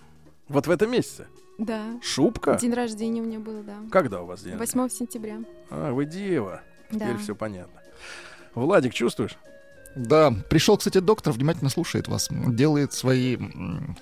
[0.49, 1.27] Вот в этом месяце.
[1.57, 1.85] Да.
[2.01, 2.57] Шубка?
[2.59, 3.77] День рождения у меня был, да.
[3.89, 4.57] Когда у вас день?
[4.57, 5.37] 8 сентября.
[5.69, 6.63] А, вы дева.
[6.91, 7.05] Да.
[7.05, 7.79] Теперь все понятно.
[8.55, 9.37] Владик, чувствуешь?
[9.95, 13.37] Да, пришел, кстати, доктор, внимательно слушает вас, делает свои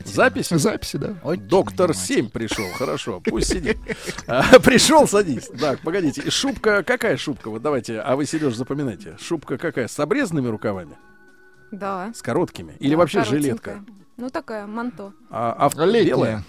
[0.05, 0.55] Записи?
[0.55, 1.15] Записи, да.
[1.35, 3.77] Доктор 7 пришел, хорошо, пусть сидит.
[4.27, 5.49] А, Пришел, садись.
[5.59, 6.29] Так, погодите.
[6.29, 7.49] Шубка, какая шубка?
[7.49, 9.17] Вот давайте, а вы, Сереж, запоминайте.
[9.19, 9.87] Шубка какая?
[9.87, 10.97] С обрезанными рукавами?
[11.71, 12.11] Да.
[12.15, 12.73] С короткими?
[12.79, 13.83] Или вообще жилетка?
[14.17, 15.13] Ну, такая, манто.
[15.29, 16.43] А, а белая?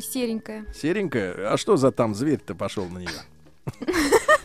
[0.00, 0.64] Серенькая.
[0.74, 1.52] Серенькая?
[1.52, 3.10] А что за там зверь-то пошел на нее?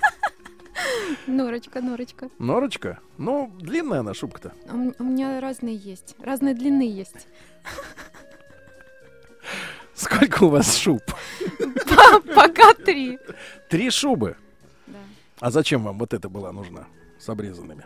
[1.28, 2.30] Норочка, норочка.
[2.40, 3.00] Норочка?
[3.18, 4.54] Ну, длинная она шубка-то.
[4.70, 6.16] А У меня разные есть.
[6.20, 7.28] Разные длины есть.
[9.94, 11.02] Сколько у вас шуб?
[12.36, 13.18] Пока три.
[13.70, 14.36] Три шубы.
[14.88, 15.00] Да.
[15.40, 16.88] А зачем вам вот эта была нужна?
[17.18, 17.86] С обрезанными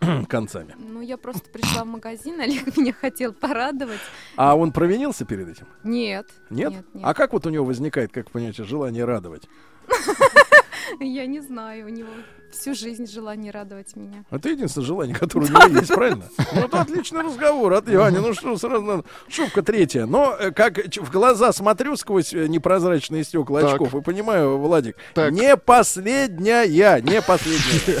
[0.28, 0.74] концами.
[0.78, 4.00] Ну, я просто пришла в магазин, Олег меня хотел порадовать.
[4.36, 5.66] А он провинился перед этим?
[5.82, 6.26] Нет.
[6.50, 6.72] Нет?
[6.72, 7.04] Нет, нет.
[7.04, 9.44] А как вот у него возникает, как понимаете, желание радовать?
[10.98, 12.08] Я не знаю, у него
[12.50, 14.24] всю жизнь желание радовать меня.
[14.30, 16.24] Это единственное желание, которое у него есть, правильно?
[16.54, 18.18] Ну, это отличный разговор от Яни.
[18.18, 20.06] Ну что, сразу надо- шубка третья.
[20.06, 25.56] Но э, как в глаза смотрю сквозь э, непрозрачные стекла очков и понимаю, Владик, не
[25.56, 28.00] последняя, не последняя.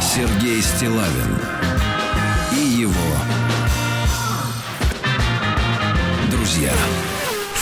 [0.00, 1.57] Сергей Стилавин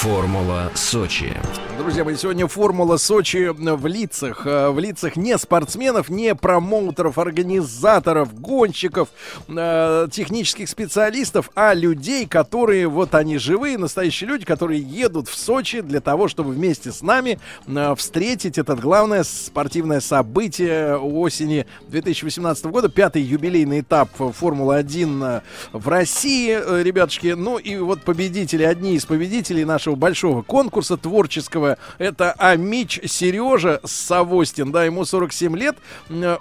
[0.07, 1.35] Формула Сочи.
[1.79, 4.47] Друзья мои, сегодня формула Сочи в лицах.
[4.47, 9.11] э, В лицах не спортсменов, не промоутеров, организаторов, гонщиков,
[9.49, 15.83] э, технических специалистов, а людей, которые, вот они живые, настоящие люди, которые едут в Сочи
[15.83, 22.89] для того, чтобы вместе с нами э, встретить это главное спортивное событие осени 2018 года.
[22.89, 25.43] Пятый юбилейный этап Формулы-1
[25.73, 27.35] в России, ребятушки.
[27.37, 31.66] Ну и вот победители, одни из победителей нашего большого конкурса творческого,
[31.99, 34.73] это Амич Сережа Савостин.
[34.73, 35.77] Да, ему 47 лет.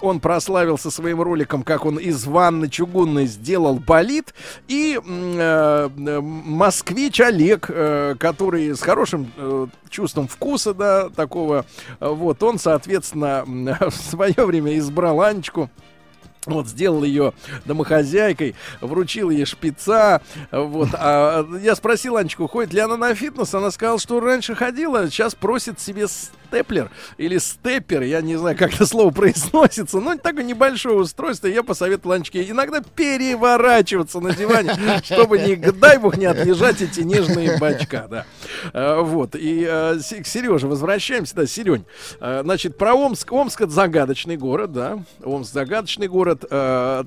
[0.00, 4.34] Он прославился своим роликом, как он из ванны чугунной сделал болит.
[4.68, 5.88] И э,
[6.20, 11.64] москвич Олег, э, который с хорошим э, чувством вкуса, да, такого,
[12.00, 15.70] вот, он, соответственно, в свое время избрал Анечку.
[16.46, 17.32] Вот, сделал ее
[17.64, 20.22] домохозяйкой, вручил ей шпица.
[20.50, 23.54] Вот, а я спросил Анечку, ходит ли она на фитнес.
[23.54, 26.06] Она сказала, что раньше ходила, сейчас просит себе
[26.46, 28.02] степлер или степпер.
[28.02, 30.00] Я не знаю, как это слово произносится.
[30.00, 31.46] Но такое небольшое устройство.
[31.46, 34.72] Я посоветовал Анечке иногда переворачиваться на диване,
[35.04, 38.06] чтобы, не, дай бог, не отлежать эти нежные бачка.
[38.08, 38.26] Да.
[38.72, 39.34] А, Вот.
[39.34, 41.34] И а, Се- к Сереже возвращаемся.
[41.36, 41.84] Да, Серень.
[42.20, 43.32] А, Значит, про Омск.
[43.32, 44.98] Омск это загадочный город, да.
[45.24, 46.44] Омск загадочный город.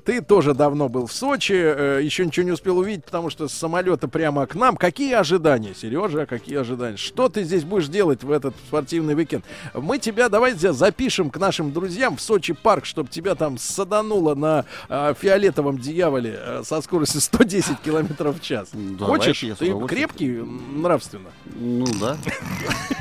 [0.04, 1.52] Ты тоже давно был в Сочи.
[1.54, 4.76] э, Еще ничего не успел увидеть, потому что с самолета прямо к нам.
[4.76, 6.26] Какие ожидания, Сережа?
[6.26, 6.96] Какие ожидания?
[6.96, 9.29] Что ты здесь будешь делать в этот спортивный уикенд?
[9.74, 14.64] Мы тебя давайте запишем к нашим друзьям в Сочи парк, чтобы тебя там садануло на
[14.88, 18.68] а, фиолетовом дьяволе а, со скоростью 110 километров в час.
[18.72, 19.58] Давайте, Хочешь?
[19.58, 20.42] Ты крепкий
[20.74, 21.30] нравственно.
[21.44, 22.16] Ну да.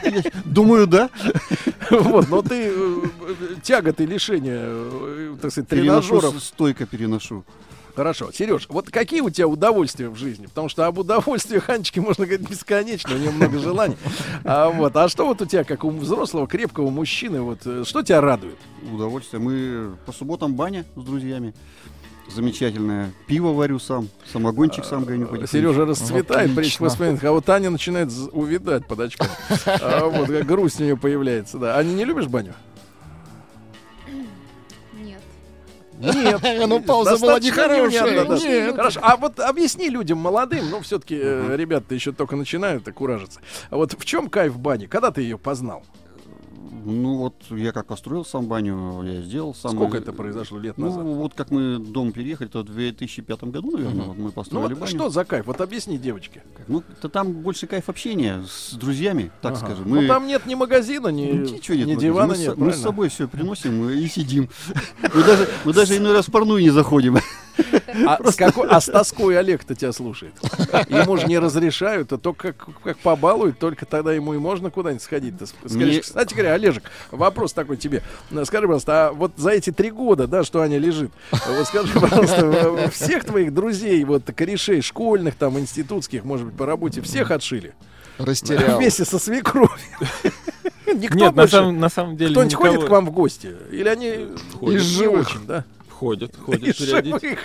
[0.46, 1.10] Думаю, да.
[1.90, 6.44] Вот, но ты э, э, тяготы лишения, э, так сказать, Переношу, тренажеров.
[6.44, 7.44] стойко переношу.
[8.00, 8.32] Хорошо.
[8.32, 10.46] Сереж, вот какие у тебя удовольствия в жизни?
[10.46, 13.98] Потому что об удовольствиях Анечки можно говорить бесконечно, у нее много желаний.
[14.46, 18.02] А, вот, а что вот у тебя, как у взрослого, крепкого мужчины, вот, э, что
[18.02, 18.56] тебя радует?
[18.90, 19.42] Удовольствие.
[19.42, 21.54] Мы по субботам баня с друзьями.
[22.34, 23.12] Замечательное.
[23.28, 24.08] Пиво варю сам.
[24.32, 25.28] Самогончик сам гоню.
[25.46, 29.28] Сережа расцветает при этих воспоминаниях, а вот Аня начинает увидать под очком.
[29.66, 31.78] А, вот, как грусть у нее появляется, да.
[31.78, 32.54] Аня, не любишь баню?
[36.00, 36.42] Нет.
[36.70, 38.26] Ну, пауза была нехорошая.
[38.26, 38.76] Нет.
[38.76, 39.00] Хорошо.
[39.04, 43.42] А вот объясни людям молодым, ну, все-таки ребята еще только начинают так куражиться.
[43.70, 44.86] А вот в чем кайф бани?
[44.86, 45.84] Когда ты ее познал?
[46.86, 49.72] Ну вот я как построил сам баню, я сделал сам.
[49.72, 51.04] Сколько это произошло лет Ну назад?
[51.04, 54.08] вот как мы дом переехали, то в 2005 году, наверное, Мгм.
[54.08, 54.92] вот мы Ну построили вот баню.
[54.92, 55.46] что за кайф?
[55.48, 56.44] Вот объясни девочке.
[56.68, 59.66] Ну, то там больше кайф общения с друзьями, так Ага.
[59.66, 59.90] скажем.
[59.90, 61.88] Ну там нет ни магазина, ни, Ничего нет.
[61.88, 64.50] ни дивана мы, с- нет, мы с собой все приносим и сидим.
[65.14, 67.18] Мы даже, мы даже иной раз в парную не заходим.
[68.06, 70.34] А с, какой, а с тоской Олег-то тебя слушает.
[70.90, 75.04] Ему же не разрешают, а только как, как побалуют, только тогда ему и можно куда-нибудь
[75.04, 75.46] сходить-то.
[76.02, 78.02] Кстати говоря, Олежек, вопрос такой тебе.
[78.46, 82.90] Скажи, пожалуйста, а вот за эти три года, да, что Аня лежит, вот скажи, пожалуйста,
[82.92, 87.74] всех твоих друзей, вот корешей школьных, там, институтских, может быть, по работе, всех отшили?
[88.18, 88.78] Растерял.
[88.78, 89.70] Вместе со свекровью.
[90.94, 93.56] Никто Нет, на больше- самом, на самом деле Кто-нибудь никого- ходит к вам в гости?
[93.72, 94.28] Или они
[94.60, 94.74] Ходят.
[94.74, 95.28] не живых.
[95.30, 95.64] очень, да?
[96.00, 97.38] Ходят, ходят периодически.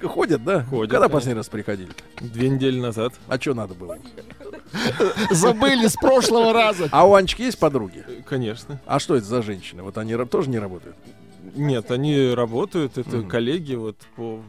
[0.06, 0.64] Ходят, да?
[0.64, 1.90] Ходят, Когда последний раз приходили?
[2.20, 3.14] Две недели назад.
[3.28, 3.98] А что надо было?
[5.30, 6.88] Забыли с прошлого раза.
[6.90, 8.04] А у Анечки есть подруги?
[8.26, 8.80] Конечно.
[8.84, 9.84] А что это за женщины?
[9.84, 10.96] Вот они тоже не работают?
[11.54, 14.42] Нет, они работают, это коллеги вот по...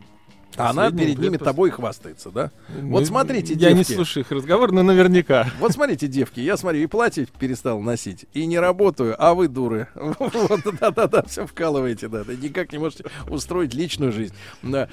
[0.57, 2.51] А она перед ними тобой хвастается, да?
[2.69, 3.93] Ну, Вот смотрите, Я не девки.
[3.93, 5.47] слушаю их разговор, но наверняка.
[5.59, 9.87] Вот смотрите, девки, я смотрю, и платье перестал носить, и не работаю, а вы дуры.
[9.95, 14.33] Вот, да-да-да, все вкалываете, да, да, никак не можете устроить личную жизнь.
[14.63, 14.87] Э,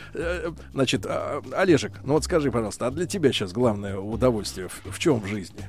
[0.72, 4.98] Значит, а, Олежек, ну вот скажи, пожалуйста, а для тебя сейчас главное удовольствие в, в
[4.98, 5.60] чем в жизни?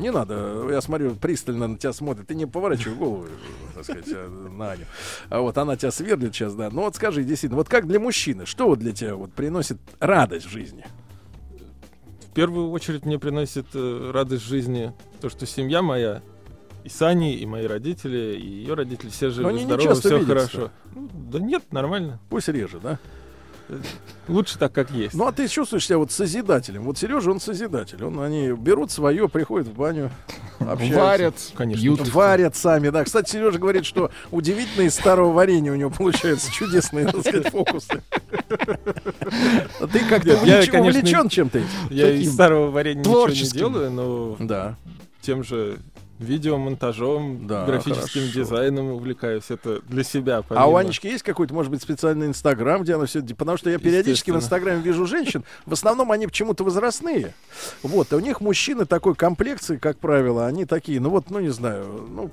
[0.00, 2.26] Не надо, я смотрю, пристально на тебя смотрит.
[2.26, 3.26] Ты не поворачивай голову,
[3.74, 4.86] так сказать, э, на Аню.
[5.28, 6.70] А вот она тебя сверлит сейчас, да.
[6.70, 10.46] Ну вот скажи, действительно, вот как для мужчины, что вот для тебя вот приносит радость
[10.46, 10.86] в жизни?
[12.22, 16.22] В первую очередь мне приносит э, радость жизни то, что семья моя,
[16.82, 20.70] и Сани, и мои родители, и ее родители, все живы, здоровы, все хорошо.
[20.94, 22.20] Ну, да нет, нормально.
[22.30, 22.98] Пусть реже, да?
[24.28, 25.14] Лучше так, как есть.
[25.14, 26.84] Ну а ты чувствуешь себя вот созидателем.
[26.84, 28.02] Вот Сережа, он созидатель.
[28.04, 30.10] Он, они берут свое, приходят в баню,
[30.60, 30.98] общаются.
[31.00, 31.82] Варят, Конечно.
[31.82, 32.08] пьют.
[32.14, 33.02] Варят сами, да.
[33.04, 38.02] Кстати, Сережа говорит, что удивительно из старого варенья у него получаются чудесные, так сказать, фокусы.
[39.80, 41.68] А Ты как-то увлечен чем-то этим?
[41.90, 44.76] Я из старого варенья ничего не делаю, но Да.
[45.22, 45.78] тем же
[46.20, 48.38] видеомонтажом, Да, графическим хорошо.
[48.38, 49.44] дизайном увлекаюсь.
[49.48, 50.36] Это для себя.
[50.36, 50.78] А у помимо.
[50.78, 53.22] Анечки есть какой-то, может быть, специальный инстаграм, где она все...
[53.22, 57.34] Потому что я периодически в инстаграме вижу женщин, в основном они почему-то возрастные.
[57.82, 61.50] Вот, а у них мужчины такой комплекции, как правило, они такие, ну вот, ну не
[61.50, 62.30] знаю, ну...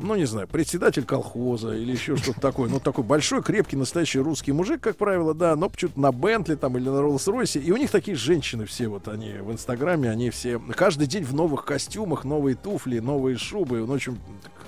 [0.00, 2.68] Ну, не знаю, председатель колхоза или еще что-то такое.
[2.68, 6.76] Ну, такой большой, крепкий, настоящий русский мужик, как правило, да, но почему-то на Бентли там
[6.78, 7.60] или на Роллс-Ройсе.
[7.60, 11.34] И у них такие женщины все, вот они в Инстаграме, они все каждый день в
[11.34, 13.78] новых костюмах, новые туфли, новые шубы.
[13.78, 14.18] Ну, в общем,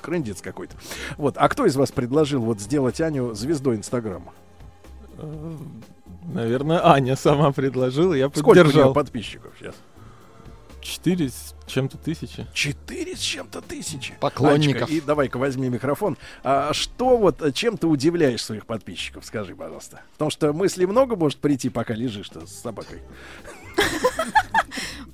[0.02, 0.74] крендец какой-то.
[1.16, 1.36] Вот.
[1.36, 4.32] А кто из вас предложил вот сделать Аню звездой Инстаграма?
[6.24, 8.94] Наверное, Аня сама предложила, я Сколько у нее поддержал.
[8.94, 9.74] подписчиков сейчас?
[10.80, 12.46] Четыре с чем-то тысячи.
[12.52, 14.14] Четыре с чем-то тысячи.
[14.20, 14.88] Поклонников.
[14.88, 16.18] Анечка, и давай-ка возьми микрофон.
[16.42, 20.02] А что вот, чем ты удивляешь своих подписчиков, скажи, пожалуйста.
[20.12, 23.02] Потому что мыслей много может прийти, пока лежишь-то с собакой.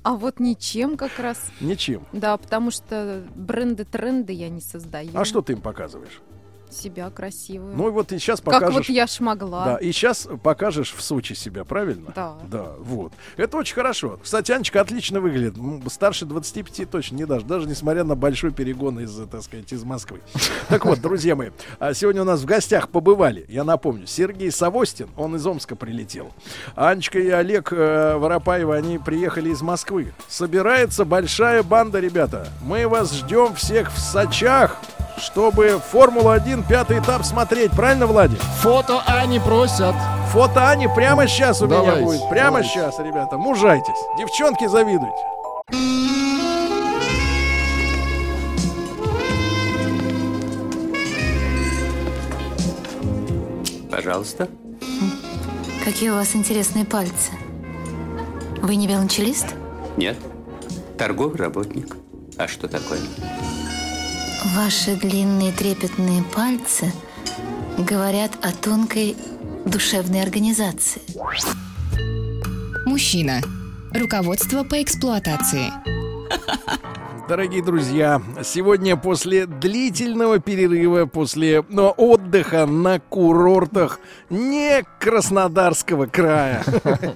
[0.03, 1.51] А вот ничем как раз.
[1.59, 2.05] Ничем.
[2.13, 5.11] Да, потому что бренды-тренды я не создаю.
[5.13, 6.21] А что ты им показываешь?
[6.69, 7.75] Себя красивую.
[7.75, 8.75] Ну и вот ты сейчас как покажешь...
[8.75, 9.65] вот я ж могла.
[9.65, 12.11] Да, и сейчас покажешь в Сочи себя, правильно?
[12.15, 12.35] Да.
[12.47, 13.13] Да, вот.
[13.37, 14.19] Это очень хорошо.
[14.21, 15.55] Кстати, Анечка отлично выглядит.
[15.91, 20.21] Старше 25 точно не даже, даже несмотря на большой перегон из, так сказать, из Москвы.
[20.67, 25.07] Так вот, друзья мои, а сегодня у нас в гостях побывали, я напомню, Сергей Савостин,
[25.15, 26.31] он из Омска прилетел.
[26.75, 30.13] Анечка и Олег э, Воропаева, они приехали из Москвы.
[30.27, 32.47] Собирается большая банда, ребята.
[32.61, 34.77] Мы вас ждем всех в Сочах,
[35.17, 37.71] чтобы Формулу-1 пятый этап смотреть.
[37.71, 38.39] Правильно, Владик?
[38.61, 39.95] Фото Ани просят.
[40.31, 42.29] Фото Ани прямо сейчас у меня Давайте, будет.
[42.29, 42.69] Прямо давайте.
[42.69, 43.37] сейчас, ребята.
[43.37, 43.97] Мужайтесь.
[44.17, 45.15] Девчонки, завидуйте.
[53.89, 54.47] Пожалуйста.
[55.83, 57.31] Какие у вас интересные пальцы.
[58.61, 59.47] Вы не велончелист?
[59.95, 60.17] Нет.
[60.97, 61.95] Торговый работник.
[62.37, 62.99] А что такое?
[64.55, 66.93] Ваши длинные трепетные пальцы
[67.77, 69.17] говорят о тонкой
[69.65, 71.01] душевной организации.
[72.85, 73.41] Мужчина.
[73.93, 75.69] Руководство по эксплуатации.
[77.27, 83.99] Дорогие друзья, сегодня после длительного перерыва, после ну, отдыха на курортах
[84.29, 86.63] не Краснодарского края,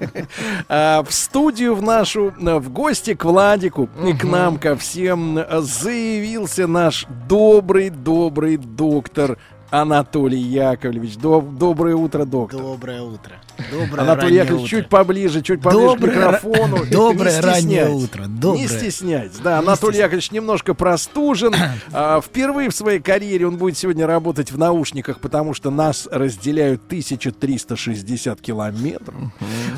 [0.68, 6.68] а в студию в нашу, в гости к Владику и к нам, ко всем, заявился
[6.68, 9.38] наш добрый-добрый доктор
[9.70, 11.16] Анатолий Яковлевич.
[11.16, 12.60] Доб- доброе утро, доктор.
[12.60, 13.41] Доброе утро.
[13.72, 14.82] Доброе Анатолий Яковлевич, утро.
[14.82, 16.86] чуть поближе, чуть поближе Доброе к микрофону.
[16.92, 18.62] доброе Не раннее утро, доброе.
[18.62, 19.38] Не стесняйтесь.
[19.38, 21.54] Да, Анатолий Яковлевич немножко простужен.
[21.94, 26.82] А, Впервые в своей карьере он будет сегодня работать в наушниках, потому что нас разделяют
[26.86, 29.16] 1360 километров.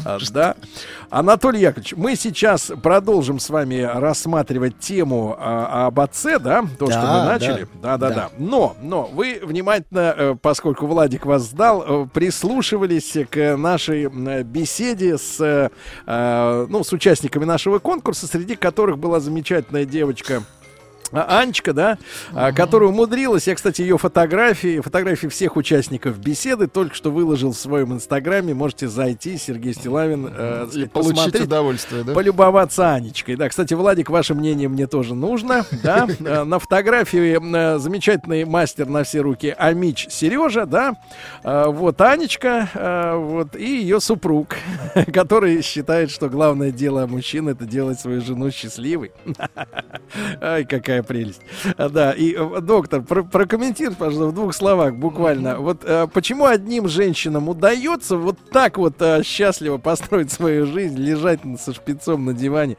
[0.06, 0.56] А, Да.
[1.10, 6.64] Анатолий Яковлевич, мы сейчас продолжим с вами рассматривать тему а, об отце, да?
[6.80, 7.68] То, что Да, мы начали.
[7.82, 8.30] да, Да, да, да.
[8.38, 14.08] Но, но вы внимательно э, поскольку Владик вас сдал, э, прислушивались к нашей
[14.44, 15.70] беседе с, э,
[16.06, 20.44] э, ну, с участниками нашего конкурса, среди которых была замечательная девочка
[21.14, 21.98] Анечка, да,
[22.34, 27.58] а, которая умудрилась, я, кстати, ее фотографии, фотографии всех участников беседы только что выложил в
[27.58, 32.14] своем инстаграме, можете зайти, Сергей Стилавин, э, сказать, получить удовольствие, да?
[32.14, 33.36] полюбоваться Анечкой.
[33.36, 38.88] Да, кстати, Владик, ваше мнение мне тоже нужно, да, Э, на фотографии э, замечательный мастер
[38.88, 40.96] на все руки Амич Сережа, да,
[41.44, 42.70] Э, вот Анечка,
[43.16, 44.56] вот, и ее супруг,
[45.14, 49.12] который считает, что главное дело мужчины это делать свою жену счастливой.
[50.42, 51.42] Ай, какая прелесть.
[51.78, 55.58] А, Да, и, э, доктор, про- прокомментируйте, пожалуйста, в двух словах буквально.
[55.60, 61.40] Вот э, почему одним женщинам удается вот так вот э, счастливо построить свою жизнь, лежать
[61.60, 62.78] со шпицом на диване,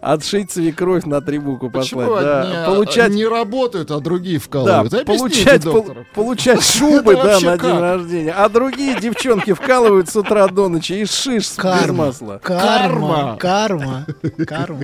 [0.00, 3.10] отшить свекровь на три буквы послать, Почему да, одни, а, получать...
[3.12, 4.94] не работают, а другие Да, вкалывают?
[4.94, 8.32] Объясните, получать, пол- получать шубы, да, на день рождения.
[8.36, 12.40] А другие девчонки вкалывают с утра до ночи и шиш без масла.
[12.42, 13.36] Карма.
[13.38, 14.06] Карма.
[14.46, 14.80] Карма.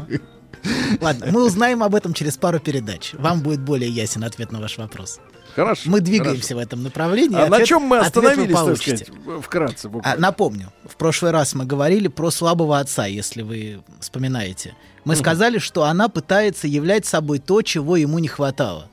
[1.01, 3.13] Ладно, мы узнаем об этом через пару передач.
[3.15, 5.21] Вам будет более ясен ответ на ваш вопрос.
[5.55, 5.83] Хорошо.
[5.91, 7.37] Мы двигаемся в этом направлении.
[7.37, 8.97] А на Ответ- чем мы вы остановились, получите.
[8.99, 14.77] сказать, вкратце А, напомню, в прошлый раз мы говорили про слабого отца, если вы вспоминаете.
[15.05, 15.21] Мы Мгм.
[15.23, 18.89] сказали, что она пытается являть собой то, чего ему не хватало.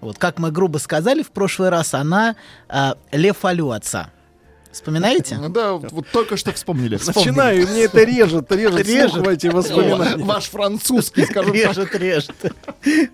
[0.00, 2.36] Вот, как мы грубо сказали в прошлый раз, она
[2.68, 4.10] а, лев отца.
[4.76, 5.36] Вспоминаете?
[5.38, 6.98] Ну Да, вот только что вспомнили.
[7.06, 9.26] Начинаю, и мне это режет, режет, Режет.
[9.26, 10.22] эти воспоминания.
[10.22, 11.62] Ваш французский, скажем так.
[11.76, 12.36] Режет, режет.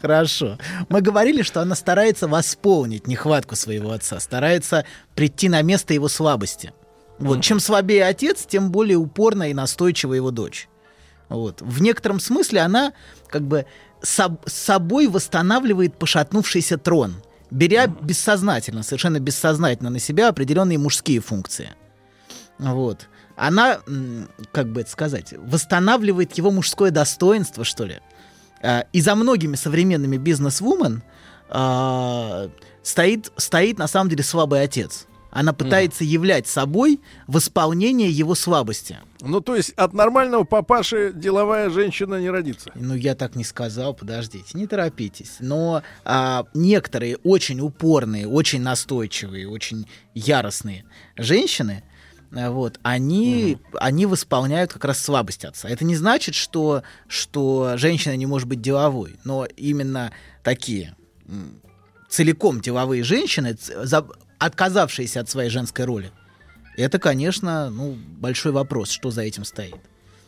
[0.02, 0.58] Хорошо.
[0.88, 4.84] Мы говорили, что она старается восполнить нехватку своего отца, старается
[5.14, 6.72] прийти на место его слабости.
[7.20, 7.40] Вот.
[7.42, 10.68] Чем слабее отец, тем более упорно и настойчива его дочь.
[11.28, 11.62] Вот.
[11.62, 12.92] В некотором смысле она
[13.28, 13.66] как бы
[14.02, 17.14] соб- собой восстанавливает пошатнувшийся трон,
[17.52, 21.70] беря бессознательно, совершенно бессознательно на себя определенные мужские функции.
[22.58, 23.08] Вот.
[23.36, 23.80] Она,
[24.52, 28.00] как бы это сказать, восстанавливает его мужское достоинство, что ли.
[28.62, 31.02] А, И за многими современными бизнес-вумен
[31.48, 32.48] а,
[32.82, 35.06] стоит, стоит на самом деле слабый отец.
[35.32, 38.98] Она пытается являть собой восполнение его слабости.
[39.22, 42.70] Ну, то есть от нормального папаши деловая женщина не родится.
[42.74, 45.36] Ну, я так не сказал, подождите, не торопитесь.
[45.40, 50.84] Но а, некоторые очень упорные, очень настойчивые, очень яростные
[51.16, 51.82] женщины,
[52.30, 55.66] а, вот, они, они восполняют как раз слабость отца.
[55.66, 60.94] Это не значит, что, что женщина не может быть деловой, но именно такие
[62.10, 63.56] целиком деловые женщины,
[64.46, 66.10] отказавшиеся от своей женской роли,
[66.76, 69.76] это, конечно, ну, большой вопрос, что за этим стоит.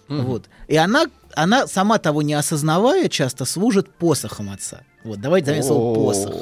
[0.08, 0.24] Мгм.
[0.24, 0.44] Вот.
[0.68, 4.82] И она, она, сама того не осознавая, часто служит посохом отца.
[5.04, 6.34] Вот, давайте заменим слово посох.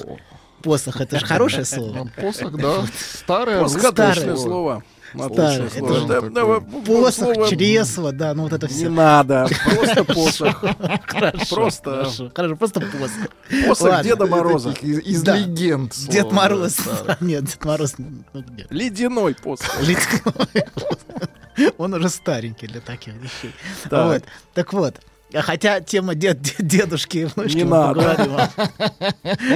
[0.62, 2.08] Посох это же хорошее слово.
[2.20, 2.84] Посох, да.
[2.96, 4.82] Старое Посох русское слово.
[5.14, 5.66] Старое.
[5.66, 5.94] Это слово.
[5.94, 8.84] же Да, да, Посох, слово чресло, да, ну вот это все.
[8.84, 10.64] Не надо, просто посох.
[11.06, 13.28] Хорошо, Просто хорошо, хорошо, просто посох.
[13.66, 14.02] Посох Ладно.
[14.04, 14.70] Деда Мороза.
[14.80, 15.36] Из, из Да.
[15.36, 15.94] легенд.
[16.08, 16.76] Дед слово, Мороз.
[17.06, 17.16] да.
[17.20, 17.94] Нет, Дед Мороз.
[17.98, 18.66] ну, где?
[18.70, 19.74] Ледяной посох.
[21.78, 23.52] Он уже старенький для таких вещей.
[23.90, 24.06] Так.
[24.06, 24.24] Вот.
[24.54, 24.96] Так вот.
[25.34, 28.50] Хотя тема дед, дед- дедушки и внучки Не надо.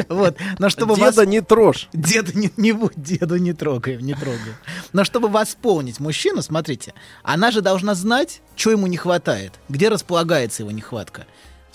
[0.09, 0.39] Вот.
[0.59, 1.89] Но чтобы Деда вас- не трожь.
[1.93, 4.55] Деда не, не будь, деду не трогаем, не трогаем.
[4.95, 10.63] Но чтобы восполнить мужчину, смотрите, она же должна знать, что ему не хватает, где располагается
[10.63, 11.27] его нехватка.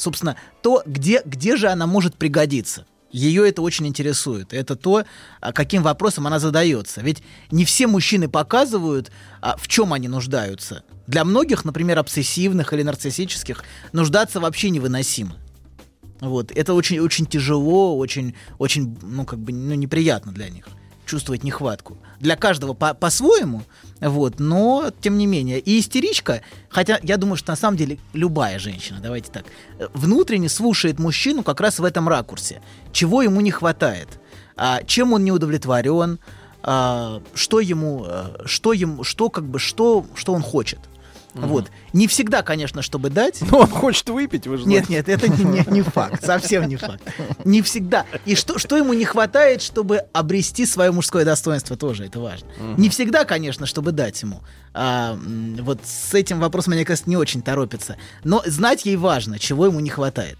[0.02, 2.88] Собственно, то, где, где же она может пригодиться.
[3.12, 4.52] Ее это очень интересует.
[4.52, 5.04] Это то,
[5.42, 7.02] а, каким вопросом она задается.
[7.02, 7.22] Ведь
[7.52, 9.12] не все мужчины показывают,
[9.42, 10.84] а, в чем они нуждаются.
[11.06, 15.36] Для многих, например, обсессивных или нарциссических, нуждаться вообще невыносимо.
[16.20, 16.52] Вот.
[16.52, 20.68] Это очень, очень тяжело, очень, очень, ну, как бы, ну, неприятно для них
[21.12, 21.98] чувствовать нехватку.
[22.22, 23.64] Для каждого по- по-своему,
[24.00, 25.60] вот, но тем не менее.
[25.60, 29.44] И истеричка, хотя я думаю, что на самом деле любая женщина, давайте так,
[29.94, 32.62] внутренне слушает мужчину как раз в этом ракурсе.
[32.94, 34.08] Чего ему не хватает,
[34.56, 36.20] а, чем он не удовлетворен,
[36.64, 40.80] а, что ему, э, что ему, что как бы, что, что он хочет.
[41.34, 41.48] Мгм.
[41.48, 41.72] Вот.
[41.94, 43.40] Не всегда, конечно, чтобы дать.
[43.52, 45.12] Ну, он хочет выпить, вы же Нет, знаете.
[45.12, 47.02] нет, это не, не- не факт, совсем не факт.
[47.46, 48.06] Не всегда.
[48.26, 52.50] И что, что ему не хватает, чтобы обрести свое мужское достоинство, тоже это важно.
[52.60, 52.82] Мгм.
[52.82, 54.42] Не всегда, конечно, чтобы дать ему.
[54.74, 55.18] А,
[55.62, 57.98] вот с этим вопросом, мне кажется, не очень торопится.
[58.24, 60.38] Но знать ей важно, чего ему не хватает.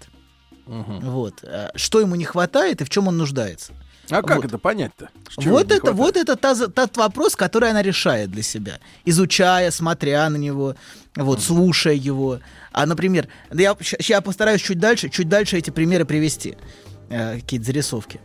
[0.66, 1.34] Вот.
[1.42, 3.72] А, Что ему не хватает и в чем он нуждается.
[4.10, 4.44] А как Вот.
[4.46, 5.08] это понять-то?
[5.36, 5.96] Вот это, хватает?
[5.96, 10.74] вот это та тот вопрос, который она решает для себя, изучая, смотря на него,
[11.14, 12.40] вот, слушая его.
[12.72, 16.56] А, например, я, я постараюсь чуть дальше, чуть дальше эти примеры привести,
[17.10, 18.20] э, какие-то зарисовки.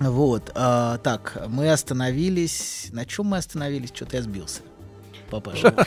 [0.00, 2.88] Вот, а, так, мы остановились.
[2.92, 3.90] На чем мы остановились?
[3.94, 4.60] Что-то я сбился.
[5.28, 5.74] Папаша.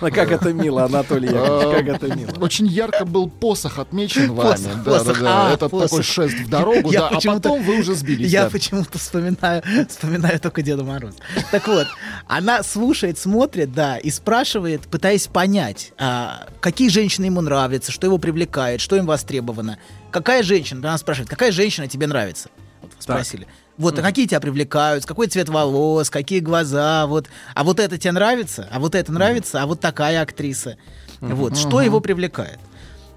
[0.00, 2.30] Ну, как это мило, Анатолий Яковлевич, как это мило.
[2.40, 4.68] Очень ярко был посох отмечен вами.
[4.84, 5.52] Да, да, да.
[5.54, 5.90] Это посох.
[5.90, 8.30] такой шест в дорогу, да, а потом вы уже сбились.
[8.30, 11.16] Я почему-то вспоминаю, вспоминаю только Деда Мороза.
[11.50, 11.86] Так вот,
[12.26, 18.18] она слушает, смотрит, да, и спрашивает, пытаясь понять, а, какие женщины ему нравятся, что его
[18.18, 19.78] привлекает, что им востребовано.
[20.10, 22.50] Какая женщина, она спрашивает, какая женщина тебе нравится?
[22.80, 23.46] Вот спросили.
[23.78, 27.28] Вот, а какие тебя привлекают, какой цвет волос, какие глаза, вот.
[27.54, 30.76] А вот это тебе нравится, а вот это нравится, а вот такая актриса.
[31.20, 31.34] Мгм.
[31.36, 31.84] Вот, что Мгм.
[31.86, 32.58] его привлекает.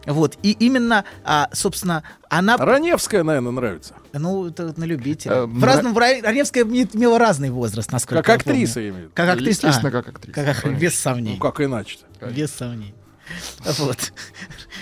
[0.05, 2.57] Вот, и именно, а, собственно, она...
[2.57, 3.95] Раневская, наверное, нравится.
[4.13, 5.31] Ну, это на любителя.
[5.33, 8.99] Э, в разном, Ра- Раневская име- имела разный возраст, насколько Как актриса, я имею в
[9.05, 9.11] виду.
[9.15, 9.49] Как актриса.
[9.67, 11.33] Естественно, а, как актриса, как- без сомнений.
[11.33, 12.27] Ну, как иначе-то?
[12.29, 12.93] Без сомнений.
[13.63, 14.13] Вот.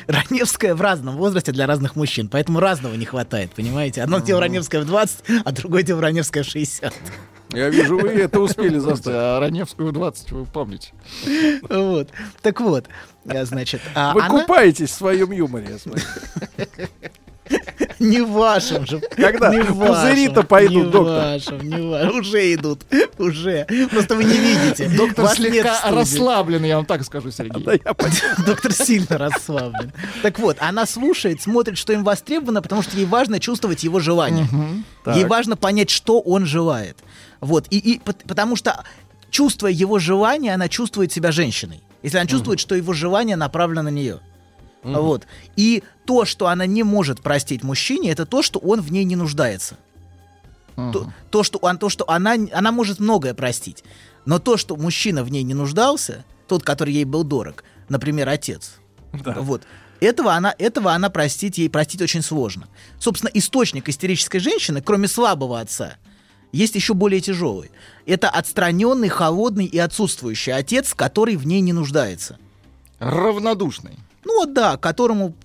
[0.08, 4.02] Раневская в разном возрасте для разных мужчин, поэтому разного не хватает, понимаете?
[4.04, 6.94] Одно тело Раневская в 20, а другое тело Раневская в 60.
[7.54, 9.18] Я вижу, вы это успели заставить.
[9.18, 10.92] А Раневскую 20, вы помните.
[11.70, 12.10] Вот.
[12.42, 12.88] Так вот,
[13.26, 13.80] э, значит...
[13.94, 16.04] а Вы она- купаетесь в своем юморе, я смотрю.
[18.00, 19.00] Не в вашем же.
[19.00, 21.16] Когда Не в пузыри-то пойдут, не доктор?
[21.26, 22.20] вашем, не в вашем.
[22.20, 22.82] Уже идут.
[23.18, 23.66] Уже.
[23.92, 24.90] Просто вы не видите.
[24.90, 27.82] Доктор Вас слегка расслаблен, я вам так скажу, Сергей.
[28.46, 29.92] Доктор сильно расслаблен.
[30.22, 34.48] Так вот, она слушает, смотрит, что им востребовано, потому что ей важно чувствовать его желание.
[35.16, 36.98] Ей важно понять, что он желает.
[37.42, 37.68] Вот.
[37.70, 38.84] И, и пот- потому что,
[39.30, 41.82] чувствуя его желание, она чувствует себя женщиной.
[42.02, 44.20] Если она чувствует, что его желание направлено на нее.
[44.84, 45.24] Вот.
[45.56, 49.16] И то, что она не может простить мужчине, это то, что он в ней не
[49.16, 49.78] нуждается.
[50.76, 53.84] То, то, что, он, то, что она, она может многое простить.
[54.26, 58.78] Но то, что мужчина в ней не нуждался, тот, который ей был дорог, например, отец,
[59.12, 59.62] вот,
[60.00, 62.68] этого она, этого она простить, ей простить очень сложно.
[63.00, 65.96] Собственно, источник истерической женщины, кроме слабого отца,
[66.52, 67.72] есть еще более тяжелый.
[68.06, 72.38] Это отстраненный, холодный и отсутствующий отец, который в ней не нуждается.
[73.00, 73.98] Равнодушный.
[74.26, 75.36] Ну вот да, которому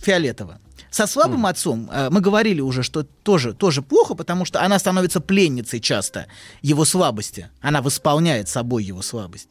[0.00, 0.58] фиолетово.
[0.90, 5.20] Со слабым отцом э, мы говорили уже, что тоже, тоже плохо, потому что она становится
[5.20, 6.26] пленницей часто
[6.62, 7.48] его слабости.
[7.60, 9.48] Она восполняет собой его слабость.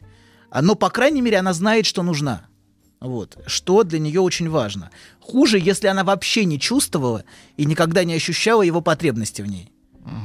[0.49, 2.45] А, Но, по крайней мере, она знает, что нужна.
[3.01, 3.37] Вот.
[3.47, 4.89] Что для нее очень важно.
[5.19, 7.23] Хуже, если она вообще не чувствовала
[7.57, 9.69] и никогда не ощущала его потребности в ней.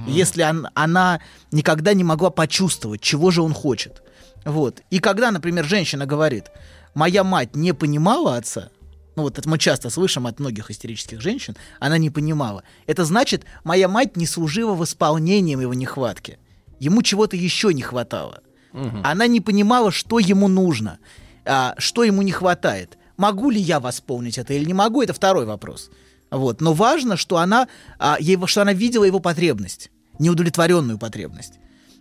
[0.07, 1.21] Если он- она
[1.53, 4.03] никогда не могла почувствовать, чего же он хочет.
[4.45, 4.83] Вот.
[4.91, 6.45] И когда, например, женщина говорит,
[6.95, 8.71] моя мать не понимала отца,
[9.19, 12.63] ну вот это мы часто слышим от многих истерических женщин, она не понимала.
[12.87, 16.39] Это значит, моя мать не служила восполнением его нехватки.
[16.79, 18.43] Ему чего-то еще не хватало.
[19.03, 20.99] Она не понимала, что ему нужно,
[21.45, 22.97] а, что ему не хватает.
[23.17, 25.91] Могу ли я восполнить это или не могу, это второй вопрос.
[26.31, 26.61] Вот.
[26.61, 27.67] Но важно, что она,
[27.99, 29.91] а, ей, что она видела его потребность,
[30.21, 31.55] неудовлетворенную потребность.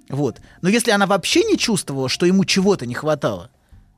[0.09, 0.39] Вот.
[0.61, 3.49] Но если она вообще не чувствовала, что ему чего-то не хватало,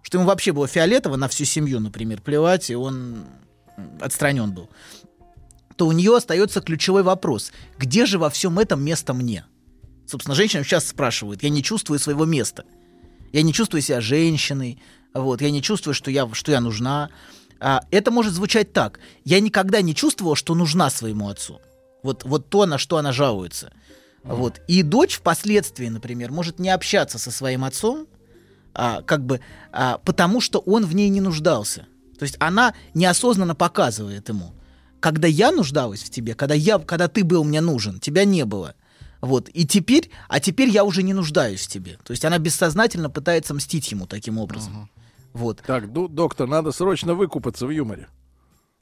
[0.01, 3.25] что ему вообще было фиолетово на всю семью, например, плевать, и он
[3.99, 4.69] отстранен был,
[5.75, 7.51] то у нее остается ключевой вопрос.
[7.77, 9.45] Где же во всем этом место мне?
[10.05, 12.65] Собственно, женщина сейчас спрашивает, я не чувствую своего места.
[13.31, 14.81] Я не чувствую себя женщиной,
[15.13, 17.09] вот, я не чувствую, что я, что я нужна.
[17.59, 18.99] А, это может звучать так.
[19.23, 21.61] Я никогда не чувствовала, что нужна своему отцу.
[22.03, 23.71] Вот, вот то, на что она жалуется.
[24.23, 24.61] Вот.
[24.67, 28.07] И дочь впоследствии, например, может не общаться со своим отцом,
[28.73, 29.39] а, как бы,
[29.71, 31.87] а, потому что он в ней не нуждался.
[32.17, 34.53] То есть она неосознанно показывает ему,
[34.99, 38.75] когда я нуждалась в тебе, когда, я, когда ты был мне нужен, тебя не было.
[39.21, 39.49] Вот.
[39.53, 41.97] И теперь, а теперь я уже не нуждаюсь в тебе.
[42.03, 44.89] То есть она бессознательно пытается мстить ему таким образом.
[45.33, 45.61] Вот.
[45.65, 48.07] Так, ду- доктор, надо срочно выкупаться в юморе.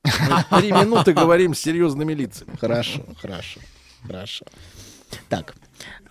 [0.03, 2.55] Мы три минуты говорим с серьезными лицами.
[2.59, 3.59] Хорошо, хорошо,
[4.05, 4.45] хорошо.
[5.29, 5.55] Так,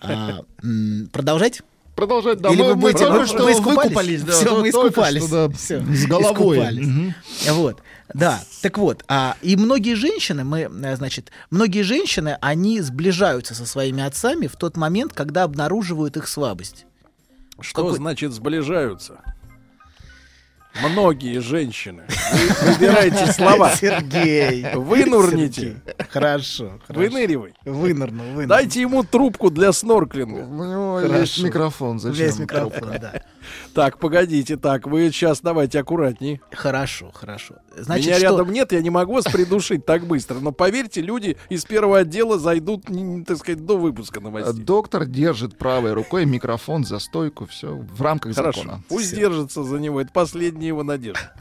[0.01, 0.41] а,
[1.11, 1.61] продолжать?
[1.97, 2.49] Продолжать, да.
[2.51, 3.75] Или мы, вы мы только что искупались?
[3.89, 4.21] выкупались.
[4.21, 5.23] Да, то- мы искупались.
[5.25, 6.57] что, да, Всё, с головой.
[6.59, 6.85] искупались.
[6.85, 7.15] Мгм.
[7.53, 7.81] Вот,
[8.13, 8.43] да.
[8.61, 14.03] Так вот, а, и многие женщины, мы, э, значит, многие женщины, они сближаются со своими
[14.03, 16.85] отцами в тот момент, когда обнаруживают их слабость.
[17.59, 19.21] Что Какой- значит сближаются?
[20.89, 22.03] Многие женщины.
[22.31, 23.71] Вы выбирайте слова.
[23.71, 24.73] Сергей.
[24.75, 25.61] Вынурните.
[25.61, 25.77] Сергей.
[26.09, 27.09] Хорошо, хорошо.
[27.09, 27.53] Выныривай.
[27.65, 28.47] Вынырнул, вынырнул.
[28.47, 30.41] Дайте ему трубку для снорклинга.
[30.41, 31.17] У него Хорошо.
[31.19, 31.99] есть микрофон.
[31.99, 32.25] Зачем?
[32.25, 33.21] Есть микрофон, да.
[33.73, 36.41] Так, погодите, так, вы сейчас давайте аккуратней.
[36.51, 37.55] Хорошо, хорошо.
[37.77, 40.35] Значит, Меня что- рядом нет, я не могу вас придушить так быстро.
[40.39, 42.83] Но поверьте, люди из первого отдела зайдут,
[43.25, 44.61] так сказать, до выпуска новостей.
[44.63, 48.61] Доктор держит правой рукой микрофон за стойку, все в рамках Хорошо.
[48.63, 48.83] закона.
[48.89, 49.15] Пусть Всё.
[49.15, 50.01] держится за него.
[50.01, 50.11] Это
[50.67, 51.31] последняя его надежда.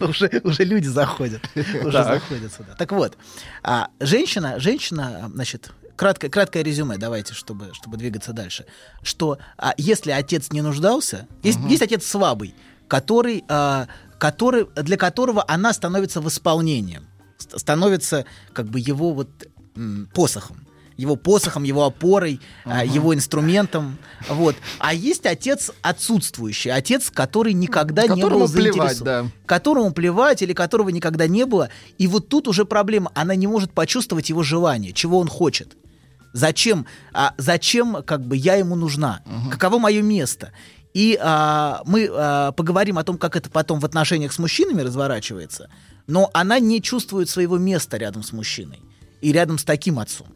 [0.00, 1.42] уже, уже люди заходят.
[1.84, 2.74] Уже заходят сюда.
[2.78, 3.16] Так вот,
[3.62, 8.64] а, женщина, женщина, значит, краткое, краткое резюме, давайте, чтобы, чтобы двигаться дальше.
[9.02, 12.54] Что а, если отец не нуждался, есть, есть отец слабый,
[12.88, 13.86] который, а,
[14.18, 17.06] который, для которого она становится восполнением,
[17.38, 19.28] ст- становится как бы его вот
[19.76, 20.66] м, посохом.
[20.96, 23.98] Его посохом, его опорой, а, его инструментом.
[24.28, 24.54] Вот.
[24.78, 29.26] А есть отец отсутствующий, отец, который никогда не Которому был плевать, да.
[29.46, 31.70] Которому плевать или которого никогда не было.
[31.98, 33.10] И вот тут уже проблема.
[33.14, 35.76] Она не может почувствовать его желание, чего он хочет.
[36.32, 39.22] Зачем, а, зачем как бы я ему нужна?
[39.50, 40.52] Каково мое место?
[40.92, 45.68] И а, мы а, поговорим о том, как это потом в отношениях с мужчинами разворачивается.
[46.06, 48.80] Но она не чувствует своего места рядом с мужчиной
[49.20, 50.28] и рядом с таким отцом.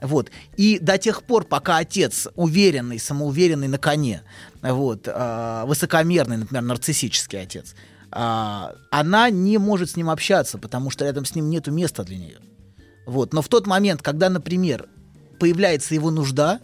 [0.00, 0.30] Вот.
[0.56, 4.22] И до тех пор, пока отец уверенный, самоуверенный на коне,
[4.62, 7.74] вот, а, высокомерный, например, нарциссический отец,
[8.10, 12.16] а, она не может с ним общаться, потому что рядом с ним нету места для
[12.16, 12.38] нее.
[13.06, 13.32] Вот.
[13.32, 14.88] Но в тот момент, когда, например,
[15.38, 16.60] появляется его нужда,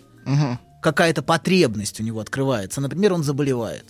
[0.82, 3.84] какая-то потребность у него открывается, например, он заболевает.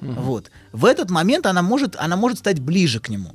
[0.00, 0.50] Вот.
[0.72, 3.34] В этот момент она может, она может стать ближе к нему.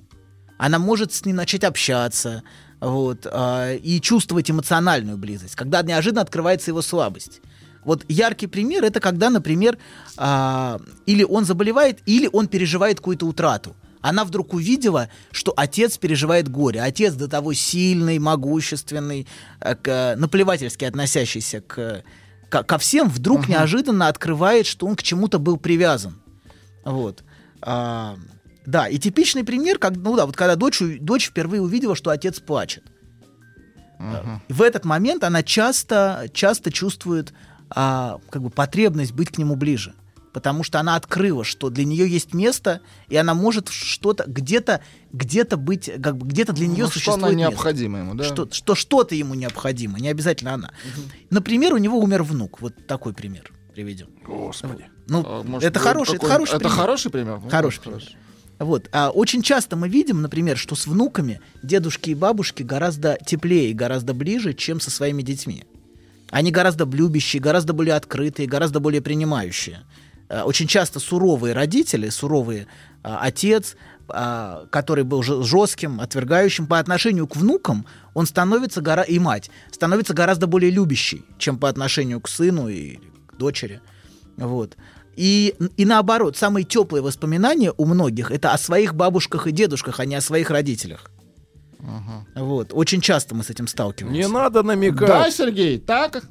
[0.58, 2.44] Она может с ним начать общаться
[2.84, 7.42] вот, а, и чувствовать эмоциональную близость, когда неожиданно открывается его слабость.
[7.86, 9.78] Вот яркий пример это когда, например,
[10.18, 13.76] а, или он заболевает, или он переживает какую-то утрату.
[14.02, 16.82] Она вдруг увидела, что отец переживает горе.
[16.82, 19.28] Отец до того сильный, могущественный,
[19.62, 22.04] э, к- наплевательски относящийся к,
[22.50, 26.16] ко, ко всем, вдруг неожиданно открывает, что он к чему-то был привязан.
[26.84, 27.24] Вот.
[27.62, 28.18] А,
[28.66, 32.40] да, и типичный пример, как, ну да, вот когда дочь, дочь впервые увидела, что отец
[32.40, 32.84] плачет.
[34.50, 37.34] В этот момент она часто, часто чувствует
[37.70, 39.94] а, как бы потребность быть к нему ближе.
[40.34, 44.82] Потому что она открыла, что для нее есть место, и она может что-то где-то
[45.12, 47.52] где-то быть, как бы где-то для нее Ну, что существует она место.
[47.52, 48.24] необходима ему, да?
[48.24, 50.72] Что, что что-то ему необходимо, не обязательно она.
[51.30, 52.62] Например, у него умер внук.
[52.62, 54.08] Вот такой пример приведем.
[54.26, 54.86] Господи.
[55.08, 56.76] Ну, А, может, это хороший, это какой- хороший это пример.
[56.78, 57.40] хороший пример?
[57.44, 58.02] Ну, Хороший пример.
[58.64, 58.88] Вот.
[58.94, 63.74] А очень часто мы видим, например, что с внуками дедушки и бабушки гораздо теплее и
[63.74, 65.66] гораздо ближе, чем со своими детьми.
[66.30, 69.82] Они гораздо любящие, гораздо более открытые, гораздо более принимающие.
[70.30, 72.68] А, Очень часто суровые родители, суровый
[73.04, 73.76] а, отец,
[74.08, 80.14] а, который был жестким, отвергающим по отношению к внукам, он становится гора и мать становится
[80.14, 83.82] гораздо более любящей, чем по отношению к сыну и к дочери.
[84.38, 84.78] Вот.
[85.16, 90.06] И, и наоборот, самые теплые воспоминания у многих это о своих бабушках и дедушках, а
[90.06, 91.10] не о своих родителях.
[92.36, 92.70] Вот.
[92.72, 94.20] Очень часто мы с этим сталкиваемся.
[94.20, 95.08] Не надо намекать.
[95.08, 96.24] Да, Сергей, так?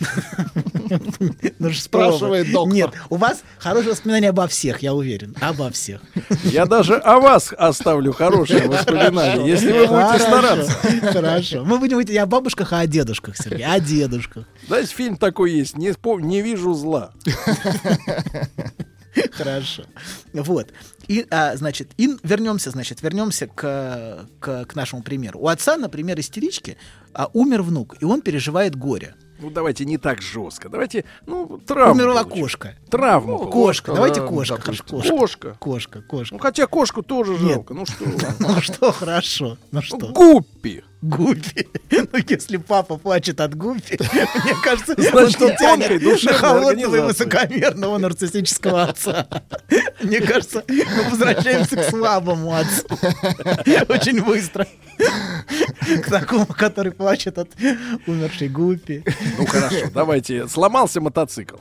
[1.58, 2.74] Ну, Спрашивает доктор.
[2.74, 5.34] Нет, у вас хорошие воспоминания обо всех, я уверен.
[5.40, 6.00] Обо всех.
[6.44, 10.70] Я даже о вас оставлю хорошие воспоминания, если вы будете стараться.
[11.12, 11.64] Хорошо.
[11.64, 13.64] Мы будем говорить не о бабушках, а о дедушках, Сергей.
[13.66, 14.46] О дедушках.
[14.66, 17.12] Знаете, фильм такой есть, не, не вижу зла.
[19.32, 19.84] Хорошо.
[20.32, 20.72] Вот.
[21.08, 25.38] И, а, значит, и вернемся, значит, вернемся к, к, к нашему примеру.
[25.40, 26.76] У отца, например, истерички,
[27.12, 29.14] а, умер внук, и он переживает горе.
[29.40, 30.68] Ну, давайте не так жестко.
[30.68, 31.94] Давайте, ну, травму.
[31.94, 32.42] Умерла получил.
[32.42, 32.74] кошка.
[32.90, 33.32] Травму.
[33.44, 33.92] Ну, кошка.
[33.92, 34.56] Давайте Да, кошка.
[34.56, 34.86] допустим.
[34.86, 35.56] хорошо, Кошка.
[35.58, 36.34] Кошка, кошка.
[36.34, 37.40] Ну, хотя кошку тоже Нет.
[37.42, 37.74] жалко.
[37.74, 38.04] Ну что?
[38.38, 39.58] Ну что, хорошо.
[39.72, 39.98] Ну что?
[40.12, 40.84] Гуппи.
[41.04, 41.68] Гуппи.
[41.90, 43.98] Ну, если папа плачет от Гуппи,
[44.44, 49.28] мне кажется, Значит, он тянет на холодного и высокомерного нарциссического отца.
[50.00, 52.86] Мне кажется, мы возвращаемся к слабому отцу.
[53.88, 54.66] Очень быстро.
[54.98, 57.50] К такому, который плачет от
[58.06, 59.04] умершей Гуппи.
[59.38, 60.48] Ну, хорошо, давайте.
[60.48, 61.56] Сломался мотоцикл.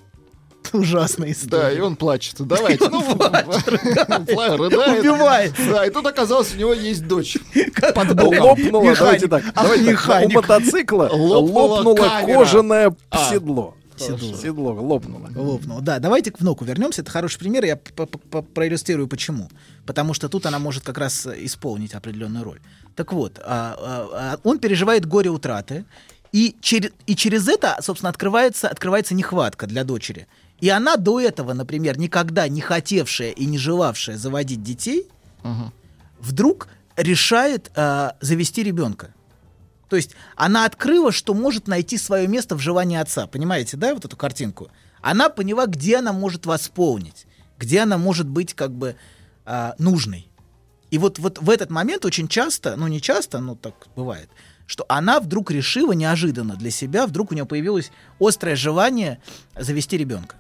[0.80, 1.78] Ужасная Да, история.
[1.78, 2.36] и он плачет.
[2.40, 2.90] Давайте.
[2.94, 3.18] Ну,
[4.58, 5.00] рыдает.
[5.02, 5.66] Убивается.
[5.70, 7.38] Да, и тут оказалось, у него есть дочь.
[7.96, 8.40] Под Ну, боком.
[8.42, 9.00] Лопнуло, Механик.
[9.00, 10.26] давайте так.
[10.26, 11.96] У мотоцикла Лопнула лопнуло
[12.26, 13.30] кожаное А.
[13.32, 13.76] седло.
[13.96, 14.36] Седло.
[14.36, 15.30] Седло лопнуло.
[15.36, 15.82] Лопнула.
[15.82, 17.02] Да, давайте к внуку вернемся.
[17.02, 17.64] Это хороший пример.
[17.66, 19.50] Я проиллюстрирую почему.
[19.86, 22.60] Потому что тут она может как раз исполнить определенную роль.
[22.96, 23.76] Так вот, а,
[24.14, 25.86] а, он переживает горе утраты,
[26.32, 30.28] и, через, и через это, собственно, открывается, открывается нехватка для дочери.
[30.60, 35.08] И она до этого, например, никогда не хотевшая и не желавшая заводить детей,
[36.20, 39.14] вдруг решает а, завести ребенка.
[39.90, 43.28] То есть она открыла, что может найти свое место в желании отца.
[43.28, 44.70] Понимаете, да, вот эту картинку?
[45.02, 47.28] Она поняла, где она может восполнить,
[47.60, 48.96] где она может быть как бы
[49.46, 50.30] а, нужной.
[50.92, 54.30] И вот, вот в этот момент очень часто, ну не часто, но так бывает,
[54.66, 59.20] что она вдруг решила неожиданно для себя, вдруг у нее появилось острое желание
[59.56, 60.36] завести ребенка.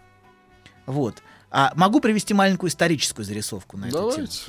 [0.85, 1.21] Вот.
[1.51, 4.11] А могу привести маленькую историческую зарисовку на эту тему.
[4.11, 4.41] Давайте.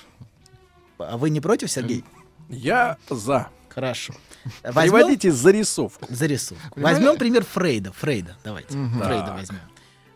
[0.98, 2.04] А вы не против, Сергей?
[2.48, 3.48] Я за.
[3.68, 4.14] Хорошо.
[4.62, 6.06] Приводите зарисовку.
[6.08, 6.80] Зарисовку.
[6.80, 7.92] Возьмем пример Фрейда.
[7.92, 8.76] Фрейда, давайте.
[8.76, 9.00] Мгм.
[9.02, 9.36] Фрейда Так.
[9.38, 9.60] возьмем.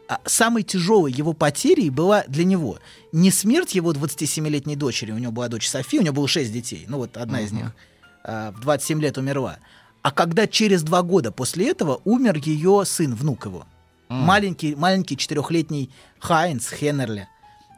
[0.08, 2.78] А самой тяжелой его потерей была для него
[3.12, 6.86] не смерть его 27-летней дочери, у него была дочь София, у него было 6 детей,
[6.88, 7.62] ну вот одна из Мгм.
[7.64, 7.72] них
[8.24, 9.58] а, в 27 лет умерла.
[10.02, 13.66] А когда через два года после этого умер ее сын, внук его,
[14.08, 17.28] маленький, маленький четырехлетний Хайнц Хеннерле.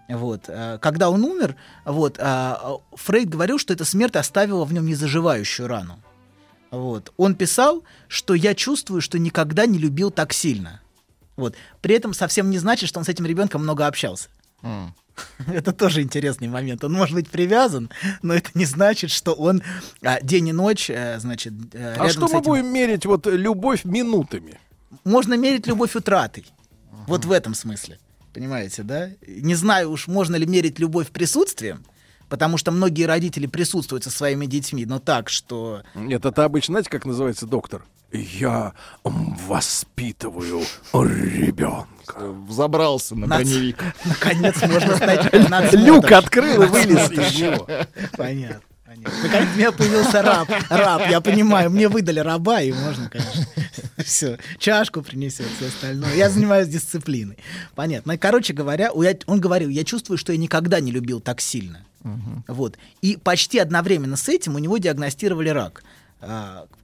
[0.09, 0.45] Вот.
[0.49, 4.87] а, Когда он умер, вот, а, а, Фрейд говорил, что эта смерть оставила в нем
[4.87, 6.01] незаживающую рану.
[6.71, 7.13] Вот.
[7.17, 10.81] Он писал, что я чувствую, что никогда не любил так сильно.
[11.37, 11.55] Вот.
[11.81, 14.29] При этом совсем не значит, что он с этим ребенком много общался.
[15.47, 16.83] Это тоже интересный момент.
[16.85, 17.91] Он может быть привязан,
[18.23, 19.63] но это не значит, что он
[20.03, 23.05] а, день и ночь, э, значит, э, А рядом что с мы этим- будем мерить
[23.07, 24.59] вот любовь минутами?
[25.05, 26.47] Можно мерить любовь утратой.
[27.07, 27.99] Вот в этом смысле.
[28.33, 29.11] Понимаете, да?
[29.27, 31.85] Не знаю уж, можно ли мерить любовь присутствием,
[32.29, 35.83] потому что многие родители присутствуют со своими детьми, но так, что...
[35.95, 37.85] Нет, это обычно, знаете, как называется доктор?
[38.13, 38.73] Я
[39.05, 40.63] воспитываю
[40.93, 41.87] ребенка.
[42.49, 43.85] Взобрался на броневик.
[44.05, 45.33] Наконец можно стать.
[45.75, 47.69] Люк открыл и вылез из него.
[48.17, 48.63] Понятно.
[48.91, 49.23] Понятно.
[49.23, 50.49] Наконец у меня появился раб.
[50.69, 53.47] Раб, я понимаю, мне выдали раба, и можно, конечно,
[54.05, 56.15] все, чашку принесет, все остальное.
[56.15, 57.39] Я занимаюсь дисциплиной.
[57.75, 58.19] Понятно.
[58.19, 61.85] Короче говоря, он говорил, я чувствую, что я никогда не любил так сильно.
[62.49, 62.79] Вот.
[63.03, 65.91] И почти одновременно с этим у него диагностировали рак, а,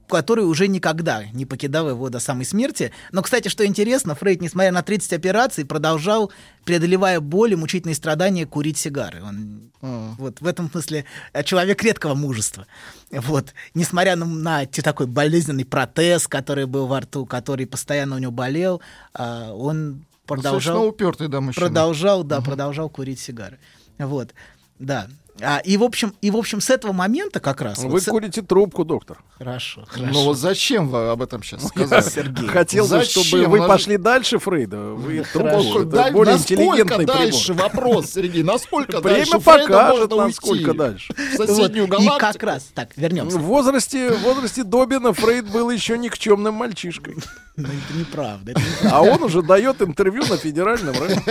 [0.07, 2.91] который уже никогда не покидал его до самой смерти.
[3.11, 6.31] Но, кстати, что интересно, Фрейд, несмотря на 30 операций, продолжал,
[6.63, 9.21] преодолевая боль и мучительные страдания, курить сигары.
[9.23, 12.65] Он вот в этом смысле э, человек редкого мужества.
[13.11, 13.53] Вот.
[13.73, 18.81] Несмотря на, на такой болезненный протез, который был во рту, который постоянно у него болел,
[19.13, 20.55] а, он продолжал...
[20.55, 21.67] Достаточно упертый, да, мужчина.
[21.67, 23.59] Продолжал, да, продолжал курить сигары.
[23.97, 24.33] Вот,
[24.79, 25.07] да.
[25.41, 27.77] А, и, в общем, и, в общем, с этого момента как раз...
[27.79, 29.19] Вы вот с- курите трубку, доктор.
[29.37, 30.23] Хорошо, Ну хорошо.
[30.25, 32.47] вот зачем вы об этом сейчас Я сказали?
[32.47, 34.77] хотел бы, чтобы вы пошли дальше Фрейда.
[34.77, 37.63] Вы трубку, это Да- более насколько интеллигентный дальше прибор.
[37.71, 40.77] вопрос, Сергей, насколько Время дальше Фрейда покажет, можно насколько уйти?
[40.77, 41.13] дальше.
[41.13, 42.15] В соседнюю Вот, галактику?
[42.15, 43.37] И как раз, так, вернемся.
[43.37, 47.15] В возрасте, в возрасте Добина Фрейд был еще никчемным мальчишкой.
[47.57, 48.51] Ну, это неправда.
[48.51, 48.89] это неправда.
[48.97, 51.21] А он уже дает интервью на федеральном радио.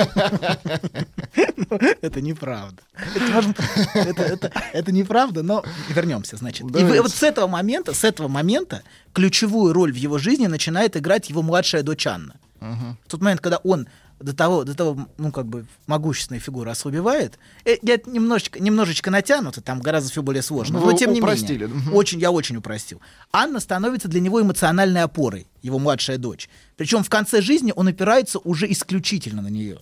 [2.00, 2.82] Это неправда.
[3.14, 3.54] Это,
[3.98, 6.66] это- это- это неправда, но вернемся, значит.
[6.66, 6.92] И Давайте.
[6.96, 8.82] вы- вот с этого момента, с этого момента
[9.12, 12.34] ключевую роль в его жизни начинает играть его младшая дочь Анна.
[12.60, 13.86] В тот момент, когда он
[14.18, 19.60] до того, до того, ну, как бы, могущественная фигура ослабевает, э, я немножечко, немножечко натянуто,
[19.60, 21.66] там гораздо все более сложно, Ну, но тем не упростили.
[21.66, 21.82] менее.
[21.82, 21.94] Мгм.
[21.94, 23.02] Очень, я очень упростил.
[23.30, 26.48] Анна становится для него эмоциональной опорой, его младшая дочь.
[26.76, 29.80] Причем в конце жизни он опирается уже исключительно на нее.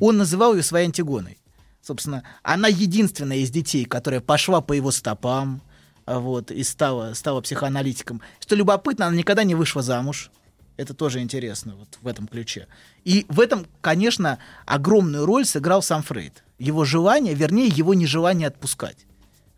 [0.00, 1.38] Он называл ее своей антигоной.
[1.82, 5.62] Собственно, она единственная из детей, которая пошла по его стопам,
[6.06, 8.20] а, вот, и стала, стала психоаналитиком.
[8.40, 10.30] Что любопытно, она никогда не вышла замуж.
[10.76, 12.66] Это тоже интересно вот в этом ключе.
[13.04, 16.42] И в этом, конечно, огромную роль сыграл сам Фрейд.
[16.58, 19.06] Его желание, вернее, его нежелание отпускать.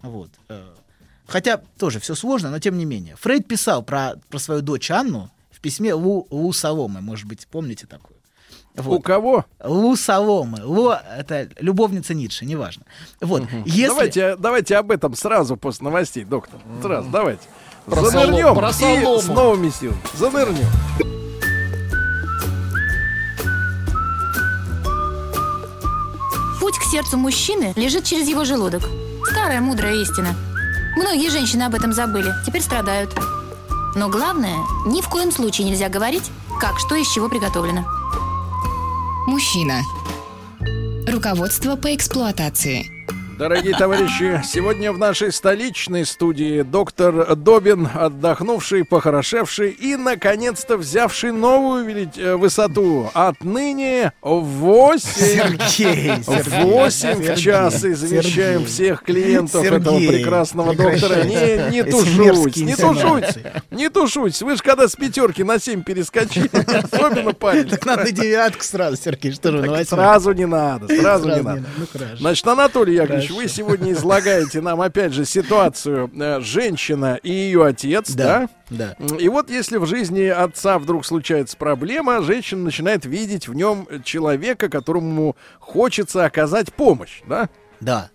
[0.00, 0.30] Вот.
[0.48, 0.74] э.
[1.26, 3.16] Хотя тоже все сложно, но тем не менее.
[3.16, 7.86] Фрейд писал про, про свою дочь Анну в письме Лу, Лу Соломы, может быть, помните
[7.86, 8.11] такую?
[8.76, 9.44] У кого?
[9.62, 10.64] Лу Соломы.
[10.64, 12.84] Лу— это любовница Ницше, неважно.
[13.20, 13.42] Вот.
[13.66, 13.88] Если...
[13.88, 16.60] Давайте, давайте об этом сразу после новостей, доктор.
[16.80, 17.42] Сразу, давайте.
[17.84, 20.00] Про Занырнем солому, про и с новыми силами.
[20.14, 20.66] Занырнем.
[26.60, 28.82] Путь к сердцу мужчины лежит через его желудок.
[29.30, 30.28] Старая мудрая истина.
[30.96, 33.10] Многие женщины об этом забыли, теперь страдают.
[33.96, 36.30] Но главное, ни в коем случае нельзя говорить,
[36.60, 37.84] как что из чего приготовлено.
[39.26, 39.82] Мужчина.
[41.06, 43.01] Руководство по эксплуатации.
[43.38, 52.10] Дорогие товарищи, сегодня в нашей столичной студии доктор Добин, отдохнувший, похорошевший и, наконец-то, взявший новую
[52.16, 53.10] э, высоту.
[53.14, 58.66] Отныне 8, Сергей, Сергей, 8 в Сергей, час извещаем Сергей.
[58.66, 61.24] всех клиентов Сергей, этого прекрасного доктора.
[61.24, 63.38] Не, не тушуйтесь, не тушуйтесь,
[63.70, 64.42] не тушуйтесь.
[64.42, 66.50] Вы же когда с пятерки на 7 перескочили,
[66.92, 67.68] особенно парень.
[67.68, 69.84] Так надо девятку сразу, Сергей, что же?
[69.84, 71.64] Сразу не надо, сразу не надо.
[71.78, 71.86] Ну.
[72.18, 73.34] Значит, Анатолий Яковлевич, Хорошо.
[73.34, 78.48] вы сегодня излагаете нам, опять же, ситуацию э, женщина и ее отец, да?
[78.70, 79.16] Да, да.
[79.16, 84.68] И вот если в жизни отца вдруг случается проблема, женщина начинает видеть в нем человека,
[84.68, 87.48] которому хочется оказать помощь, да?
[87.80, 88.10] Да.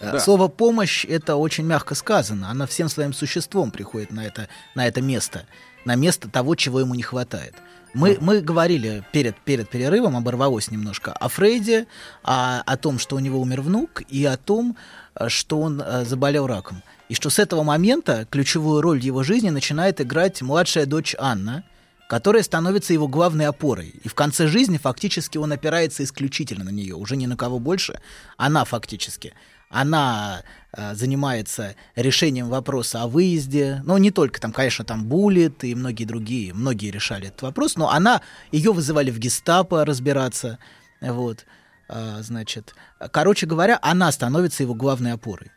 [0.00, 0.18] Э, Да.
[0.18, 2.50] Слово помощь это очень мягко сказано.
[2.50, 5.46] Она всем своим существом приходит на это, на это место,
[5.84, 7.54] на место того, чего ему не хватает.
[7.94, 11.86] Мы, мы говорили перед, перед перерывом, оборвалось немножко, о Фрейде,
[12.24, 14.76] о, о том, что у него умер внук, и о том,
[15.14, 16.82] э, что он э, заболел раком.
[17.08, 21.64] И что с этого момента ключевую роль в его жизни начинает играть младшая дочь Анна,
[22.08, 23.94] которая становится его главной опорой.
[24.02, 28.00] И в конце жизни фактически он опирается исключительно на нее, уже ни на кого больше.
[28.36, 29.34] Она фактически.
[29.68, 30.42] Она
[30.72, 33.82] э, занимается решением вопроса о выезде.
[33.84, 37.90] Ну, не только там, конечно, там Буллет и многие другие, многие решали этот вопрос, но
[37.90, 38.20] она,
[38.52, 40.58] ее вызывали в гестапо разбираться.
[41.00, 41.44] Вот.
[41.88, 42.74] А, значит,
[43.10, 45.50] короче говоря, она становится его главной опорой.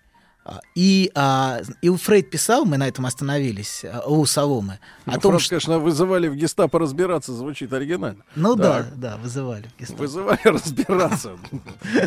[0.49, 5.19] А, И, а, и Фрейд писал, мы на этом остановились, а, у Соломы, о Ну,
[5.19, 5.49] том, фраз, что...
[5.49, 8.23] конечно, вызывали в гестапо разбираться, звучит оригинально.
[8.35, 8.97] Ну да, Так.
[8.97, 9.65] да, вызывали.
[9.75, 10.03] в гестапо.
[10.03, 11.31] Вызывали разбираться.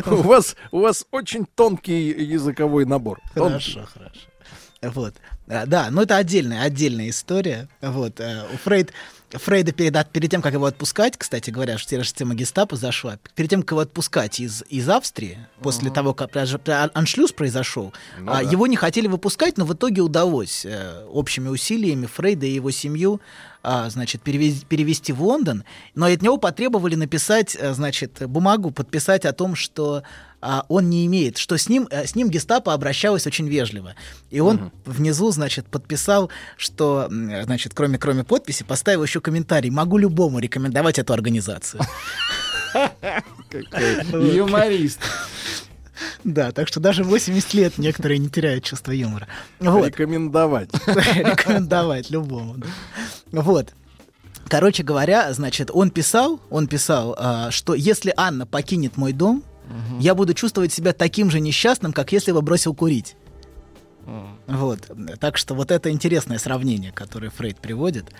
[0.07, 3.19] У вас, у вас очень тонкий языковой набор.
[3.35, 4.21] Хорошо, хорошо.
[4.81, 5.13] Вот.
[5.47, 7.69] А, Да, но это отдельная, отдельная история.
[7.81, 8.19] Вот.
[8.19, 8.91] э, У Фрейд,
[9.33, 13.49] Фрейда перед, перед тем, как его отпускать, кстати говоря, что теперь тема гестапо зашла, перед
[13.49, 16.59] тем, как его отпускать из, из Австрии, после того, как даже
[16.93, 18.49] аншлюз произошел, Ну а, да.
[18.49, 23.21] его не хотели выпускать, но в итоге удалось э, общими усилиями Фрейда и его семью
[23.21, 25.63] а, значит, перевез- перевести в Лондон,
[25.95, 30.03] но от него потребовали написать, э, значит, бумагу, подписать о том, что
[30.41, 33.93] а, он не имеет, что с ним, э, с ним гестапо обращалось очень вежливо.
[34.31, 40.39] И он внизу, значит, подписал, что, значит, кроме, кроме подписи, поставил еще комментарий, могу любому
[40.39, 41.83] рекомендовать эту организацию.
[43.53, 44.99] Юморист.
[46.23, 49.27] Да, так что даже в 80 лет некоторые не теряют чувство юмора.
[49.59, 49.87] Вот.
[49.87, 50.69] Рекомендовать.
[50.87, 52.55] Рекомендовать любому.
[52.57, 52.67] да.
[53.31, 53.73] Вот.
[54.47, 59.43] Короче говоря, значит, он писал, он писал, а, что если Анна покинет мой дом,
[59.99, 63.15] я буду чувствовать себя таким же несчастным, как если бы бросил курить.
[64.47, 64.91] Вот.
[65.19, 68.11] Так что вот это интересное сравнение, которое Фрейд приводит.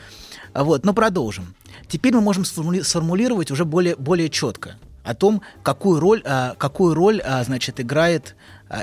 [0.54, 1.56] А Вот, но продолжим.
[1.90, 6.94] Теперь мы можем сформули- сформулировать уже более, более четко о том, какую роль, а, какую
[6.94, 8.36] роль значит, играет,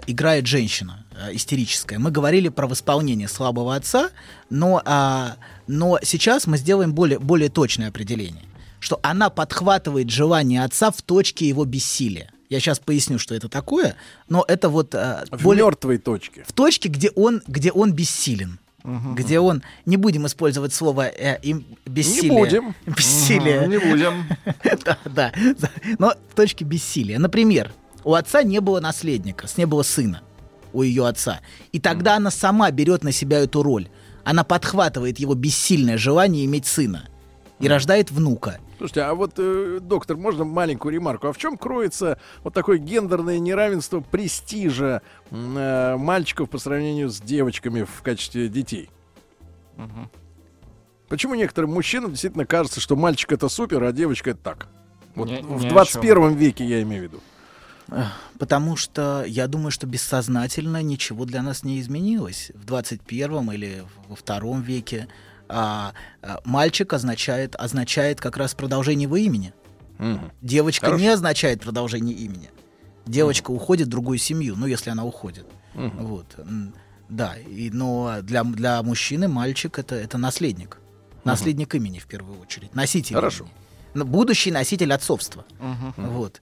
[0.06, 1.98] играет женщина а, истерическая.
[1.98, 4.10] Мы говорили про восполнение слабого отца,
[4.50, 5.36] но, а,
[5.66, 8.44] но сейчас мы сделаем более, более точное определение,
[8.80, 12.30] что она подхватывает желание отца в точке его бессилия.
[12.50, 13.94] Я сейчас поясню, что это такое,
[14.28, 16.44] но это вот а, В более- мертвой точке.
[16.46, 18.58] в точке, где он, где он бессилен.
[18.84, 22.32] Где он, не будем использовать слово э, им, бессилие.
[22.32, 22.74] будем.
[22.86, 23.60] Бессилие.
[23.62, 24.26] Мгм, не будем.
[24.84, 25.32] да, да.
[25.98, 27.18] Но в точке бессилия.
[27.18, 27.70] Например,
[28.08, 30.22] у отца не было наследника, с- не было сына
[30.72, 31.40] у ее отца.
[31.72, 33.88] И тогда она сама берет на себя эту роль.
[34.24, 37.06] Она подхватывает его бессильное желание иметь сына
[37.60, 38.60] и рождает внука.
[38.78, 41.26] Слушайте, а вот, э, доктор, можно маленькую ремарку?
[41.28, 47.82] А в чем кроется вот такое гендерное неравенство престижа э, мальчиков по сравнению с девочками
[47.82, 48.88] в качестве детей?
[51.08, 54.68] Почему некоторым мужчинам действительно кажется, что мальчик это супер, а девочка это так?
[55.14, 57.20] Вот Не- в ни о 21 веке я имею в виду.
[58.38, 62.50] Потому что я думаю, что бессознательно ничего для нас не изменилось.
[62.54, 65.08] В 21 или во втором веке
[65.48, 65.92] а,
[66.22, 69.54] а, мальчик означает, означает как раз продолжение его имени.
[69.98, 70.30] Мгм.
[70.42, 71.02] Девочка Хорошо.
[71.02, 72.50] не означает продолжение имени.
[73.06, 75.46] Девочка уходит в другую семью, ну, если она уходит.
[75.74, 76.06] Мгм.
[76.06, 76.36] Вот.
[77.08, 80.78] Да, и, но для, для мужчины мальчик это, это наследник.
[81.24, 82.74] Наследник имени в первую очередь.
[82.74, 83.44] Носитель Хорошо.
[83.94, 84.08] имени.
[84.10, 85.44] Будущий носитель отцовства.
[85.58, 85.94] Мгм.
[85.96, 86.40] Вот.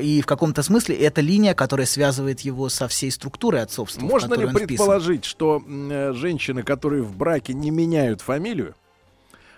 [0.00, 4.00] И в каком-то смысле это линия, которая связывает его со всей структурой отцовства.
[4.00, 8.74] Можно ли предположить, что э, женщины, которые в браке не меняют фамилию,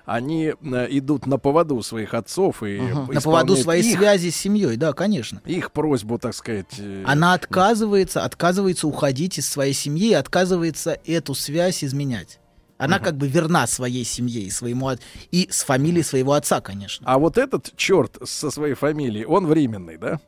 [0.08, 3.12] они э, идут на поводу своих отцов и Мгм.
[3.12, 5.42] На поводу своей их, связи с семьей, да, конечно.
[5.44, 6.78] их просьбу, так сказать.
[6.78, 12.40] э, Она отказывается, отказывается уходить из своей семьи отказывается эту связь изменять.
[12.78, 15.00] Она как бы верна своей семье и своему от-
[15.32, 17.04] и с фамилией своего отца, конечно.
[17.10, 20.20] А вот этот черт со своей фамилией, он временный, да?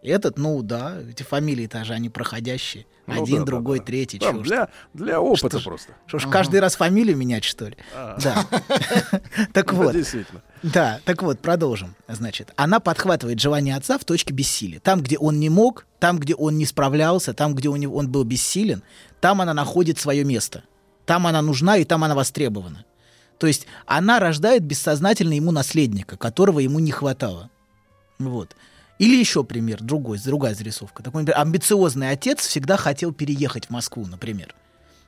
[0.00, 2.86] Этот, ну да, эти фамилии-то же они проходящие.
[3.08, 3.84] Ну Один, да, другой, да.
[3.86, 4.18] третий.
[4.20, 5.92] Там уж для, для опыта Что просто.
[6.06, 7.76] Что ж, каждый раз фамилию менять, что ли?
[7.94, 8.16] А.
[8.22, 8.46] Да.
[9.52, 9.94] Так вот.
[9.94, 10.42] действительно.
[10.62, 11.94] Да, так вот, продолжим.
[12.06, 14.78] Значит, она подхватывает желание отца в точке бессилия.
[14.80, 18.08] Там, где он не мог, там, где он не справлялся, там, где у него, он
[18.08, 18.82] был бессилен,
[19.20, 20.62] там она находит свое место.
[21.08, 22.84] Там она нужна и там она востребована.
[23.38, 27.48] То есть она рождает бессознательно ему наследника, которого ему не хватало.
[28.18, 28.54] Вот.
[28.98, 31.02] Или еще пример, другой, другая зарисовка.
[31.02, 34.54] Такой, например, амбициозный отец всегда хотел переехать в Москву, например.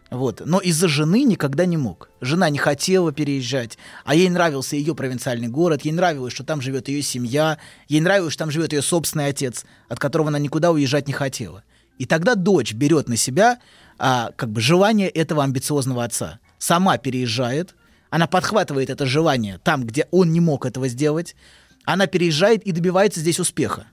[0.08, 0.40] Вот.
[0.42, 2.08] Но из-за жены никогда не мог.
[2.22, 6.88] Жена не хотела переезжать, а ей нравился ее провинциальный город, ей нравилось, что там живет
[6.88, 7.58] ее семья,
[7.88, 11.62] ей нравилось, что там живет ее собственный отец, от которого она никуда уезжать не хотела.
[11.98, 13.58] И тогда дочь берет на себя
[14.02, 16.40] а, как бы желание этого амбициозного отца.
[16.58, 17.74] Сама переезжает,
[18.10, 21.36] Она подхватывает это желание там, где он не мог этого сделать.
[21.84, 23.86] Она переезжает и добивается здесь успеха.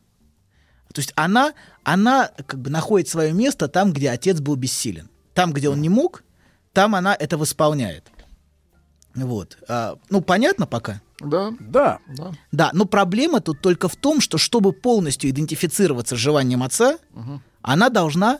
[0.94, 1.54] То есть она,
[1.84, 5.10] она как бы находит свое место там, где отец был бессилен.
[5.36, 6.24] Там, где он не мог,
[6.74, 8.10] там она это восполняет.
[9.16, 9.58] Вот.
[9.68, 11.02] А, ну, понятно пока?
[11.20, 11.52] Да.
[11.60, 12.00] Да.
[12.08, 12.32] Да.
[12.52, 17.42] Да, но проблема тут только в том, что чтобы полностью идентифицироваться с желанием отца, Мгм.
[17.62, 18.40] она должна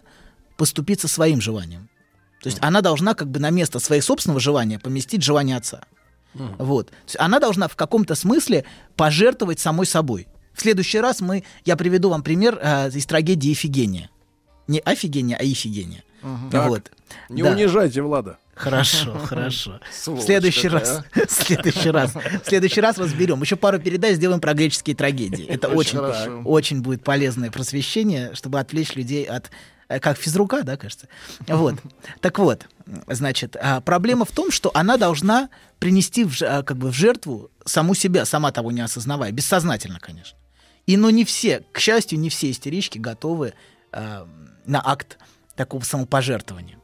[0.58, 1.90] поступиться своим желанием.
[2.42, 5.82] То есть она должна как бы на место своего собственного желания поместить желание отца.
[6.34, 6.88] Вот.
[6.90, 8.64] То есть она должна в каком-то смысле
[8.96, 10.28] пожертвовать самой собой.
[10.54, 14.10] В следующий раз мы, я приведу вам пример э, из трагедии Ифигения.
[14.68, 16.04] Не Офигения, а Ифигения.
[16.52, 16.92] Так, Вот.
[17.30, 17.52] Не Да.
[17.52, 18.38] унижайте Влада.
[18.58, 19.80] Хорошо, хорошо.
[20.06, 23.42] В следующий раз, в следующий раз, в следующий раз разберем.
[23.42, 25.46] Еще пару передач сделаем про греческие трагедии.
[25.46, 26.00] Это Очень
[26.44, 29.52] очень, будет полезное просвещение, чтобы отвлечь людей от
[29.90, 31.08] э, как физрука, да, кажется.
[31.48, 31.76] Вот.
[32.22, 32.66] Так вот,
[33.08, 37.52] значит, а, проблема в том, что она должна принести в, а, как бы в жертву
[37.66, 40.38] саму себя, сама того не осознавая, бессознательно, конечно.
[40.88, 43.54] И но не все, к счастью, не все истерички готовы
[43.92, 44.28] а,
[44.66, 45.18] на акт
[45.56, 46.77] такого самопожертвования.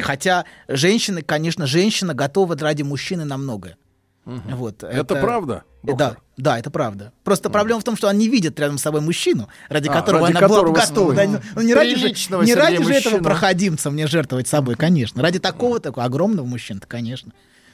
[0.00, 3.76] Хотя женщины, конечно, женщина готова ради мужчины на многое.
[4.24, 7.12] Вот, Это правда, Да, да, это правда.
[7.24, 10.26] Просто проблема в том, что она не видит рядом с собой мужчину, ради А, которого
[10.26, 11.14] ради она была бы которого готова.
[11.14, 12.08] Да, ну, не ради, же,
[12.44, 15.22] не ради же этого проходимца мне жертвовать собой, конечно.
[15.22, 17.32] Ради такого такого огромного мужчины, конечно.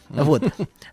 [0.09, 0.43] Вот.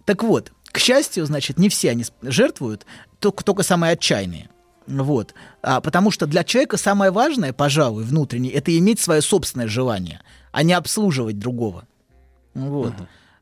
[0.05, 2.85] Так вот, к счастью, значит, не все они жертвуют,
[3.19, 4.49] только, только самые отчаянные.
[4.85, 5.33] Вот.
[5.61, 10.21] А, потому что для человека самое важное, пожалуй, внутреннее, это иметь свое собственное желание,
[10.51, 11.87] а не обслуживать другого.
[12.53, 12.93] Вот.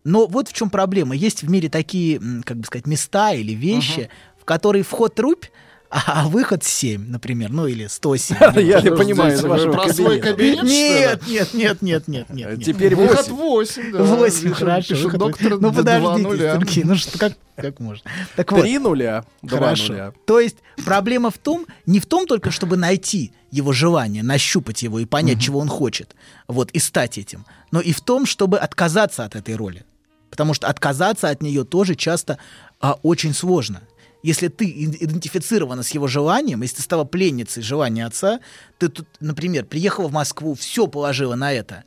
[0.04, 1.16] Но вот в чем проблема.
[1.16, 4.10] Есть в мире такие, как бы сказать, места или вещи,
[4.40, 5.46] в которые вход рубь,
[5.90, 8.38] а выход 7, например, ну или 107.
[8.62, 10.62] Я не понимаю про свой кабинета.
[10.62, 11.28] кабинет?
[11.28, 12.64] Нет, нет, нет, нет, нет, нет.
[12.64, 13.34] Теперь Выход 8.
[13.34, 14.04] 8, да.
[14.04, 15.10] 8, Пишет- хорошо.
[15.12, 16.38] доктор ну подождите.
[16.38, 18.10] Сергей, ну что, как, как можно?
[18.36, 19.26] Так вот, Три нуля.
[19.48, 19.94] Хорошо.
[19.94, 20.14] нуля.
[20.26, 25.00] То есть проблема в том, не в том только, чтобы найти его желание, нащупать его
[25.00, 26.16] и понять, чего он хочет,
[26.48, 29.86] вот, и стать этим, но и в том, чтобы отказаться от этой роли.
[30.30, 32.38] Потому что отказаться от нее тоже часто
[32.82, 33.82] а, очень сложно.
[34.26, 38.40] Если ты ид- идентифицирована с его желанием, если ты стала пленницей желания отца,
[38.80, 41.84] ты тут, например, приехала в Москву, все положила на это,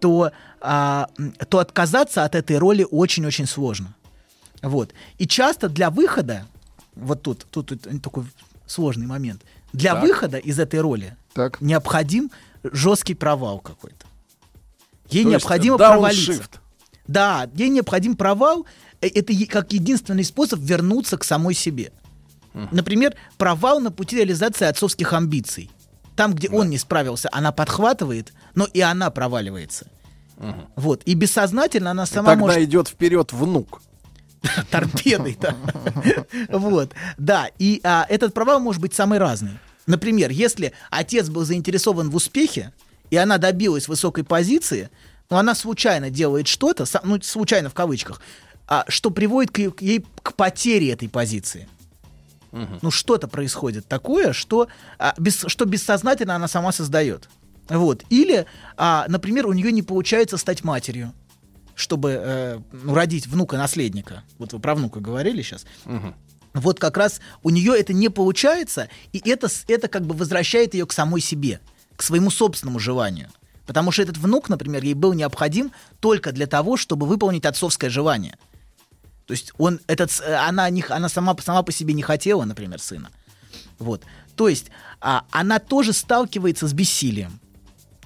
[0.00, 0.30] то,
[0.60, 1.08] а,
[1.48, 3.96] то отказаться от этой роли очень-очень сложно.
[4.62, 4.94] Вот.
[5.18, 6.46] И часто для выхода,
[6.94, 8.24] вот тут, тут, тут такой
[8.66, 9.42] сложный момент,
[9.72, 10.02] для Так.
[10.04, 11.16] выхода из этой роли
[11.60, 12.30] необходим
[12.62, 14.06] жесткий провал какой-то.
[15.10, 16.44] Ей То необходимо провалиться.
[17.08, 18.64] Да, ей необходим провал.
[19.04, 21.92] Э, Это как единственный способ вернуться к самой себе.
[22.70, 25.70] Например, провал на пути реализации отцовских амбиций.
[26.14, 29.86] Там, где он не справился, она подхватывает, но и она проваливается.
[30.76, 31.02] Вот.
[31.04, 33.82] И бессознательно она сама Тогда может идет вперед внук.
[34.70, 35.56] торпедой, да.
[36.50, 37.48] Вот, да.
[37.58, 39.58] И а, этот провал может быть самый разный.
[39.86, 42.72] Например, если отец был заинтересован в успехе,
[43.10, 44.90] и она добилась высокой позиции,
[45.30, 48.20] но она случайно делает что-то, ну, случайно в кавычках,
[48.66, 51.68] а, что приводит к, к ей к потере этой позиции.
[52.82, 54.68] Ну, что-то происходит такое, что,
[54.98, 57.28] а, бес- что бессознательно она сама создает.
[57.68, 58.04] Вот.
[58.10, 58.46] Или,
[58.76, 61.12] а, например, у нее не получается стать матерью,
[61.74, 64.22] чтобы э, ну, родить внука-наследника.
[64.38, 65.66] Вот вы про внука говорили сейчас.
[66.52, 70.86] Вот как раз у нее это не получается, и это, это как бы возвращает ее
[70.86, 71.58] к самой себе,
[71.96, 73.28] к своему собственному желанию.
[73.66, 78.38] Потому что этот внук, например, ей был необходим только для того, чтобы выполнить отцовское желание.
[79.26, 82.80] То есть он, этот, э, она, не, она сама, сама по себе не хотела, например,
[82.80, 83.10] сына.
[83.78, 84.02] Вот.
[84.36, 84.66] То есть
[85.00, 87.40] а, она тоже сталкивается с бессилием.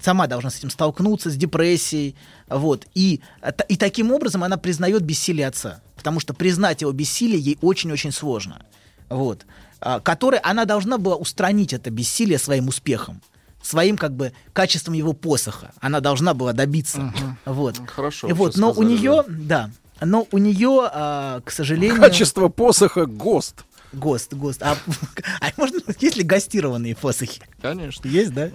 [0.00, 2.14] Сама должна с этим столкнуться, с депрессией.
[2.48, 2.86] Вот.
[2.94, 3.20] И,
[3.68, 5.80] и таким образом она признает бессилие отца.
[5.96, 8.64] Потому что признать его бессилие ей очень-очень сложно.
[9.08, 9.44] Вот.
[9.80, 13.20] А, которое она должна была устранить это бессилие своим успехом.
[13.60, 15.72] Своим как бы качеством его посоха.
[15.80, 17.12] Она должна была добиться.
[17.44, 17.80] Вот.
[17.88, 18.28] Хорошо.
[18.28, 19.70] И вот, но у сказали, нее, да,
[20.00, 22.00] но у нее, а, к сожалению...
[22.00, 23.64] Качество посоха ГОСТ.
[23.92, 24.62] ГОСТ, ГОСТ.
[24.62, 24.76] А,
[25.40, 27.40] а можно, есть ли гостированные посохи?
[27.60, 28.06] Конечно.
[28.08, 28.50] Есть, да?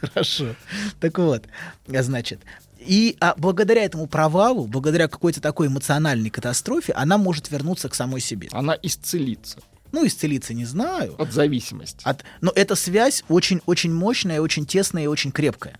[0.00, 0.54] Хорошо.
[1.00, 1.44] Так вот,
[1.88, 2.40] а, значит,
[2.78, 8.20] и а, благодаря этому провалу, благодаря какой-то такой эмоциональной катастрофе, она может вернуться к самой
[8.20, 8.48] себе.
[8.52, 9.58] Она исцелится.
[9.92, 11.14] Ну, исцелиться не знаю.
[11.18, 12.00] От зависимости.
[12.04, 15.78] От, но эта связь очень-очень мощная, очень тесная и очень крепкая.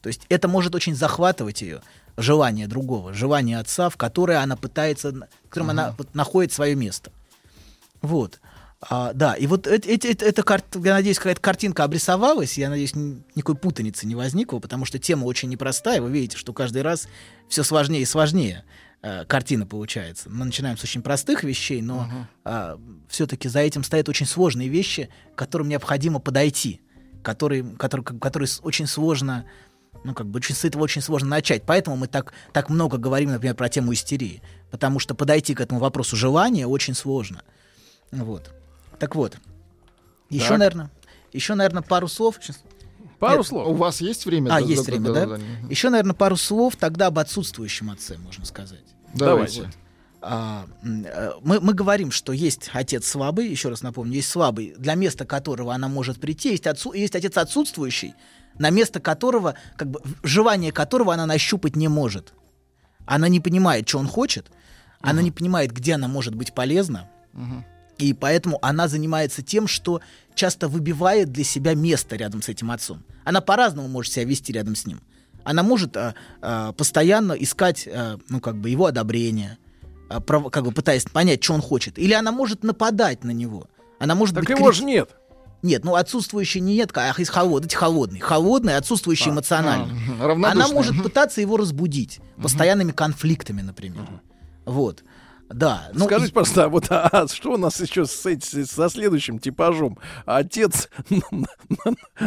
[0.00, 1.82] То есть это может очень захватывать ее
[2.18, 7.10] желание другого, желание отца, в которое она пытается, в котором она вот находит свое место.
[8.02, 8.40] Вот.
[8.80, 12.68] А, да, и вот эти, эти- эти- эта карт, я надеюсь, какая-то картинка обрисовалась, я
[12.70, 17.08] надеюсь, никакой путаницы не возникло, потому что тема очень непростая, вы видите, что каждый раз
[17.48, 18.64] все сложнее и сложнее.
[19.00, 20.28] э, картина получается.
[20.28, 22.08] Мы начинаем с очень простых вещей, но
[23.08, 26.80] все-таки за этим стоят очень сложные вещи, к которым необходимо подойти,
[27.22, 29.44] которые, которые, которые очень сложно,
[30.04, 31.62] ну как бы с этого очень сложно начать.
[31.66, 35.80] Поэтому мы так, так много говорим, например, про тему истерии, потому что подойти к этому
[35.80, 37.42] вопросу желания очень сложно.
[38.10, 38.50] Вот.
[38.98, 39.36] Так вот.
[40.30, 40.58] Еще, Так.
[40.58, 40.90] наверное,
[41.32, 42.38] еще, наверное, пару слов.
[43.18, 43.68] Пару Нет, слов.
[43.68, 44.50] У вас есть время?
[44.54, 45.36] А, Да, есть да, время, да, да?
[45.36, 45.42] да.
[45.68, 48.84] Еще, наверное, пару слов тогда об отсутствующем отце, можно сказать.
[49.14, 49.62] Давайте.
[49.62, 49.70] Вот.
[50.20, 54.94] А, э, мы, мы говорим, что есть отец слабый, еще раз напомню, есть слабый, для
[54.94, 58.14] места которого она может прийти, есть, отцу, есть отец отсутствующий,
[58.58, 62.32] на место которого, как бы, желание которого она нащупать не может.
[63.06, 64.46] Она не понимает, что он хочет,
[65.00, 67.08] она не понимает, где она может быть полезна,
[67.98, 70.00] и поэтому она занимается тем, что
[70.34, 73.02] часто выбивает для себя место рядом с этим отцом.
[73.24, 75.00] Она по-разному может себя вести рядом с ним.
[75.44, 79.56] Она может а, а, постоянно искать, а, ну, как бы, его одобрение,
[80.10, 81.98] а, пров- как бы пытаясь понять, что он хочет.
[81.98, 83.66] Или она может нападать на него.
[83.98, 85.10] Она может Так быть его крит- ж нет.
[85.62, 88.20] Нет, ну отсутствующий нет, а из холод, эти холодный.
[88.20, 89.92] Холодный, отсутствующий А, эмоциональный.
[90.20, 90.32] а.
[90.32, 94.06] Она может пытаться его разбудить постоянными конфликтами, например.
[94.64, 95.02] Вот.
[95.48, 95.88] Да.
[95.94, 99.98] Ну, Скажите, пожалуйста, а вот а что у нас еще с, эти- со следующим типажом?
[100.26, 100.88] Отец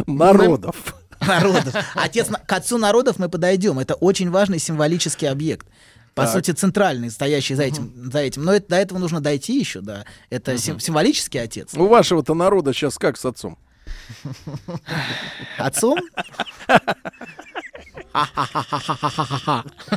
[0.08, 0.96] народов.
[1.22, 1.76] народов.
[1.96, 3.80] Отец к отцу народов мы подойдем.
[3.80, 5.68] Это очень важный символический объект.
[6.14, 6.34] По Так.
[6.34, 8.12] сути, центральный, стоящий за этим.
[8.12, 8.44] За этим.
[8.44, 10.04] Но это- до этого нужно дойти еще, да.
[10.30, 11.74] Это сим- символический отец.
[11.74, 13.58] У вашего-то народа сейчас как с отцом?
[15.58, 15.98] Отцом?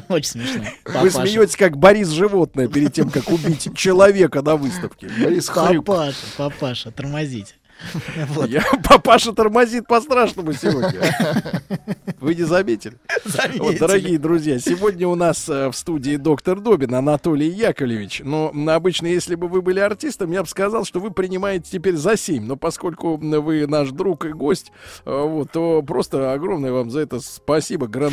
[0.09, 0.65] Очень смешно.
[1.01, 5.09] Вы смеетесь, как Борис животное перед тем, как убить человека на выставке.
[5.09, 5.47] Борис.
[5.47, 7.55] Папаша, папаша, тормозите.
[8.29, 8.49] Вот.
[8.49, 11.15] Я, папаша тормозит по-страшному сегодня.
[12.21, 12.97] Вы не заметили?
[13.25, 13.59] Заметили.
[13.59, 18.23] Вот, дорогие друзья, сегодня у нас э, в студии доктор Добин Анатолий Яковлевич.
[18.25, 22.17] Но обычно, если бы вы были артистом, я бы сказал, что вы принимаете теперь за
[22.17, 22.45] 7.
[22.45, 24.73] Но поскольку вы наш друг и гость,
[25.05, 27.87] э, вот, то просто огромное вам за это спасибо.
[27.87, 28.13] Гран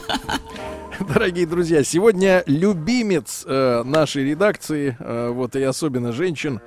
[1.08, 6.60] Дорогие друзья, сегодня любимец э, нашей редакции, э, вот и особенно женщин,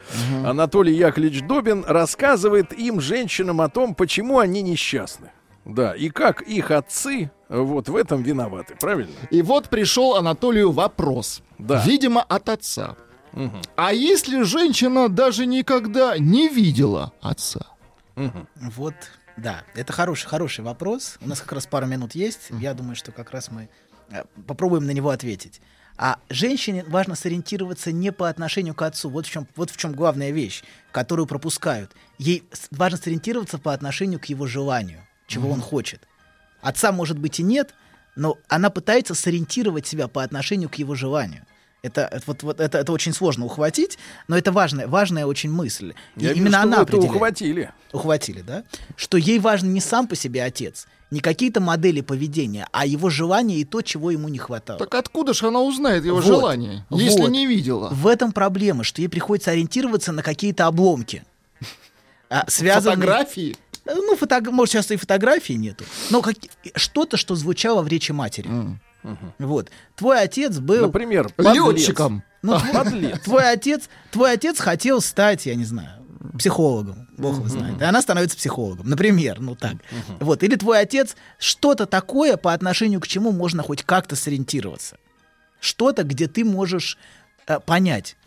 [0.45, 5.31] Анатолий Яковлевич Добин рассказывает им, женщинам, о том, почему они несчастны.
[5.63, 9.15] Да, и как их отцы э, вот в этом виноваты, правильно?
[9.31, 11.41] И вот пришел Анатолию вопрос.
[11.57, 11.83] Да.
[11.85, 12.95] Видимо, от отца.
[13.75, 17.65] А если женщина даже никогда не видела отца?
[18.15, 18.93] Вот,
[19.37, 21.17] да, это хороший, хороший вопрос.
[21.21, 22.47] У нас как раз пару минут есть.
[22.51, 23.69] Я думаю, что как раз мы
[24.09, 25.61] э, попробуем на него ответить.
[25.97, 29.09] А женщине важно сориентироваться не по отношению к отцу.
[29.09, 31.91] Вот в чем, вот в чем главная вещь, которую пропускают.
[32.17, 36.07] Ей важно сориентироваться по отношению к его желанию, чего он хочет.
[36.61, 37.73] Отца, может быть, и нет,
[38.15, 41.45] но она пытается сориентировать себя по отношению к его желанию.
[41.85, 43.97] Это, это, вот, вот это, это очень сложно ухватить,
[44.27, 45.93] но это важная, важная очень мысль.
[46.17, 47.71] И Я вижу, именно что она это ухватили.
[47.91, 48.63] Ухватили, да?
[48.95, 53.59] Что ей важен не сам по себе отец, не какие-то модели поведения, а его желание
[53.59, 54.79] и то, чего ему не хватало.
[54.79, 57.29] Так откуда же она узнает его Вот, желание, если вот.
[57.31, 57.89] не видела?
[57.91, 61.23] В этом проблема, что ей приходится ориентироваться на какие-то обломки.
[62.29, 63.55] А, связанные- Фотографии?
[63.85, 65.83] Э, Ну, фото- может, сейчас и фотографий нету.
[66.09, 66.35] Но как...
[66.75, 68.49] что-то, что звучало в речи матери.
[69.39, 69.69] Вот.
[69.95, 70.87] Твой отец был...
[70.87, 72.23] Например, Летчиком.
[72.41, 73.19] Ну, твой, Подлец.
[73.21, 76.05] твой отец, твой отец хотел стать, я не знаю,
[76.37, 77.07] психологом.
[77.17, 77.81] Бог его знает.
[77.81, 78.89] И она становится психологом.
[78.89, 79.75] Например, ну так.
[80.19, 80.43] Вот.
[80.43, 84.97] Или твой отец что-то такое, по отношению к чему можно хоть как-то сориентироваться.
[85.59, 86.97] Что-то, где ты можешь
[87.47, 88.17] э, понять,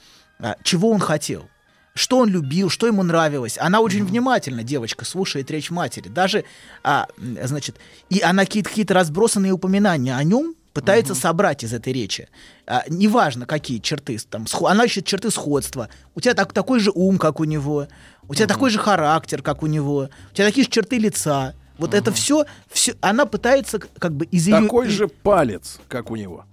[0.40, 1.48] а, чего он хотел.
[1.94, 3.58] Что он любил, что ему нравилось.
[3.58, 6.08] Она очень внимательно, девочка, слушает речь матери.
[6.08, 6.44] Даже,
[6.82, 7.07] а,
[7.44, 7.76] значит,
[8.08, 12.28] и она какие-то, какие-то разбросанные упоминания о нем пытается собрать из этой речи.
[12.66, 14.18] А, неважно, какие черты.
[14.18, 15.89] Там, схо- она ищет черты сходства.
[16.15, 17.89] У тебя так, такой же ум, как у него.
[18.28, 20.10] У тебя такой же характер, как у него.
[20.31, 21.55] У тебя такие же черты лица.
[21.78, 24.60] Вот это все, все, она пытается как бы из ее...
[24.62, 26.44] Такой же палец, как у него.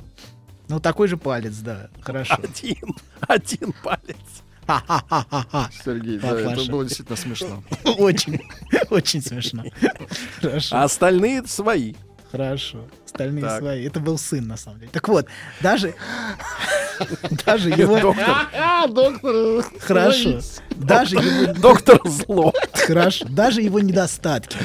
[0.68, 2.36] Ну, такой же палец, да, хорошо.
[2.36, 4.18] Один, один палец.
[4.68, 5.70] Ха-ха-ха-ха-ха.
[5.84, 7.64] Сергей, да, это было действительно смешно.
[7.98, 8.40] Очень,
[8.90, 9.64] очень смешно.
[10.42, 10.76] Хорошо.
[10.76, 11.94] А остальные свои.
[12.38, 12.80] Хорошо.
[13.06, 13.60] остальные Так.
[13.60, 13.86] свои.
[13.86, 14.92] Это был сын, на самом деле.
[14.92, 15.28] Так вот,
[15.62, 15.94] даже...
[17.46, 18.00] Даже его...
[18.00, 18.26] Доктор.
[18.90, 19.66] Доктор.
[19.82, 20.40] Хорошо.
[20.76, 21.54] Даже его...
[21.54, 22.54] Доктор зло.
[22.74, 23.26] Хорошо.
[23.30, 24.58] Даже его недостатки,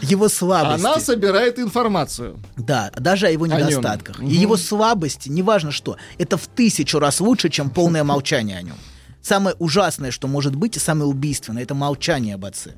[0.00, 0.86] его слабости.
[0.86, 2.38] Она собирает информацию.
[2.56, 3.58] Да, даже о его О нем.
[3.58, 4.20] недостатках.
[4.20, 8.76] И его слабости, неважно что, это в тысячу раз лучше, чем полное молчание о нем.
[9.20, 12.72] Самое ужасное, что может быть, и самое убийственное, это молчание об отце.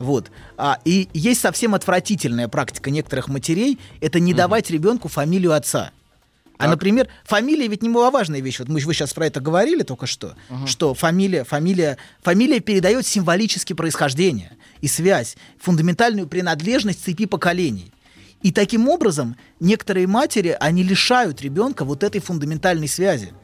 [0.00, 0.32] Вот.
[0.56, 5.92] А, и есть совсем отвратительная практика некоторых матерей, это не давать ребенку фамилию отца.
[6.56, 8.58] А, например, фамилия ведь немаловажная вещь.
[8.58, 10.34] Вот мы, вы сейчас про это говорили только что,
[10.66, 17.92] что фамилия, фамилия, фамилия передает символически происхождение и связь, фундаментальную принадлежность цепи поколений.
[18.42, 23.34] И таким образом некоторые матери, они лишают ребенка вот этой фундаментальной связи.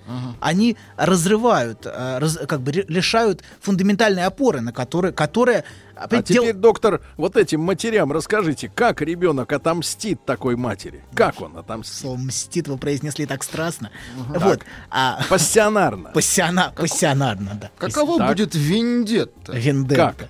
[0.41, 5.65] Они разрывают, э, раз- как бы лишают фундаментальной опоры, на которой, которая...
[5.97, 11.03] А дел- теперь, доктор, вот этим матерям расскажите, как ребенок отомстит такой матери?
[11.15, 11.95] Как он отомстит?
[12.01, 13.91] Слово «мстит» вы произнесли так страстно.
[14.33, 14.43] Так.
[14.43, 14.61] Вот.
[14.91, 16.11] А, Пассионарно.
[16.15, 17.71] пассиона- пассионарно, да.
[17.79, 18.29] Каково Так.
[18.29, 19.53] будет вендетта?
[19.53, 20.15] Вендетта.
[20.19, 20.29] Как?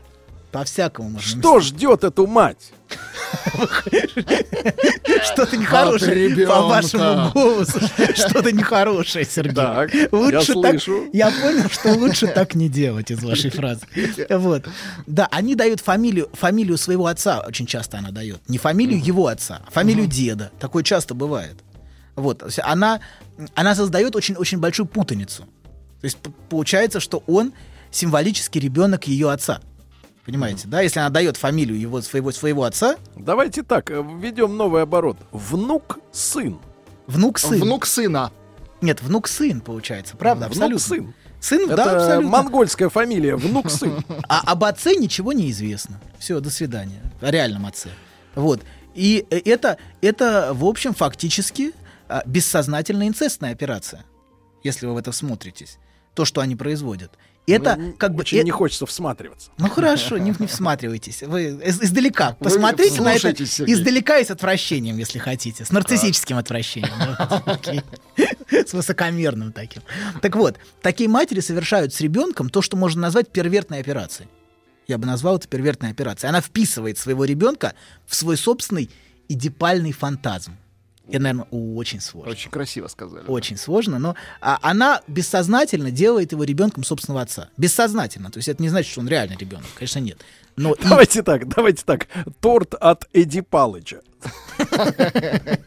[0.53, 2.73] По-всякому можно Что ждет эту мать?
[5.25, 7.81] Что-то От нехорошее по вашему голосу.
[8.15, 10.09] Что-то нехорошее, Сергей.
[10.13, 10.83] Лучше я так.
[11.13, 13.87] Я понял, что лучше так не делать из вашей фразы.
[14.31, 14.67] Вот.
[15.07, 18.41] Да, они дают фамилию, фамилию своего отца, очень часто она дает.
[18.49, 20.51] Не фамилию его отца, а фамилию деда.
[20.59, 21.57] Такое часто бывает.
[22.15, 22.43] Вот.
[22.63, 23.01] Она,
[23.55, 25.43] она создает очень, очень большую путаницу.
[26.01, 27.53] То есть получается, что он
[27.91, 29.61] символически ребенок ее отца.
[30.27, 30.81] Понимаете, да?
[30.81, 35.17] Если она дает фамилию его, своего, своего отца, Давайте так, э, введем новый оборот.
[35.31, 36.59] Внук-сын.
[37.07, 37.61] внук-сын.
[37.61, 38.33] Внук сына.
[38.81, 40.95] Нет, внук-сын получается, правда, абсолютно.
[40.97, 41.15] Внук-сын.
[41.41, 42.31] Сын, Это да, абсолютно.
[42.31, 44.05] монгольская фамилия, внук-сын.
[44.29, 46.01] А об отце ничего не известно.
[46.19, 47.01] Все, до свидания.
[47.21, 47.91] О реальном отце.
[48.35, 48.63] Вот.
[48.97, 51.73] И э, это, это в общем, фактически
[52.09, 54.05] а, бессознательная инцестная операция,
[54.65, 55.79] если вы в это смотритесь.
[56.15, 57.13] То, что они производят.
[57.47, 58.21] Это Мне как бы...
[58.21, 59.51] Очень э- не хочется всматриваться.
[59.59, 61.23] Ну хорошо, не, не всматривайтесь.
[61.23, 63.75] Вы из- издалека посмотрите на это Сергей.
[63.75, 65.65] издалека и с отвращением, если хотите.
[65.65, 66.93] С нарциссическим отвращением.
[67.47, 67.83] Окей.
[68.51, 69.83] С высокомерным таким.
[70.23, 74.29] Так вот, такие матери совершают с ребенком то, что можно назвать первертной операцией.
[74.89, 76.31] Я бы назвал это первертной операцией.
[76.31, 77.75] Она вписывает своего ребенка
[78.07, 78.91] в свой собственный
[79.29, 80.57] идипальный фантазм.
[81.09, 82.33] Это, наверное, очень сложно.
[82.33, 83.25] Очень красиво сказали.
[83.29, 87.49] Очень сложно, но а, она бессознательно делает его ребенком собственного отца.
[87.57, 88.31] Бессознательно.
[88.31, 89.67] То есть это не значит, что он реальный ребенок.
[89.77, 90.21] Конечно, нет.
[90.57, 92.09] Но и- Давайте так, давайте так.
[92.41, 94.01] Торт от Эдди Палыча.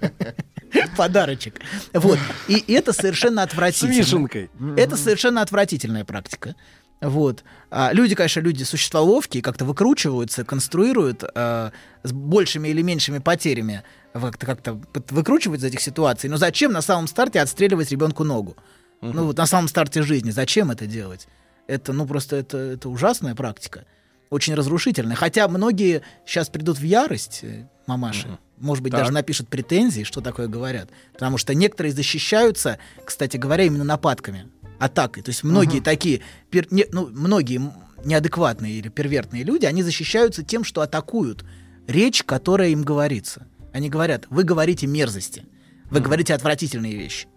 [0.98, 1.60] подарочек.
[1.94, 2.20] Вот.
[2.48, 3.94] И это совершенно С отвратительно.
[3.94, 4.50] вишенкой.
[4.78, 6.56] Это совершенно отвратительная практика.
[7.02, 7.44] Вот.
[7.72, 11.72] А люди, конечно, люди существа ловкие, как-то выкручиваются, конструируют а,
[12.04, 13.84] с большими или меньшими потерями,
[14.32, 16.30] как-то, выкручивают из этих ситуаций.
[16.30, 18.56] Но зачем на самом старте отстреливать ребенку ногу?
[19.02, 20.32] Ну вот на самом старте жизни.
[20.32, 21.28] Зачем это делать?
[21.68, 23.86] Это, ну просто это, это ужасная практика.
[24.30, 25.16] Очень разрушительная.
[25.16, 28.38] Хотя многие сейчас придут в ярость, э, мамаши.
[28.58, 29.02] Может быть, Так.
[29.02, 30.90] даже напишут претензии, что такое говорят.
[31.14, 34.48] Потому что некоторые защищаются, кстати говоря, именно нападками,
[34.80, 35.24] атакой.
[35.24, 37.62] То есть многие такие, пер- не- ну, многие
[38.04, 41.46] неадекватные или первертные люди, они защищаются тем, что атакуют
[41.88, 43.48] речь, которая им говорится.
[43.74, 45.46] Они говорят, вы говорите мерзости,
[45.90, 47.28] вы говорите отвратительные вещи.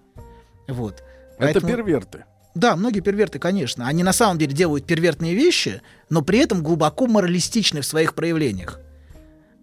[0.68, 1.02] Вот.
[1.38, 2.24] Это Поэтому- перверты.
[2.54, 3.86] да, многие перверты, конечно.
[3.86, 8.78] Они на самом деле делают первертные вещи, но при этом глубоко моралистичны в своих проявлениях.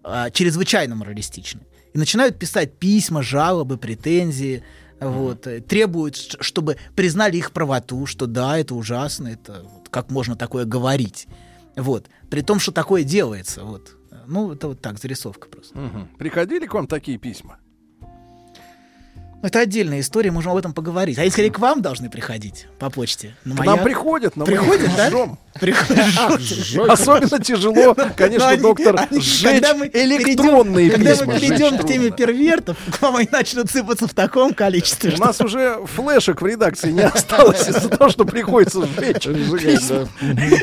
[0.02, 1.60] А, чрезвычайно моралистичны.
[1.92, 4.62] И начинают писать письма, жалобы, претензии.
[5.00, 10.66] Вот, требуют, чтобы признали их правоту, что да, это ужасно, это вот, как можно такое
[10.66, 11.26] говорить.
[11.74, 12.08] Вот.
[12.30, 13.64] При том, что такое делается.
[13.64, 13.96] Вот.
[14.30, 15.76] Ну, это вот так, зарисовка просто.
[15.76, 16.08] Мгм.
[16.18, 17.58] Приходили к вам такие письма?
[18.00, 21.18] Ну, Это отдельная история, можем об этом поговорить.
[21.18, 23.34] А они скорее к вам должны приходить по почте.
[23.44, 23.76] На К маяк.
[23.76, 25.10] нам приходят, но Приходят, мы да?
[25.58, 26.90] Приходят.
[26.90, 31.26] Особенно тяжело, конечно, доктор, сжечь когда мы электронные перейдем- Когда письма.
[31.26, 35.40] мы перейдем к теме первертов, к вам они начнут сыпаться в таком количестве, У нас
[35.40, 40.08] уже флешек в редакции не осталось из-за того, что приходится сжечь письма.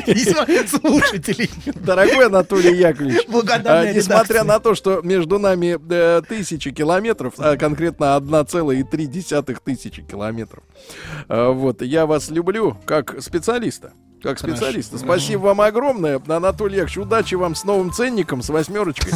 [0.06, 1.50] Письма слушателей.
[1.74, 3.26] Дорогой Анатолий Яковлевич,
[3.66, 10.64] а, несмотря на то, что между нами э, тысячи километров, а конкретно 1,3 тысячи километров,
[11.28, 13.92] а, вот, я вас люблю как специалиста.
[14.22, 14.56] Как Хорошо.
[14.56, 14.98] специалиста.
[14.98, 16.20] Спасибо вам огромное.
[16.28, 19.12] Анатолий Яковлевич, удачи вам с новым ценником, с восьмерочкой.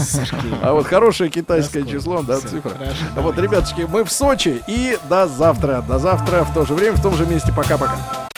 [0.62, 2.72] А вот хорошее китайское число, да, цифра.
[3.16, 5.84] А вот, ребяточки, мы в Сочи и до завтра.
[5.88, 7.52] До завтра в то же время, в том же месте.
[7.56, 8.28] Пока-пока.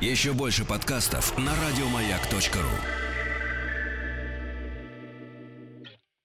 [0.00, 3.03] Еще больше подкастов на радиомаяк.ру.